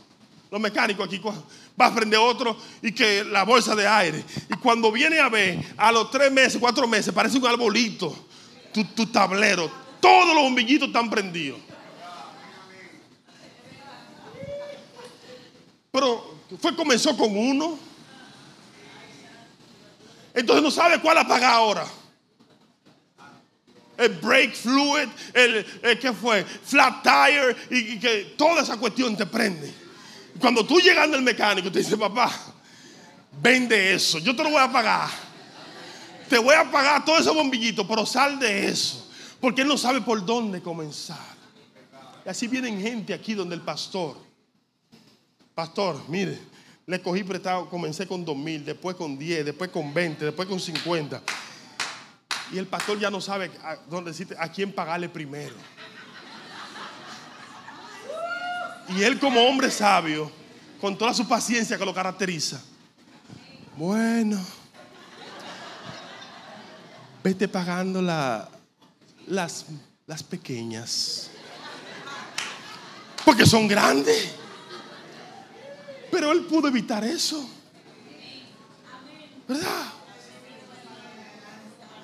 Los 0.52 0.62
mecánicos 0.62 1.08
aquí 1.08 1.20
va 1.20 1.86
a 1.86 1.90
aprender 1.90 2.20
otro 2.20 2.58
y 2.82 2.92
que 2.92 3.24
la 3.24 3.44
bolsa 3.44 3.76
de 3.76 3.88
aire. 3.88 4.24
Y 4.50 4.56
cuando 4.58 4.92
viene 4.92 5.20
a 5.20 5.30
ver, 5.30 5.60
a 5.78 5.92
los 5.92 6.12
tres 6.12 6.32
meses, 6.32 6.58
cuatro 6.60 6.88
meses, 6.88 7.14
parece 7.14 7.38
un 7.38 7.48
arbolito, 7.48 8.28
tu, 8.74 8.84
tu 8.86 9.08
tablero, 9.08 9.72
todos 10.00 10.36
los 10.36 10.44
bombillitos 10.44 10.90
están 10.90 11.10
prendidos. 11.10 11.60
Pero 15.92 16.35
fue 16.60 16.76
comenzó 16.76 17.16
con 17.18 17.36
uno. 17.36 17.78
Entonces 20.34 20.64
no 20.64 20.72
sabe 20.72 21.00
cuál 21.00 21.18
apagar 21.18 21.54
ahora. 21.54 21.86
El 23.98 24.10
brake 24.10 24.52
fluid, 24.52 25.08
el, 25.34 26.00
que 26.00 26.12
fue? 26.12 26.44
Flat 26.44 27.02
tire 27.02 27.56
y, 27.70 27.98
que 27.98 28.36
toda 28.38 28.62
esa 28.62 28.78
cuestión 28.78 29.16
te 29.16 29.26
prende. 29.26 29.74
Cuando 30.40 30.66
tú 30.66 30.80
llegando 30.80 31.16
al 31.16 31.24
mecánico 31.24 31.72
te 31.72 31.80
dice, 31.80 31.96
papá, 31.96 32.30
vende 33.42 33.94
eso, 33.94 34.20
yo 34.20 34.36
te 34.36 34.44
lo 34.44 34.50
voy 34.50 34.62
a 34.62 34.70
pagar. 34.70 35.10
Te 36.28 36.38
voy 36.38 36.56
a 36.56 36.70
pagar 36.70 37.06
todo 37.06 37.18
ese 37.18 37.30
bombillito, 37.30 37.88
pero 37.88 38.06
sal 38.06 38.38
de 38.38 38.68
eso. 38.68 39.10
Porque 39.40 39.62
él 39.62 39.68
no 39.68 39.78
sabe 39.78 40.02
por 40.02 40.26
dónde 40.26 40.62
comenzar. 40.62 41.36
Y 42.26 42.30
así 42.30 42.48
vienen 42.48 42.82
gente 42.82 43.14
aquí 43.14 43.34
donde 43.34 43.56
el 43.56 43.62
pastor 43.62 44.25
Pastor, 45.56 46.04
mire, 46.10 46.38
le 46.86 47.02
cogí 47.02 47.24
prestado, 47.24 47.70
comencé 47.70 48.06
con 48.06 48.26
dos 48.26 48.36
mil, 48.36 48.66
después 48.66 48.98
con 48.98 49.18
10, 49.18 49.46
después 49.46 49.70
con 49.72 49.94
20, 49.94 50.26
después 50.26 50.50
con 50.50 50.60
50. 50.60 51.22
Y 52.52 52.58
el 52.58 52.68
pastor 52.68 53.00
ya 53.00 53.10
no 53.10 53.22
sabe 53.22 53.50
a, 53.64 53.78
dónde, 53.90 54.12
a 54.38 54.52
quién 54.52 54.74
pagarle 54.74 55.08
primero. 55.08 55.56
Y 58.90 59.02
él 59.02 59.18
como 59.18 59.42
hombre 59.48 59.72
sabio, 59.72 60.30
con 60.82 60.98
toda 60.98 61.14
su 61.14 61.26
paciencia 61.26 61.78
que 61.78 61.86
lo 61.86 61.94
caracteriza, 61.94 62.62
bueno, 63.78 64.46
vete 67.24 67.48
pagando 67.48 68.02
las, 68.02 69.66
las 70.06 70.22
pequeñas. 70.22 71.32
Porque 73.24 73.46
son 73.46 73.70
grandes. 73.70 74.36
Pero 76.16 76.32
él 76.32 76.46
pudo 76.46 76.70
evitar 76.70 77.04
eso. 77.04 77.46
¿Verdad? 79.46 79.84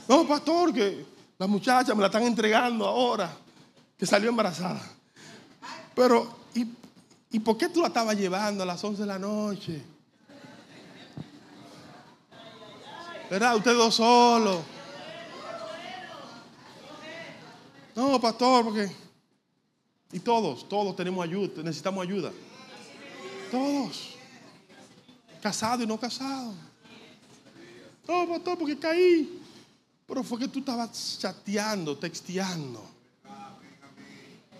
No, 0.05 0.27
pastor, 0.27 0.73
que 0.73 1.05
la 1.37 1.47
muchacha 1.47 1.95
me 1.95 2.01
la 2.01 2.07
están 2.07 2.23
entregando 2.23 2.85
ahora, 2.85 3.33
que 3.97 4.05
salió 4.05 4.27
embarazada. 4.27 4.81
Pero, 5.95 6.39
¿y, 6.53 6.67
¿y 7.31 7.39
por 7.39 7.57
qué 7.57 7.69
tú 7.69 7.79
la 7.79 7.87
estabas 7.87 8.17
llevando 8.17 8.63
a 8.63 8.65
las 8.65 8.83
11 8.83 9.01
de 9.01 9.07
la 9.07 9.17
noche? 9.17 9.81
¿Verdad? 13.29 13.55
Usted 13.55 13.73
dos 13.77 13.95
solos. 13.95 14.59
No, 17.95 18.19
pastor, 18.19 18.65
porque... 18.65 18.91
Y 20.11 20.19
todos, 20.19 20.67
todos 20.67 20.97
tenemos 20.97 21.23
ayuda, 21.23 21.63
necesitamos 21.63 22.05
ayuda. 22.05 22.33
Todos. 23.51 24.15
Casado 25.41 25.83
y 25.83 25.87
no 25.87 25.99
casado. 25.99 26.53
No, 28.07 28.27
pastor, 28.27 28.57
porque 28.57 28.79
caí. 28.79 29.41
Pero 30.07 30.23
fue 30.23 30.39
que 30.39 30.47
tú 30.47 30.59
estabas 30.59 31.17
chateando, 31.19 31.97
texteando. 31.97 32.83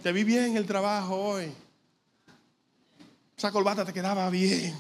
Te 0.04 0.12
vi 0.12 0.24
bien 0.24 0.46
en 0.46 0.58
el 0.58 0.66
trabajo 0.66 1.16
hoy. 1.16 1.52
Esa 3.38 3.52
corbata 3.52 3.86
te 3.86 3.94
quedaba 3.94 4.30
bien. 4.30 4.76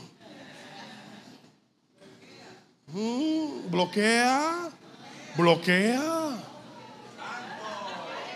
Mm, 2.87 3.69
bloquea. 3.71 4.69
Bloquea. 5.37 6.37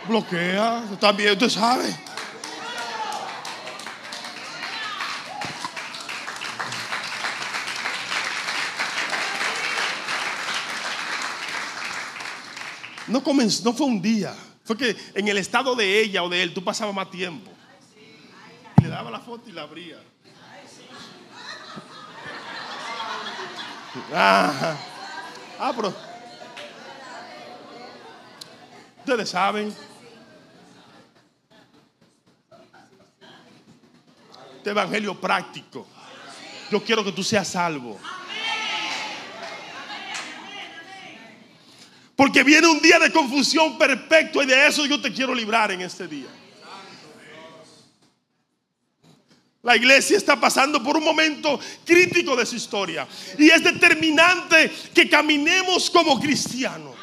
Bloquea. 0.08 0.84
Bien, 1.18 1.34
usted 1.34 1.50
sabe. 1.50 2.15
No, 13.08 13.24
comenzó, 13.24 13.64
no 13.64 13.74
fue 13.74 13.86
un 13.86 14.02
día. 14.02 14.36
Fue 14.64 14.76
que 14.78 14.96
en 15.14 15.28
el 15.28 15.38
estado 15.38 15.76
de 15.76 16.02
ella 16.02 16.24
o 16.24 16.30
de 16.30 16.42
él 16.42 16.54
tú 16.54 16.64
pasabas 16.64 16.96
más 16.96 17.12
tiempo. 17.12 17.52
Le 18.82 18.90
daba 18.90 19.12
la 19.12 19.20
foto 19.20 19.50
y 19.50 19.52
la 19.52 19.64
abría. 19.64 20.00
Ah, 24.14 24.76
ah, 25.60 25.74
pero 25.76 25.94
ustedes 29.00 29.30
saben. 29.30 29.74
Este 34.58 34.70
evangelio 34.72 35.20
práctico. 35.20 35.88
Yo 36.72 36.84
quiero 36.84 37.04
que 37.04 37.12
tú 37.12 37.24
seas 37.24 37.48
salvo. 37.48 38.00
Porque 42.16 42.44
viene 42.44 42.68
un 42.68 42.80
día 42.80 42.98
de 43.00 43.12
confusión 43.12 43.78
perfecto 43.78 44.42
y 44.42 44.46
de 44.46 44.68
eso 44.68 44.86
yo 44.86 45.02
te 45.02 45.12
quiero 45.12 45.36
librar 45.36 45.72
en 45.72 45.82
este 45.82 46.08
día. 46.08 46.28
La 49.66 49.76
iglesia 49.76 50.16
está 50.16 50.40
pasando 50.40 50.82
por 50.84 50.96
un 50.96 51.04
momento 51.04 51.60
crítico 51.84 52.36
de 52.36 52.46
su 52.46 52.56
historia 52.56 53.08
y 53.38 53.50
es 53.50 53.64
determinante 53.64 54.72
que 54.94 55.10
caminemos 55.10 55.90
como 55.90 56.20
cristianos. 56.20 56.94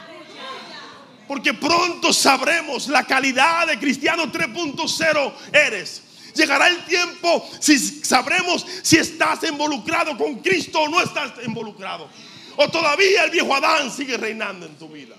Porque 1.26 1.54
pronto 1.54 2.12
sabremos 2.12 2.88
la 2.88 3.04
calidad 3.04 3.66
de 3.66 3.78
cristiano 3.78 4.30
3.0 4.30 5.32
eres. 5.52 6.02
Llegará 6.34 6.68
el 6.68 6.84
tiempo 6.84 7.50
si 7.58 7.78
sabremos 7.78 8.64
si 8.82 8.96
estás 8.96 9.42
involucrado 9.42 10.16
con 10.16 10.36
Cristo 10.36 10.82
o 10.82 10.88
no 10.88 11.00
estás 11.00 11.32
involucrado. 11.44 12.08
O 12.56 12.68
todavía 12.68 13.24
el 13.24 13.30
viejo 13.30 13.54
Adán 13.54 13.90
sigue 13.90 14.16
reinando 14.16 14.66
en 14.66 14.76
tu 14.76 14.88
vida. 14.88 15.16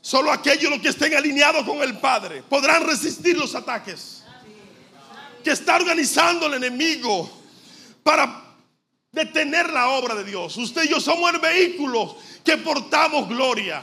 Solo 0.00 0.32
aquellos 0.32 0.70
los 0.70 0.80
que 0.80 0.88
estén 0.88 1.14
alineados 1.14 1.66
con 1.66 1.82
el 1.82 1.98
Padre 1.98 2.42
podrán 2.42 2.86
resistir 2.86 3.36
los 3.36 3.54
ataques 3.54 4.24
que 5.42 5.50
está 5.50 5.76
organizando 5.76 6.46
el 6.46 6.54
enemigo 6.54 7.30
para 8.02 8.42
detener 9.12 9.70
la 9.70 9.88
obra 9.90 10.14
de 10.14 10.24
Dios. 10.24 10.56
Usted 10.56 10.84
y 10.84 10.88
yo 10.88 11.00
somos 11.00 11.32
el 11.32 11.40
vehículo 11.40 12.16
que 12.44 12.56
portamos 12.56 13.28
gloria. 13.28 13.82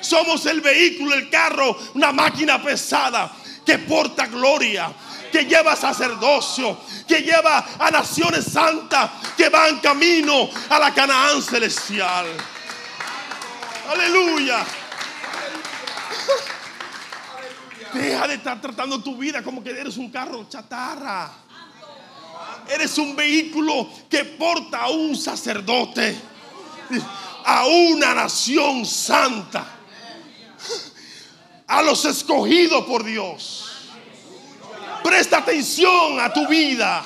Somos 0.00 0.46
el 0.46 0.62
vehículo, 0.62 1.14
el 1.14 1.28
carro, 1.28 1.76
una 1.94 2.10
máquina 2.10 2.62
pesada 2.62 3.30
que 3.66 3.78
porta 3.78 4.26
gloria, 4.26 4.90
que 5.30 5.44
lleva 5.44 5.76
sacerdocio, 5.76 6.78
que 7.06 7.20
lleva 7.22 7.64
a 7.78 7.90
naciones 7.90 8.44
santas 8.44 9.10
que 9.36 9.48
van 9.48 9.80
camino 9.80 10.48
a 10.68 10.78
la 10.78 10.92
Canaán 10.92 11.42
celestial. 11.42 12.26
Aleluya. 13.90 14.64
Deja 17.92 18.28
de 18.28 18.34
estar 18.34 18.60
tratando 18.60 19.02
tu 19.02 19.16
vida 19.16 19.42
como 19.42 19.62
que 19.62 19.70
eres 19.70 19.96
un 19.96 20.10
carro 20.10 20.46
chatarra. 20.48 21.30
Eres 22.68 22.98
un 22.98 23.16
vehículo 23.16 23.88
que 24.08 24.24
porta 24.24 24.82
a 24.82 24.90
un 24.90 25.16
sacerdote, 25.16 26.16
a 27.44 27.66
una 27.66 28.14
nación 28.14 28.86
santa, 28.86 29.66
a 31.66 31.82
los 31.82 32.04
escogidos 32.04 32.84
por 32.84 33.02
Dios. 33.02 33.69
Presta 35.02 35.38
atención 35.38 36.20
a 36.20 36.32
tu 36.32 36.46
vida. 36.46 37.04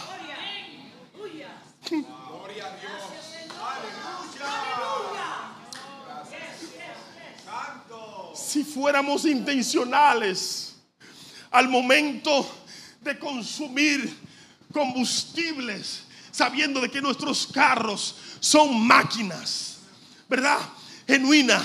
Si 8.35 8.63
fuéramos 8.63 9.25
intencionales 9.25 10.77
al 11.51 11.69
momento 11.69 12.49
de 13.01 13.19
consumir 13.19 14.17
combustibles, 14.73 16.05
sabiendo 16.31 16.81
de 16.81 16.91
que 16.91 17.01
nuestros 17.01 17.47
carros 17.47 18.17
son 18.41 18.81
máquinas, 18.87 19.79
¿verdad? 20.29 20.59
Genuina. 21.07 21.63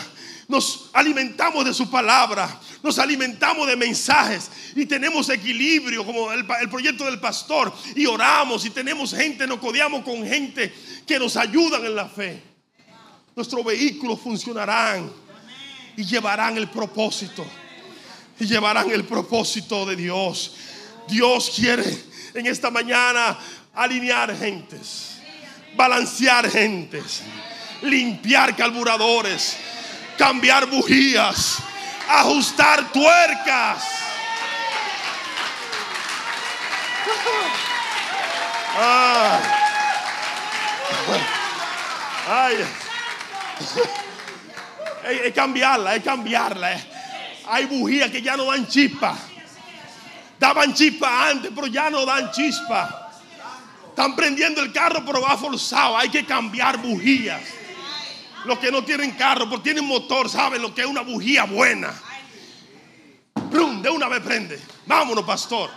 Nos 0.47 0.89
alimentamos 0.93 1.63
de 1.65 1.73
su 1.73 1.89
palabra, 1.89 2.59
nos 2.81 2.97
alimentamos 2.97 3.67
de 3.67 3.75
mensajes 3.75 4.49
y 4.75 4.85
tenemos 4.85 5.29
equilibrio 5.29 6.05
como 6.05 6.31
el, 6.31 6.45
proyecto 6.69 7.05
del 7.05 7.19
pastor 7.19 7.73
y 7.95 8.05
oramos 8.05 8.65
y 8.65 8.69
tenemos 8.69 9.13
gente, 9.13 9.45
nos 9.45 9.59
codeamos 9.59 10.03
con 10.03 10.25
gente 10.25 10.73
que 11.05 11.19
nos 11.19 11.35
ayudan 11.35 11.85
en 11.85 11.95
la 11.95 12.07
fe. 12.07 12.41
Nuestros 13.35 13.63
vehículos 13.65 14.19
funcionarán 14.21 15.11
y 15.97 16.03
llevarán 16.03 16.57
el 16.57 16.69
propósito. 16.69 17.45
Y 18.39 18.45
llevarán 18.45 18.89
el 18.91 19.03
propósito 19.03 19.85
de 19.85 19.97
Dios. 19.97 20.55
Dios 21.09 21.51
quiere 21.55 21.83
en 22.33 22.47
esta 22.47 22.71
mañana 22.71 23.37
alinear 23.73 24.35
gentes, 24.37 25.19
balancear 25.75 26.49
gentes, 26.49 27.21
limpiar 27.81 28.55
carburadores, 28.55 29.57
cambiar 30.17 30.69
bujías, 30.69 31.57
ajustar 32.09 32.91
tuercas. 32.91 33.83
Ah. 38.77 39.39
Ay. 42.27 42.65
Es 45.25 45.33
cambiarla, 45.33 45.95
es 45.95 46.03
cambiarla. 46.03 46.79
Hay 47.47 47.65
bujías 47.65 48.11
que 48.11 48.21
ya 48.21 48.35
no 48.37 48.45
dan 48.45 48.67
chispa. 48.67 49.15
Daban 50.39 50.73
chispa 50.73 51.29
antes, 51.29 51.51
pero 51.53 51.67
ya 51.67 51.89
no 51.89 52.05
dan 52.05 52.31
chispa. 52.31 53.11
Están 53.89 54.15
prendiendo 54.15 54.61
el 54.61 54.71
carro, 54.71 55.03
pero 55.05 55.21
va 55.21 55.37
forzado. 55.37 55.97
Hay 55.97 56.09
que 56.09 56.25
cambiar 56.25 56.77
bujías. 56.77 57.41
Los 58.45 58.59
que 58.59 58.71
no 58.71 58.83
tienen 58.83 59.11
carro, 59.11 59.49
pero 59.49 59.61
tienen 59.61 59.85
motor, 59.85 60.29
saben 60.29 60.61
lo 60.61 60.73
que 60.73 60.81
es 60.81 60.87
una 60.87 61.01
bujía 61.01 61.43
buena. 61.43 61.93
¡Plum! 63.51 63.81
De 63.81 63.89
una 63.89 64.07
vez 64.07 64.21
prende. 64.21 64.59
Vámonos, 64.85 65.25
pastor. 65.25 65.69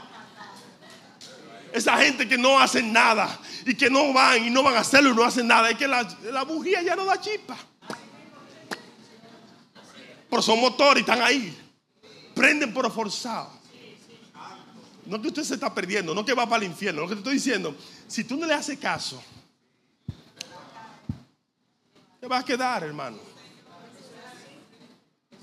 Esa 1.73 1.97
gente 1.97 2.29
que 2.29 2.37
no 2.37 2.59
hacen 2.59 2.93
nada 2.93 3.39
y 3.65 3.75
que 3.75 3.89
no 3.89 4.13
van 4.13 4.45
y 4.45 4.51
no 4.51 4.63
van 4.63 4.75
a 4.75 4.81
hacerlo 4.81 5.11
y 5.11 5.15
no 5.15 5.25
hacen 5.25 5.47
nada. 5.47 5.71
Es 5.71 5.79
que 5.79 5.89
la, 5.89 6.07
la 6.31 6.45
bujía 6.45 6.83
ya 6.83 6.95
no 6.95 7.05
da 7.05 7.21
chispa. 7.21 7.57
Pero 10.29 10.43
son 10.43 10.61
motores 10.61 10.99
y 10.99 11.01
están 11.01 11.23
ahí. 11.23 11.59
Prenden 12.35 12.73
por 12.73 12.91
forzado. 12.93 13.51
No 15.07 15.21
que 15.21 15.29
usted 15.29 15.43
se 15.43 15.55
está 15.55 15.75
perdiendo, 15.75 16.15
no 16.15 16.25
que 16.25 16.33
va 16.33 16.49
para 16.49 16.65
el 16.65 16.71
infierno. 16.71 17.03
Lo 17.03 17.09
que 17.09 17.15
te 17.15 17.21
estoy 17.21 17.35
diciendo, 17.35 17.77
si 18.07 18.25
tú 18.25 18.37
no 18.37 18.47
le 18.47 18.55
haces 18.55 18.79
caso, 18.79 19.23
te 22.23 22.29
vas 22.29 22.45
a 22.45 22.47
quedar, 22.47 22.85
hermano. 22.85 23.18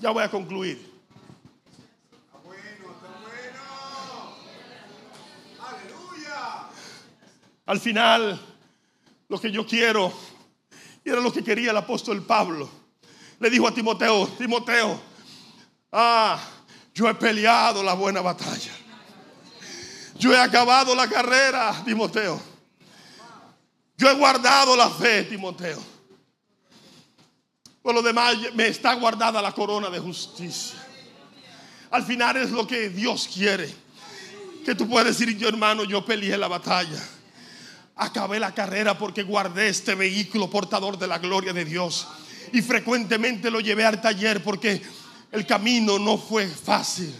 Ya 0.00 0.08
voy 0.12 0.24
a 0.24 0.30
concluir. 0.30 0.90
Al 7.66 7.78
final, 7.78 8.40
lo 9.28 9.38
que 9.38 9.52
yo 9.52 9.66
quiero, 9.66 10.10
y 11.04 11.10
era 11.10 11.20
lo 11.20 11.30
que 11.30 11.44
quería 11.44 11.70
el 11.70 11.76
apóstol 11.76 12.24
Pablo, 12.24 12.70
le 13.40 13.50
dijo 13.50 13.68
a 13.68 13.74
Timoteo, 13.74 14.26
Timoteo, 14.38 14.98
ah, 15.92 16.42
yo 16.94 17.10
he 17.10 17.14
peleado 17.14 17.82
la 17.82 17.92
buena 17.92 18.22
batalla. 18.22 18.72
Yo 20.18 20.32
he 20.32 20.38
acabado 20.38 20.94
la 20.94 21.06
carrera, 21.06 21.82
Timoteo. 21.84 22.40
Yo 23.98 24.08
he 24.08 24.14
guardado 24.14 24.74
la 24.74 24.88
fe, 24.88 25.24
Timoteo. 25.24 25.89
Por 27.82 27.94
lo 27.94 28.02
demás, 28.02 28.36
me 28.54 28.68
está 28.68 28.94
guardada 28.94 29.40
la 29.40 29.52
corona 29.52 29.88
de 29.88 29.98
justicia. 29.98 30.78
Al 31.90 32.04
final 32.04 32.36
es 32.36 32.50
lo 32.50 32.66
que 32.66 32.90
Dios 32.90 33.28
quiere. 33.32 33.68
Que 34.64 34.74
tú 34.74 34.88
puedes 34.88 35.16
decir, 35.16 35.36
yo 35.36 35.48
hermano, 35.48 35.84
yo 35.84 36.04
peleé 36.04 36.36
la 36.36 36.48
batalla. 36.48 37.02
Acabé 37.96 38.38
la 38.38 38.54
carrera 38.54 38.96
porque 38.96 39.22
guardé 39.22 39.68
este 39.68 39.94
vehículo 39.94 40.48
portador 40.50 40.98
de 40.98 41.06
la 41.06 41.18
gloria 41.18 41.52
de 41.52 41.64
Dios. 41.64 42.06
Y 42.52 42.62
frecuentemente 42.62 43.50
lo 43.50 43.60
llevé 43.60 43.84
al 43.84 44.00
taller 44.00 44.42
porque 44.42 44.82
el 45.32 45.46
camino 45.46 45.98
no 45.98 46.18
fue 46.18 46.46
fácil. 46.46 47.14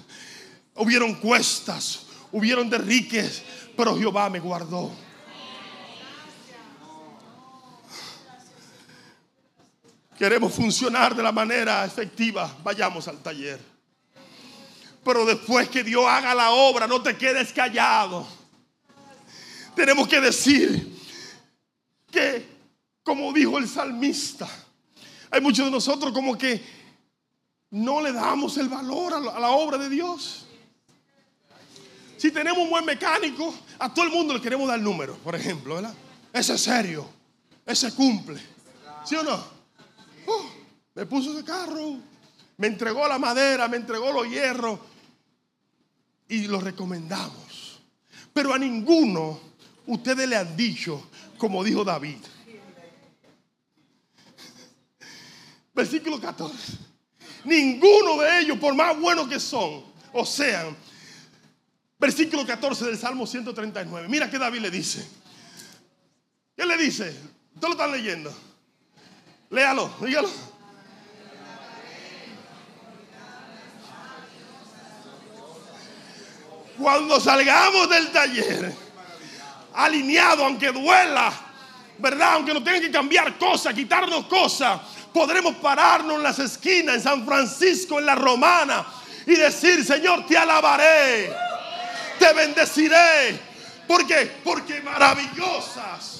Hubieron 0.74 1.14
cuestas, 1.14 2.06
hubieron 2.32 2.68
derriques, 2.68 3.42
pero 3.76 3.98
Jehová 3.98 4.28
me 4.28 4.40
guardó. 4.40 4.92
Queremos 10.20 10.52
funcionar 10.52 11.16
de 11.16 11.22
la 11.22 11.32
manera 11.32 11.82
efectiva, 11.82 12.54
vayamos 12.62 13.08
al 13.08 13.22
taller. 13.22 13.58
Pero 15.02 15.24
después 15.24 15.70
que 15.70 15.82
Dios 15.82 16.04
haga 16.06 16.34
la 16.34 16.50
obra, 16.50 16.86
no 16.86 17.02
te 17.02 17.16
quedes 17.16 17.54
callado. 17.54 18.28
Tenemos 19.74 20.06
que 20.06 20.20
decir 20.20 20.94
que, 22.12 22.46
como 23.02 23.32
dijo 23.32 23.56
el 23.56 23.66
salmista, 23.66 24.46
hay 25.30 25.40
muchos 25.40 25.64
de 25.64 25.70
nosotros 25.70 26.12
como 26.12 26.36
que 26.36 26.62
no 27.70 28.02
le 28.02 28.12
damos 28.12 28.58
el 28.58 28.68
valor 28.68 29.14
a 29.14 29.40
la, 29.40 29.52
obra 29.52 29.78
de 29.78 29.88
Dios. 29.88 30.44
Si 32.18 32.30
tenemos 32.30 32.62
un 32.62 32.68
buen 32.68 32.84
mecánico, 32.84 33.54
a 33.78 33.94
todo 33.94 34.04
el 34.04 34.10
mundo 34.10 34.34
le 34.34 34.42
queremos 34.42 34.68
dar 34.68 34.76
el 34.76 34.84
número, 34.84 35.16
por 35.24 35.34
ejemplo, 35.34 35.76
¿verdad? 35.76 35.94
Ese 36.30 36.52
es 36.56 36.60
serio, 36.60 37.08
ese 37.64 37.94
cumple. 37.94 38.38
¿Sí 39.06 39.16
o 39.16 39.22
no? 39.22 39.59
Uh, 40.30 40.44
me 40.94 41.06
puso 41.06 41.32
ese 41.32 41.44
carro, 41.44 41.96
me 42.56 42.66
entregó 42.66 43.06
la 43.08 43.18
madera, 43.18 43.68
me 43.68 43.76
entregó 43.76 44.12
los 44.12 44.28
hierros 44.28 44.78
y 46.28 46.46
lo 46.46 46.60
recomendamos. 46.60 47.80
Pero 48.32 48.54
a 48.54 48.58
ninguno 48.58 49.40
ustedes 49.86 50.28
le 50.28 50.36
han 50.36 50.56
dicho, 50.56 51.10
como 51.36 51.64
dijo 51.64 51.84
David. 51.84 52.16
Versículo 55.74 56.20
14. 56.20 56.78
Ninguno 57.44 58.18
de 58.18 58.40
ellos, 58.40 58.58
por 58.58 58.74
más 58.74 58.98
buenos 58.98 59.26
que 59.26 59.40
son, 59.40 59.82
o 60.12 60.26
sean, 60.26 60.76
versículo 61.98 62.46
14 62.46 62.84
del 62.84 62.98
Salmo 62.98 63.26
139. 63.26 64.06
Mira 64.08 64.30
que 64.30 64.38
David 64.38 64.60
le 64.60 64.70
dice. 64.70 65.08
¿Qué 66.54 66.66
le 66.66 66.76
dice? 66.76 67.08
Ustedes 67.54 67.62
lo 67.62 67.70
están 67.70 67.92
leyendo. 67.92 68.49
Léalo, 69.50 69.90
dígalo. 70.00 70.30
Cuando 76.78 77.20
salgamos 77.20 77.90
del 77.90 78.10
taller, 78.12 78.72
alineado, 79.74 80.44
aunque 80.44 80.70
duela, 80.70 81.32
¿verdad? 81.98 82.34
Aunque 82.34 82.54
nos 82.54 82.62
tengan 82.62 82.80
que 82.80 82.90
cambiar 82.92 83.36
cosas, 83.38 83.74
quitarnos 83.74 84.26
cosas, 84.26 84.80
podremos 85.12 85.56
pararnos 85.56 86.14
en 86.14 86.22
las 86.22 86.38
esquinas, 86.38 86.94
en 86.94 87.02
San 87.02 87.26
Francisco, 87.26 87.98
en 87.98 88.06
la 88.06 88.14
Romana, 88.14 88.86
y 89.26 89.34
decir, 89.34 89.84
Señor, 89.84 90.26
te 90.26 90.38
alabaré, 90.38 91.34
te 92.18 92.32
bendeciré. 92.32 93.38
¿Por 93.86 94.06
qué? 94.06 94.30
Porque 94.44 94.80
maravillosas. 94.80 96.19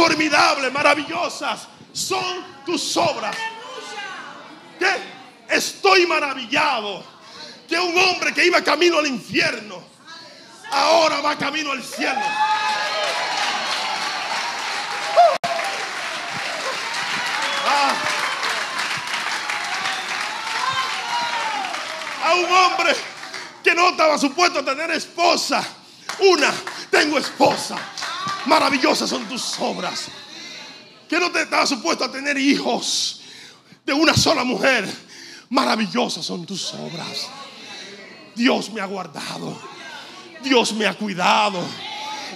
Formidables, 0.00 0.72
maravillosas 0.72 1.68
son 1.92 2.64
tus 2.64 2.96
obras. 2.96 3.36
¿Qué? 4.78 5.54
Estoy 5.54 6.06
maravillado 6.06 7.04
que 7.68 7.78
un 7.78 7.94
hombre 7.98 8.32
que 8.32 8.46
iba 8.46 8.62
camino 8.62 8.98
al 8.98 9.06
infierno, 9.06 9.84
ahora 10.72 11.20
va 11.20 11.36
camino 11.36 11.72
al 11.72 11.84
cielo. 11.84 12.18
Ah. 17.68 17.92
A 22.24 22.34
un 22.36 22.50
hombre 22.50 22.96
que 23.62 23.74
no 23.74 23.90
estaba 23.90 24.16
supuesto 24.16 24.60
a 24.60 24.64
tener 24.64 24.92
esposa. 24.92 25.62
Una, 26.20 26.54
tengo 26.90 27.18
esposa. 27.18 27.76
Maravillosas 28.46 29.08
son 29.08 29.26
tus 29.26 29.58
obras. 29.58 30.08
Que 31.08 31.18
no 31.18 31.30
te 31.30 31.42
estaba 31.42 31.66
supuesto 31.66 32.04
a 32.04 32.12
tener 32.12 32.38
hijos 32.38 33.20
de 33.84 33.92
una 33.92 34.14
sola 34.14 34.44
mujer. 34.44 34.88
Maravillosas 35.48 36.24
son 36.24 36.46
tus 36.46 36.72
obras. 36.74 37.28
Dios 38.34 38.72
me 38.72 38.80
ha 38.80 38.86
guardado. 38.86 39.58
Dios 40.42 40.72
me 40.72 40.86
ha 40.86 40.94
cuidado. 40.94 41.62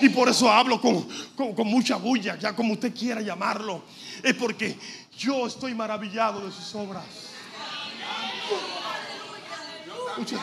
Y 0.00 0.08
por 0.08 0.28
eso 0.28 0.50
hablo 0.50 0.80
con, 0.80 1.06
con, 1.36 1.66
mucha 1.66 1.96
bulla, 1.96 2.36
ya 2.36 2.54
como 2.54 2.74
usted 2.74 2.92
quiera 2.94 3.20
llamarlo. 3.20 3.84
Es 4.22 4.34
porque 4.34 4.76
yo 5.16 5.46
estoy 5.46 5.74
maravillado 5.74 6.44
de 6.44 6.52
sus 6.52 6.74
obras. 6.74 7.04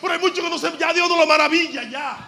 Pero 0.00 0.12
hay 0.12 0.18
muchos 0.20 0.44
que 0.44 0.50
no 0.50 0.58
se, 0.58 0.78
ya 0.78 0.92
Dios 0.92 1.08
no 1.08 1.16
lo 1.16 1.26
maravilla 1.26 1.88
ya. 1.90 2.26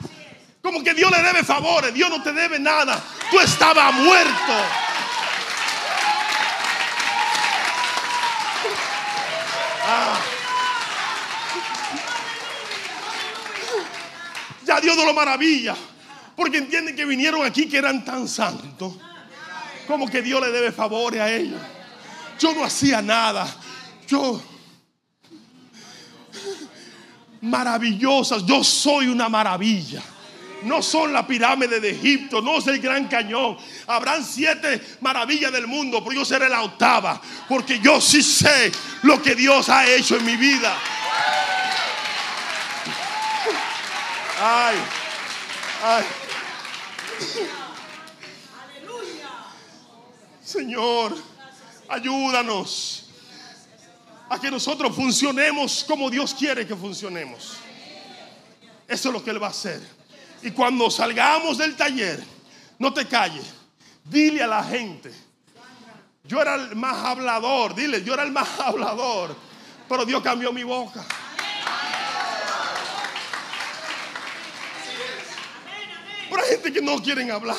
Como 0.63 0.83
que 0.85 0.93
Dios 0.93 1.11
le 1.11 1.23
debe 1.23 1.43
favores, 1.43 1.93
Dios 1.95 2.11
no 2.11 2.23
te 2.23 2.33
debe 2.33 2.59
nada. 2.59 3.03
Tú 3.31 3.41
estabas 3.41 3.95
muerto. 3.95 4.53
Ah. 9.87 10.21
Ya 14.65 14.81
Dios 14.81 14.97
no 14.97 15.07
lo 15.07 15.15
maravilla. 15.15 15.75
Porque 16.37 16.59
entienden 16.59 16.95
que 16.95 17.05
vinieron 17.05 17.45
aquí 17.45 17.69
que 17.69 17.79
eran 17.79 18.05
tan 18.05 18.29
santos. 18.29 18.95
Como 19.87 20.09
que 20.09 20.23
Dios 20.23 20.41
le 20.41 20.51
debe 20.53 20.73
favores 20.73 21.21
a 21.21 21.31
ellos. 21.31 21.61
Yo 22.39 22.55
no 22.55 22.65
hacía 22.65 23.03
nada. 23.03 23.47
Yo 24.07 24.43
maravillosas. 27.41 28.45
Yo 28.45 28.63
soy 28.63 29.09
una 29.09 29.29
maravilla. 29.29 30.03
No 30.63 30.83
son 30.83 31.13
la 31.13 31.27
pirámide 31.27 31.81
de 31.81 31.91
Egipto, 31.91 32.43
no 32.43 32.59
es 32.59 32.67
el 32.67 32.81
gran 32.81 33.09
cañón. 33.09 33.57
Habrán 33.87 34.25
siete 34.25 34.81
maravillas 35.01 35.53
del 35.53 35.67
mundo, 35.67 36.03
pero 36.05 36.17
yo 36.17 36.25
seré 36.25 36.49
la 36.49 36.63
octava. 36.63 37.21
Porque 37.49 37.81
yo 37.81 38.01
sí 38.01 38.23
sé 38.23 38.71
lo 39.03 39.23
que 39.23 39.35
Dios 39.35 39.69
ha 39.69 39.87
hecho 39.91 40.17
en 40.17 40.25
mi 40.25 40.37
vida. 40.37 40.77
Ay, 44.43 44.77
ay. 45.83 46.05
Señor, 50.43 51.17
ayúdanos 51.89 53.07
a 54.29 54.41
que 54.41 54.51
nosotros 54.51 54.95
funcionemos 54.95 55.85
como 55.87 56.09
Dios 56.09 56.35
quiere 56.35 56.67
que 56.67 56.75
funcionemos. 56.75 57.57
Eso 58.89 59.09
es 59.09 59.13
lo 59.13 59.23
que 59.23 59.31
Él 59.31 59.43
va 59.43 59.49
a 59.49 59.51
hacer. 59.51 60.00
Y 60.43 60.51
cuando 60.53 60.91
salgamos 60.91 61.59
del 61.59 61.77
taller, 61.77 62.23
no 62.79 62.93
te 62.93 63.07
calles. 63.07 63.45
Dile 64.05 64.43
a 64.43 64.47
la 64.47 64.65
gente. 64.65 65.13
Yo 66.25 66.41
era 66.41 66.55
el 66.55 66.77
más 66.77 67.05
hablador. 67.05 67.75
Dile, 67.75 68.03
yo 68.03 68.15
era 68.15 68.23
el 68.23 68.33
más 68.33 68.49
hablador. 68.61 69.37
Pero 69.89 70.05
Dios 70.05 70.23
cambió 70.23 70.53
mi 70.53 70.63
boca. 70.63 71.05
Pero 76.31 76.43
hay 76.43 76.49
gente 76.51 76.73
que 76.73 76.81
no 76.81 76.97
quieren 77.03 77.31
hablar. 77.31 77.57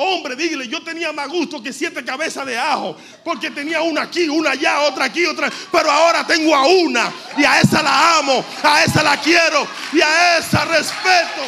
Hombre, 0.00 0.36
dígale, 0.36 0.68
yo 0.68 0.80
tenía 0.80 1.12
más 1.12 1.28
gusto 1.28 1.60
que 1.60 1.72
siete 1.72 2.04
cabezas 2.04 2.46
de 2.46 2.56
ajo, 2.56 2.96
porque 3.24 3.50
tenía 3.50 3.82
una 3.82 4.02
aquí, 4.02 4.28
una 4.28 4.50
allá, 4.52 4.82
otra 4.82 5.06
aquí, 5.06 5.26
otra. 5.26 5.50
Pero 5.72 5.90
ahora 5.90 6.24
tengo 6.24 6.54
a 6.54 6.64
una 6.68 7.12
y 7.36 7.44
a 7.44 7.60
esa 7.60 7.82
la 7.82 8.18
amo, 8.18 8.44
a 8.62 8.84
esa 8.84 9.02
la 9.02 9.16
quiero 9.20 9.66
y 9.92 10.00
a 10.00 10.38
esa 10.38 10.64
respeto. 10.66 11.42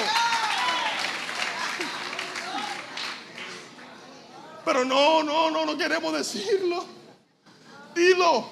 Pero 4.65 4.85
no, 4.85 5.23
no, 5.23 5.53
no, 5.53 5.65
no 5.65 5.79
queremos 5.79 6.13
decirlo. 6.13 6.85
Dilo. 7.95 8.51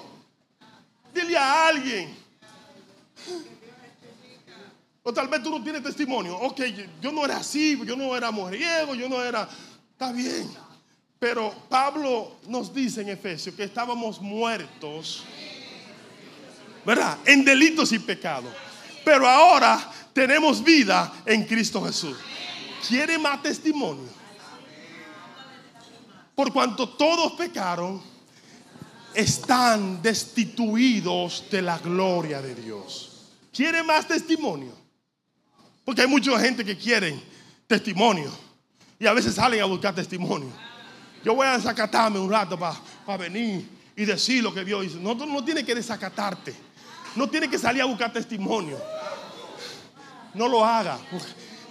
Dile 1.13 1.37
a 1.37 1.67
alguien. 1.67 2.17
O 5.03 5.11
tal 5.13 5.27
vez 5.27 5.43
tú 5.43 5.49
no 5.49 5.61
tienes 5.61 5.83
testimonio. 5.83 6.37
Ok, 6.37 6.61
yo 7.01 7.11
no 7.11 7.25
era 7.25 7.35
así, 7.35 7.77
yo 7.83 7.97
no 7.97 8.15
era 8.15 8.31
mujeriego, 8.31 8.95
yo 8.95 9.09
no 9.09 9.21
era... 9.21 9.49
Está 9.99 10.13
bien. 10.13 10.49
Pero 11.19 11.53
Pablo 11.67 12.37
nos 12.47 12.73
dice 12.73 13.01
en 13.01 13.09
Efesios 13.09 13.53
que 13.53 13.65
estábamos 13.65 14.21
muertos, 14.21 15.25
¿verdad? 16.85 17.17
En 17.25 17.43
delitos 17.43 17.91
y 17.91 17.99
pecados. 17.99 18.49
Pero 19.03 19.27
ahora 19.27 19.91
tenemos 20.13 20.63
vida 20.63 21.11
en 21.25 21.43
Cristo 21.43 21.83
Jesús. 21.83 22.15
¿Quiere 22.87 23.17
más 23.17 23.41
testimonio? 23.41 24.07
Por 26.33 26.53
cuanto 26.53 26.87
todos 26.87 27.33
pecaron, 27.33 28.01
están 29.13 30.01
destituidos 30.01 31.43
de 31.51 31.61
la 31.61 31.77
gloria 31.77 32.41
de 32.41 32.55
Dios. 32.55 33.33
¿Quiere 33.51 33.83
más 33.83 34.07
testimonio? 34.07 34.71
Porque 35.83 36.03
hay 36.03 36.07
mucha 36.07 36.39
gente 36.39 36.63
que 36.63 36.77
quiere 36.77 37.21
testimonio. 37.67 38.48
Y 38.99 39.07
a 39.07 39.13
veces 39.13 39.33
salen 39.33 39.61
a 39.61 39.65
buscar 39.65 39.95
testimonio. 39.95 40.51
Yo 41.23 41.33
voy 41.33 41.47
a 41.47 41.57
desacatarme 41.57 42.19
un 42.19 42.29
rato 42.29 42.59
para 42.59 43.17
venir 43.17 43.67
y 43.95 44.05
decir 44.05 44.43
lo 44.43 44.53
que 44.53 44.65
Dios 44.65 44.85
hizo. 44.85 44.99
No, 44.99 45.15
no 45.15 45.43
tienes 45.43 45.63
que 45.63 45.73
desacatarte. 45.73 46.53
No 47.15 47.29
tienes 47.29 47.49
que 47.49 47.57
salir 47.57 47.81
a 47.81 47.85
buscar 47.85 48.11
testimonio. 48.11 48.77
No 50.33 50.47
lo 50.47 50.63
haga. 50.63 50.99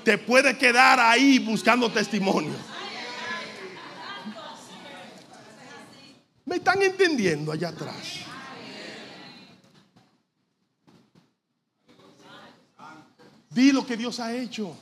Te 0.05 0.17
puede 0.17 0.57
quedar 0.57 0.99
ahí 0.99 1.39
buscando 1.39 1.91
testimonio. 1.91 2.55
¿Me 6.47 6.57
están 6.57 6.81
entendiendo 6.81 7.53
allá 7.53 7.69
atrás? 7.69 8.21
Di 13.51 13.73
lo 13.73 13.87
que 13.87 13.99
Dios 13.99 14.19
ha 14.19 14.35
hecho. 14.35 14.75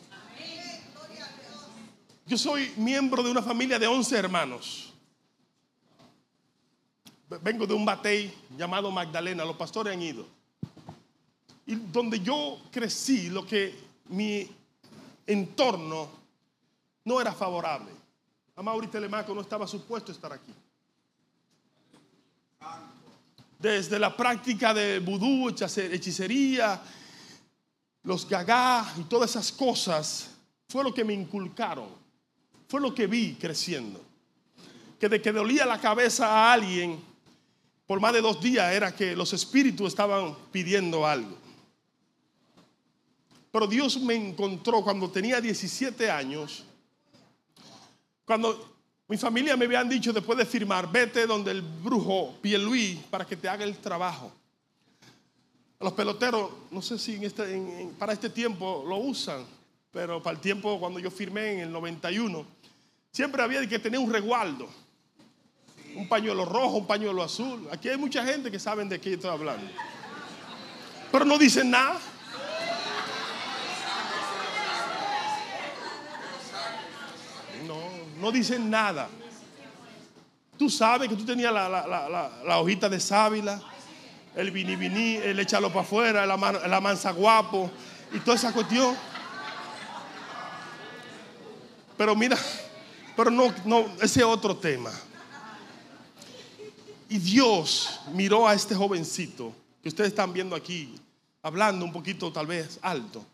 Yo 2.29 2.37
soy 2.37 2.73
miembro 2.77 3.23
de 3.23 3.31
una 3.31 3.41
familia 3.41 3.79
de 3.79 3.87
11 3.87 4.17
hermanos. 4.17 4.93
Vengo 7.41 7.69
de 7.69 7.75
un 7.75 7.85
batey 7.85 8.35
llamado 8.59 8.91
Magdalena, 8.91 9.45
los 9.45 9.55
pastores 9.55 9.93
han 9.93 10.03
ido. 10.03 10.27
Y 11.67 11.77
donde 11.77 12.19
yo 12.19 12.59
crecí, 12.73 13.29
lo 13.29 13.47
que 13.47 13.79
mi 14.09 14.49
entorno 15.25 16.09
no 17.05 17.21
era 17.21 17.33
favorable. 17.33 17.93
A 18.57 18.63
Mauri 18.63 18.89
Telemaco 18.89 19.33
no 19.33 19.43
estaba 19.43 19.65
supuesto 19.69 20.11
estar 20.11 20.33
aquí. 20.33 20.53
Desde 23.57 24.01
la 24.01 24.17
práctica 24.17 24.75
de 24.75 24.99
vudú, 24.99 25.49
hechicería, 25.49 26.83
los 28.03 28.29
gagá 28.29 28.95
y 28.99 29.03
todas 29.03 29.31
esas 29.31 29.53
cosas, 29.53 30.31
fue 30.69 30.83
lo 30.83 30.93
que 30.93 31.05
me 31.05 31.15
inculcaron. 31.15 32.06
Fue 32.69 32.81
lo 32.81 32.95
que 32.95 33.07
vi 33.07 33.35
creciendo. 33.35 34.03
Que 34.99 35.09
de 35.09 35.21
que 35.21 35.33
dolía 35.33 35.67
la 35.67 35.81
cabeza 35.81 36.27
a 36.27 36.53
alguien 36.53 37.01
por 37.87 38.01
más 38.01 38.13
de 38.13 38.21
dos 38.21 38.41
días 38.41 38.73
era 38.73 38.95
que 38.95 39.15
los 39.15 39.33
espíritus 39.33 39.89
estaban 39.89 40.35
pidiendo 40.51 41.07
algo. 41.07 41.37
Pero 43.53 43.67
Dios 43.67 43.99
me 44.01 44.15
encontró 44.15 44.83
cuando 44.83 45.09
tenía 45.09 45.41
17 45.41 46.11
años. 46.11 46.65
Cuando 48.25 48.77
mi 49.09 49.17
familia 49.17 49.57
me 49.57 49.67
habían 49.67 49.89
dicho 49.89 50.13
después 50.13 50.37
de 50.37 50.45
firmar, 50.45 50.91
vete 50.91 51.27
donde 51.27 51.53
el 51.53 51.63
brujo 51.63 52.37
Pierluí 52.43 53.01
para 53.09 53.25
que 53.25 53.37
te 53.37 53.49
haga 53.49 53.65
el 53.65 53.79
trabajo. 53.79 54.33
Los 55.79 55.93
peloteros, 55.93 56.51
no 56.71 56.83
sé 56.83 56.99
si 56.99 57.15
en 57.15 57.25
este, 57.25 57.89
para 57.99 58.13
este 58.13 58.31
tiempo 58.31 58.85
lo 58.87 58.97
usan, 58.97 59.45
pero 59.93 60.21
para 60.23 60.35
el 60.35 60.41
tiempo 60.41 60.81
cuando 60.81 60.99
yo 60.99 61.11
firmé 61.11 61.53
en 61.53 61.61
el 61.61 61.73
91, 61.73 62.47
siempre 63.17 63.43
había 63.43 63.67
que 63.67 63.79
tener 63.79 63.99
un 63.99 64.13
resguardo. 64.13 64.69
Un 65.95 66.07
pañuelo 66.07 66.45
rojo, 66.45 66.77
un 66.77 66.87
pañuelo 66.87 67.23
azul. 67.23 67.67
Aquí 67.73 67.89
hay 67.89 67.97
mucha 67.97 68.23
gente 68.23 68.51
que 68.51 68.59
saben 68.59 68.91
de 68.91 69.01
qué 69.01 69.15
estoy 69.15 69.31
hablando. 69.31 69.67
Pero 71.11 71.25
no 71.25 71.39
dicen 71.39 71.71
nada. 71.71 71.99
No, 77.67 77.77
no 78.21 78.31
dicen 78.33 78.69
nada. 78.71 79.09
Tú 80.59 80.71
sabes 80.71 81.09
que 81.09 81.17
tú 81.17 81.25
tenías 81.25 81.53
la, 81.53 81.69
la- 81.69 81.87
la- 81.87 82.09
la- 82.09 82.31
la 82.45 82.59
hojita 82.59 82.89
de 82.89 83.01
sábila, 83.01 83.61
el 84.35 84.51
vini 84.51 84.77
vini, 84.77 85.17
el 85.17 85.39
échalo 85.41 85.69
para 85.69 85.81
afuera, 85.81 86.25
el, 86.25 86.31
ama- 86.31 86.59
el 86.65 86.73
amansa 86.73 87.11
guapo 87.13 87.71
y 88.13 88.19
toda 88.21 88.37
esa 88.37 88.53
cuestión. 88.53 88.97
Pero 91.97 92.15
mira, 92.15 92.37
pero 93.17 93.31
no, 93.31 93.53
no, 93.65 93.87
ese 94.03 94.21
es 94.21 94.27
otro 94.27 94.57
tema. 94.57 94.93
Y 97.09 97.19
Dios 97.19 98.01
miró 98.13 98.47
a 98.47 98.55
este 98.55 98.75
jovencito 98.75 99.55
que 99.83 99.89
ustedes 99.89 100.11
están 100.11 100.33
viendo 100.33 100.55
aquí, 100.55 100.95
hablando 101.43 101.85
un 101.85 101.93
poquito 101.93 102.33
tal 102.33 102.47
vez 102.47 102.79
alto, 102.83 103.25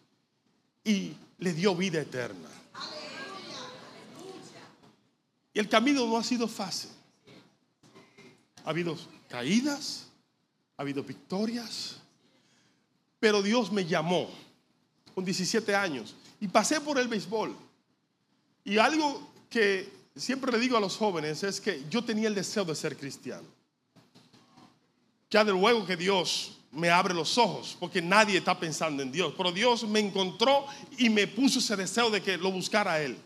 y 0.84 1.12
le 1.38 1.52
dio 1.52 1.74
vida 1.74 2.00
eterna. 2.00 2.48
Y 5.54 5.58
el 5.58 5.68
camino 5.68 6.06
no 6.06 6.16
ha 6.16 6.24
sido 6.24 6.46
fácil. 6.46 6.90
Ha 8.64 8.70
habido 8.70 8.96
caídas, 9.28 10.06
ha 10.76 10.82
habido 10.82 11.02
victorias, 11.02 11.96
pero 13.18 13.42
Dios 13.42 13.72
me 13.72 13.84
llamó 13.84 14.30
con 15.14 15.24
17 15.24 15.74
años 15.74 16.14
y 16.40 16.48
pasé 16.48 16.80
por 16.80 16.98
el 16.98 17.08
béisbol. 17.08 17.56
Y 18.64 18.78
algo 18.78 19.31
que 19.53 19.92
siempre 20.16 20.50
le 20.50 20.59
digo 20.59 20.76
a 20.76 20.80
los 20.80 20.96
jóvenes 20.96 21.42
es 21.42 21.61
que 21.61 21.84
yo 21.90 22.03
tenía 22.03 22.28
el 22.28 22.34
deseo 22.34 22.64
de 22.64 22.74
ser 22.74 22.96
cristiano. 22.96 23.46
Ya 25.30 25.44
de 25.44 25.53
luego 25.53 25.86
que 25.86 25.96
Dios 25.96 26.59
me 26.72 26.88
abre 26.90 27.12
los 27.14 27.36
ojos, 27.38 27.76
porque 27.78 28.00
nadie 28.00 28.38
está 28.38 28.59
pensando 28.59 29.03
en 29.03 29.12
Dios, 29.12 29.34
pero 29.36 29.53
Dios 29.53 29.86
me 29.86 30.00
encontró 30.00 30.66
y 30.98 31.11
me 31.11 31.26
puso 31.26 31.59
ese 31.59 31.76
deseo 31.76 32.11
de 32.11 32.22
que 32.22 32.36
lo 32.38 32.50
buscara 32.50 32.94
a 32.94 33.03
Él. 33.03 33.16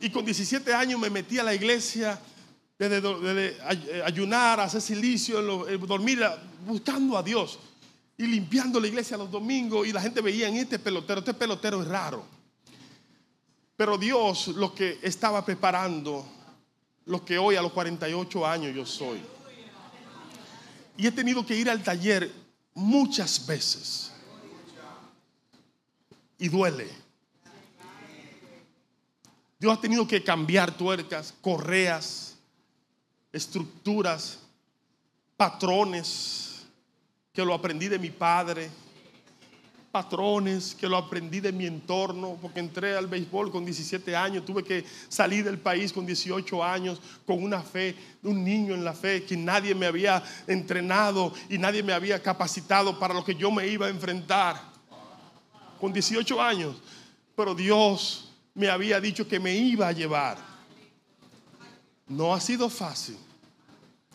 Y 0.00 0.10
con 0.10 0.24
17 0.24 0.72
años 0.74 0.98
me 0.98 1.10
metí 1.10 1.38
a 1.38 1.44
la 1.44 1.54
iglesia, 1.54 2.18
desde, 2.78 3.00
eh, 3.04 4.02
ayunar, 4.04 4.58
hacer 4.60 4.80
silicio, 4.80 5.68
eh, 5.68 5.76
dormir, 5.78 6.24
a- 6.24 6.42
buscando 6.66 7.16
a 7.18 7.22
Dios. 7.22 7.58
Y 8.16 8.26
limpiando 8.26 8.80
la 8.80 8.86
iglesia 8.88 9.16
los 9.16 9.30
domingos. 9.30 9.86
Y 9.86 9.92
la 9.92 10.00
gente 10.00 10.20
veía 10.20 10.48
en 10.48 10.56
este 10.56 10.78
pelotero, 10.78 11.20
este 11.20 11.34
pelotero 11.34 11.82
es 11.82 11.88
raro. 11.88 12.24
Pero 13.80 13.96
Dios 13.96 14.48
lo 14.48 14.74
que 14.74 14.98
estaba 15.00 15.42
preparando, 15.42 16.22
lo 17.06 17.24
que 17.24 17.38
hoy 17.38 17.56
a 17.56 17.62
los 17.62 17.72
48 17.72 18.46
años 18.46 18.76
yo 18.76 18.84
soy. 18.84 19.18
Y 20.98 21.06
he 21.06 21.10
tenido 21.10 21.46
que 21.46 21.56
ir 21.56 21.70
al 21.70 21.82
taller 21.82 22.30
muchas 22.74 23.46
veces. 23.46 24.12
Y 26.36 26.50
duele. 26.50 26.90
Dios 29.58 29.78
ha 29.78 29.80
tenido 29.80 30.06
que 30.06 30.22
cambiar 30.22 30.76
tuercas, 30.76 31.32
correas, 31.40 32.36
estructuras, 33.32 34.40
patrones, 35.38 36.66
que 37.32 37.42
lo 37.42 37.54
aprendí 37.54 37.88
de 37.88 37.98
mi 37.98 38.10
padre, 38.10 38.68
patrones 39.90 40.74
que 40.74 40.88
lo 40.88 40.96
aprendí 40.96 41.40
de 41.40 41.52
mi 41.52 41.66
entorno, 41.66 42.38
porque 42.40 42.60
entré 42.60 42.96
al 42.96 43.08
béisbol 43.08 43.50
con 43.50 43.64
17 43.64 44.14
años, 44.14 44.44
tuve 44.44 44.62
que 44.62 44.84
salir 45.08 45.44
del 45.44 45.58
país 45.58 45.92
con 45.92 46.06
18 46.06 46.62
años, 46.62 47.00
con 47.26 47.42
una 47.42 47.60
fe, 47.60 47.96
un 48.22 48.44
niño 48.44 48.74
en 48.74 48.84
la 48.84 48.92
fe, 48.92 49.24
que 49.24 49.36
nadie 49.36 49.74
me 49.74 49.86
había 49.86 50.22
entrenado 50.46 51.32
y 51.48 51.58
nadie 51.58 51.82
me 51.82 51.92
había 51.92 52.22
capacitado 52.22 52.98
para 52.98 53.14
lo 53.14 53.24
que 53.24 53.34
yo 53.34 53.50
me 53.50 53.66
iba 53.66 53.86
a 53.86 53.90
enfrentar, 53.90 54.70
con 55.80 55.92
18 55.92 56.40
años, 56.40 56.76
pero 57.34 57.54
Dios 57.54 58.30
me 58.54 58.68
había 58.68 59.00
dicho 59.00 59.26
que 59.26 59.40
me 59.40 59.54
iba 59.54 59.88
a 59.88 59.92
llevar. 59.92 60.38
No 62.06 62.34
ha 62.34 62.40
sido 62.40 62.68
fácil. 62.68 63.16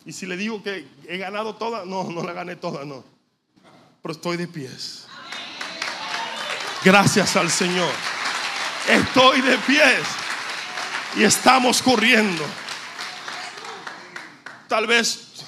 Y 0.04 0.12
si 0.12 0.26
le 0.26 0.36
digo 0.36 0.62
que 0.62 0.86
he 1.08 1.18
ganado 1.18 1.56
toda, 1.56 1.84
no, 1.84 2.04
no 2.04 2.22
la 2.22 2.32
gané 2.32 2.54
toda, 2.54 2.84
no. 2.84 3.02
Pero 4.00 4.12
estoy 4.12 4.36
de 4.36 4.46
pies. 4.46 5.05
Gracias 6.86 7.34
al 7.34 7.50
Señor. 7.50 7.90
Estoy 8.88 9.40
de 9.40 9.58
pies. 9.58 10.06
Y 11.16 11.24
estamos 11.24 11.82
corriendo. 11.82 12.44
Tal 14.68 14.86
vez 14.86 15.42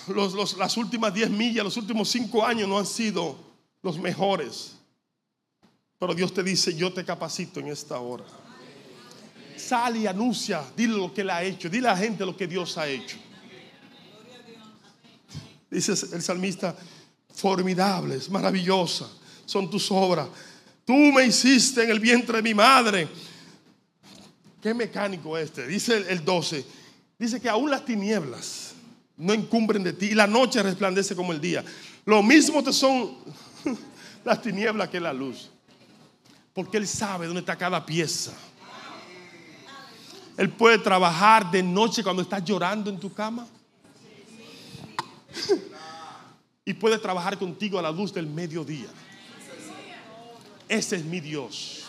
las 0.58 0.76
últimas 0.76 1.14
10 1.14 1.30
millas, 1.30 1.62
los 1.62 1.76
últimos 1.76 2.08
5 2.08 2.44
años 2.44 2.68
no 2.68 2.76
han 2.76 2.86
sido 2.86 3.38
los 3.82 4.00
mejores. 4.00 4.78
Pero 6.00 6.12
Dios 6.12 6.34
te 6.34 6.42
dice, 6.42 6.74
yo 6.74 6.92
te 6.92 7.04
capacito 7.04 7.60
en 7.60 7.68
esta 7.68 8.00
hora. 8.00 8.24
Sale 9.56 10.00
y 10.00 10.06
anuncia, 10.08 10.64
dile 10.76 10.96
lo 10.96 11.14
que 11.14 11.20
Él 11.20 11.30
ha 11.30 11.44
hecho, 11.44 11.68
dile 11.68 11.86
a 11.86 11.92
la 11.92 11.98
gente 11.98 12.26
lo 12.26 12.36
que 12.36 12.48
Dios 12.48 12.76
ha 12.78 12.88
hecho. 12.88 13.16
Dice 15.70 15.92
el 15.92 16.20
salmista, 16.20 16.74
formidables, 17.32 18.28
maravillosas 18.28 19.18
son 19.48 19.70
tus 19.70 19.90
obras. 19.90 20.28
Tú 20.88 20.94
me 20.94 21.26
hiciste 21.26 21.84
en 21.84 21.90
el 21.90 22.00
vientre 22.00 22.38
de 22.38 22.42
mi 22.42 22.54
madre. 22.54 23.06
Qué 24.62 24.72
mecánico 24.72 25.36
este. 25.36 25.66
Dice 25.66 25.98
el- 25.98 26.06
el 26.06 26.24
12. 26.24 26.64
Dice 27.18 27.38
que 27.42 27.48
aún 27.50 27.70
las 27.70 27.84
tinieblas 27.84 28.72
no 29.14 29.34
encumbren 29.34 29.84
de 29.84 29.92
ti 29.92 30.06
y 30.06 30.14
la 30.14 30.26
noche 30.26 30.62
resplandece 30.62 31.14
como 31.14 31.34
el 31.34 31.42
día. 31.42 31.62
Lo 32.06 32.22
mismo 32.22 32.62
te 32.64 32.72
son 32.72 33.18
las 34.24 34.40
tinieblas 34.40 34.88
que 34.88 34.98
la 34.98 35.12
luz. 35.12 35.50
Porque 36.54 36.78
Él 36.78 36.88
sabe 36.88 37.26
dónde 37.26 37.40
está 37.40 37.54
cada 37.54 37.84
pieza. 37.84 38.32
Él 40.38 40.48
puede 40.48 40.78
trabajar 40.78 41.50
de 41.50 41.62
noche 41.62 42.02
cuando 42.02 42.22
estás 42.22 42.42
llorando 42.42 42.88
en 42.88 42.98
tu 42.98 43.12
cama. 43.12 43.46
Y 46.64 46.72
puede 46.74 46.98
trabajar 46.98 47.38
contigo 47.38 47.78
a 47.78 47.82
la 47.82 47.90
luz 47.90 48.12
del 48.12 48.26
mediodía. 48.26 48.88
Ese 50.68 50.96
es 50.96 51.04
mi 51.04 51.20
Dios. 51.20 51.84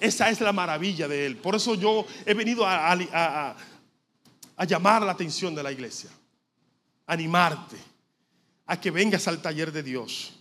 Esa 0.00 0.30
es 0.30 0.40
la 0.40 0.52
maravilla 0.52 1.06
de 1.06 1.26
Él. 1.26 1.36
Por 1.36 1.54
eso 1.54 1.74
yo 1.74 2.06
he 2.26 2.34
venido 2.34 2.66
a, 2.66 3.56
llamar 4.66 5.02
la 5.02 5.12
atención 5.12 5.54
de 5.54 5.62
la 5.62 5.70
iglesia. 5.70 6.10
Animarte 7.06 7.76
a 8.66 8.80
que 8.80 8.90
vengas 8.90 9.28
al 9.28 9.40
taller 9.40 9.70
de 9.70 9.82
Dios. 9.82 10.32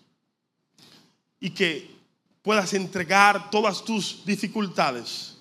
Y 1.40 1.52
que 1.52 1.96
puedas 2.42 2.74
entregar 2.74 3.52
todas 3.52 3.84
tus 3.84 4.26
dificultades. 4.26 5.38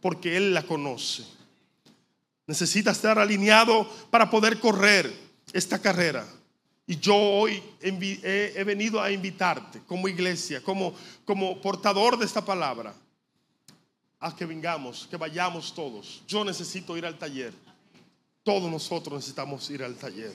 Porque 0.00 0.36
Él 0.36 0.52
la 0.52 0.62
conoce. 0.62 1.24
Necesitas 2.46 2.96
estar 2.96 3.18
alineado 3.18 3.88
para 4.10 4.30
poder 4.30 4.58
correr 4.58 5.14
esta 5.52 5.78
carrera. 5.78 6.26
Y 6.90 6.98
yo 6.98 7.14
hoy 7.14 7.62
he, 7.80 8.64
venido 8.64 9.00
a 9.00 9.12
invitarte 9.12 9.80
como 9.86 10.08
iglesia, 10.08 10.60
como, 10.60 10.92
como 11.24 11.60
portador 11.60 12.18
de 12.18 12.26
esta 12.26 12.44
palabra, 12.44 12.92
a 14.18 14.34
que 14.34 14.44
vengamos, 14.44 15.06
que 15.08 15.16
vayamos 15.16 15.72
todos. 15.72 16.20
Yo 16.26 16.44
necesito 16.44 16.96
ir 16.96 17.06
al 17.06 17.16
taller. 17.16 17.54
Todos 18.42 18.68
nosotros 18.68 19.14
necesitamos 19.14 19.70
ir 19.70 19.84
al 19.84 19.94
taller. 19.94 20.32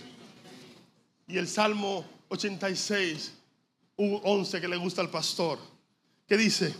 Y 1.27 1.37
el 1.37 1.49
Salmo 1.49 2.05
86, 2.29 3.33
u 3.97 4.21
11 4.23 4.61
que 4.61 4.67
le 4.69 4.77
gusta 4.77 5.01
al 5.01 5.09
pastor, 5.09 5.59
que 6.25 6.37
dice, 6.37 6.73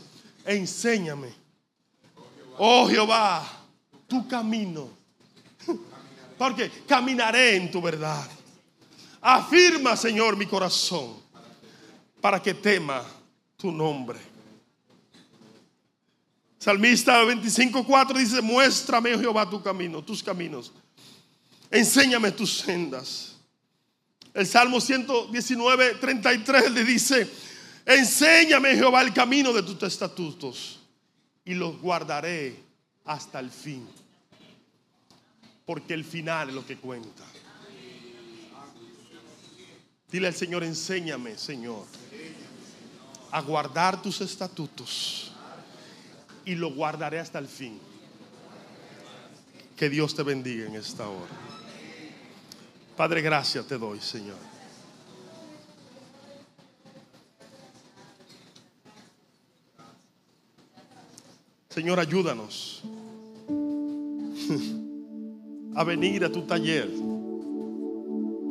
enséñame, 0.46 1.34
oh 2.60 2.88
Jehová, 2.88 3.46
tu 4.08 4.26
camino, 4.26 4.88
porque 6.38 6.72
caminaré 6.88 7.58
en 7.58 7.70
tu 7.70 7.82
verdad. 7.82 8.35
Afirma, 9.28 9.98
Señor, 9.98 10.38
mi 10.38 10.46
corazón 10.46 11.16
para 12.22 12.40
que 12.40 12.54
tema 12.54 13.04
tu 13.58 13.72
nombre. 13.72 14.20
Salmista 16.60 17.24
25:4 17.24 18.14
dice, 18.20 18.40
muéstrame, 18.44 19.16
oh 19.16 19.20
Jehová, 19.20 19.50
tu 19.50 19.64
camino, 19.64 20.04
tus 20.04 20.22
caminos. 20.22 20.72
Enséñame 21.72 22.34
tus 22.34 22.58
sendas. 22.58 23.36
El 24.32 24.46
Salmo 24.46 24.80
119, 24.80 25.96
33 25.96 26.72
le 26.72 26.84
dice, 26.84 27.28
enséñame, 27.84 28.76
Jehová, 28.76 29.02
el 29.02 29.12
camino 29.12 29.52
de 29.54 29.64
tus 29.64 29.82
estatutos 29.82 30.82
y 31.44 31.56
los 31.56 31.82
guardaré 31.82 32.64
hasta 33.06 33.40
el 33.40 33.50
fin. 33.50 33.88
Porque 35.66 35.96
el 35.96 36.06
final 36.06 36.50
es 36.50 36.54
lo 36.54 36.64
que 36.64 36.78
cuenta. 36.78 37.24
Dile 40.16 40.28
al 40.28 40.34
Señor, 40.34 40.64
enséñame, 40.64 41.38
Señor, 41.38 41.84
a 43.32 43.42
guardar 43.42 44.02
tus 44.02 44.22
estatutos 44.22 45.34
y 46.46 46.56
lo 46.56 46.74
guardaré 46.74 47.20
hasta 47.20 47.38
el 47.38 47.50
fin. 47.50 47.78
Que 49.76 49.90
Dios 49.90 50.16
te 50.16 50.24
bendiga 50.24 50.68
en 50.68 50.76
esta 50.76 51.10
hora. 51.10 51.34
Padre, 52.96 53.22
gracias 53.22 53.68
te 53.68 53.78
doy, 53.78 54.00
Señor. 54.00 54.38
Señor, 61.68 62.00
ayúdanos 62.00 62.84
a 65.76 65.84
venir 65.84 66.24
a 66.24 66.32
tu 66.32 66.44
taller. 66.44 67.15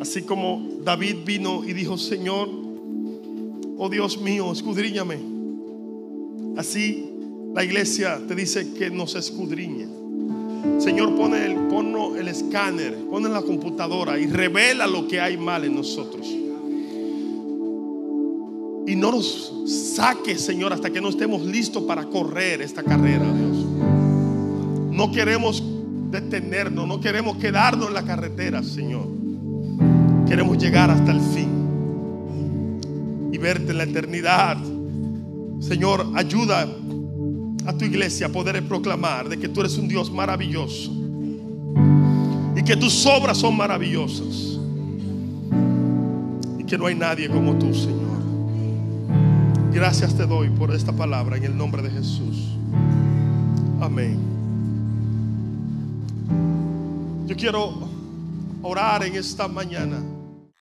Así 0.05 0.21
como 0.21 0.69
David 0.85 1.25
vino 1.25 1.65
y 1.65 1.73
dijo, 1.73 1.97
Señor, 1.97 2.51
oh 3.79 3.89
Dios 3.89 4.21
mío, 4.21 4.53
escudriñame. 4.53 5.17
Así 6.59 7.09
la 7.55 7.65
iglesia 7.65 8.21
te 8.29 8.35
dice 8.35 8.75
que 8.75 8.91
nos 8.91 9.15
escudriñe. 9.15 9.87
Señor, 10.79 11.17
pone 11.17 11.47
el, 11.47 11.55
ponlo 11.69 12.17
el 12.17 12.29
escáner, 12.29 12.95
pone 13.11 13.31
la 13.31 13.41
computadora 13.41 14.19
y 14.19 14.27
revela 14.27 14.87
lo 14.87 15.09
que 15.09 15.23
hay 15.23 15.39
mal 15.39 15.65
en 15.65 15.75
nosotros. 15.75 16.29
Y 18.87 18.97
no 18.97 19.11
nos 19.11 19.55
saque, 19.97 20.37
Señor, 20.37 20.75
hasta 20.75 20.91
que 20.91 21.01
no 21.01 21.09
estemos 21.09 21.47
listos 21.47 21.85
para 21.85 22.05
correr 22.05 22.61
esta 22.61 22.83
carrera, 22.83 23.25
Dios. 23.25 23.57
No 24.91 25.11
queremos 25.11 25.65
detenernos, 26.11 26.87
no 26.87 27.01
queremos 27.01 27.39
quedarnos 27.39 27.89
en 27.89 27.95
la 27.95 28.05
carretera, 28.05 28.63
Señor. 28.63 29.24
Queremos 30.27 30.59
llegar 30.59 30.91
hasta 30.91 31.13
el 31.13 31.21
fin 31.21 31.55
y 33.33 33.39
verte 33.39 33.73
en 33.73 33.79
la 33.79 33.85
eternidad. 33.85 34.57
Señor, 35.61 36.07
ayuda 36.15 36.67
a 37.67 37.73
tu 37.73 37.85
iglesia 37.85 38.27
a 38.27 38.29
poder 38.29 38.63
proclamar 38.67 39.29
de 39.29 39.39
que 39.39 39.49
tú 39.49 39.61
eres 39.61 39.77
un 39.79 39.89
Dios 39.89 40.11
maravilloso 40.11 40.93
y 42.57 42.63
que 42.63 42.77
tus 42.77 43.05
obras 43.07 43.39
son 43.39 43.57
maravillosas 43.57 44.59
y 46.59 46.65
que 46.65 46.79
no 46.79 46.87
hay 46.87 46.95
nadie 46.95 47.29
como 47.29 47.55
tú, 47.57 47.75
Señor. 47.75 48.05
Gracias 49.73 50.15
te 50.15 50.27
doy 50.27 50.51
por 50.51 50.73
esta 50.73 50.93
palabra 50.93 51.37
en 51.37 51.45
el 51.45 51.57
nombre 51.57 51.83
de 51.83 51.91
Jesús. 51.91 52.57
Amén. 53.81 54.19
Yo 57.27 57.35
quiero 57.37 57.75
orar 58.63 59.03
en 59.05 59.17
esta 59.17 59.49
mañana. 59.49 59.97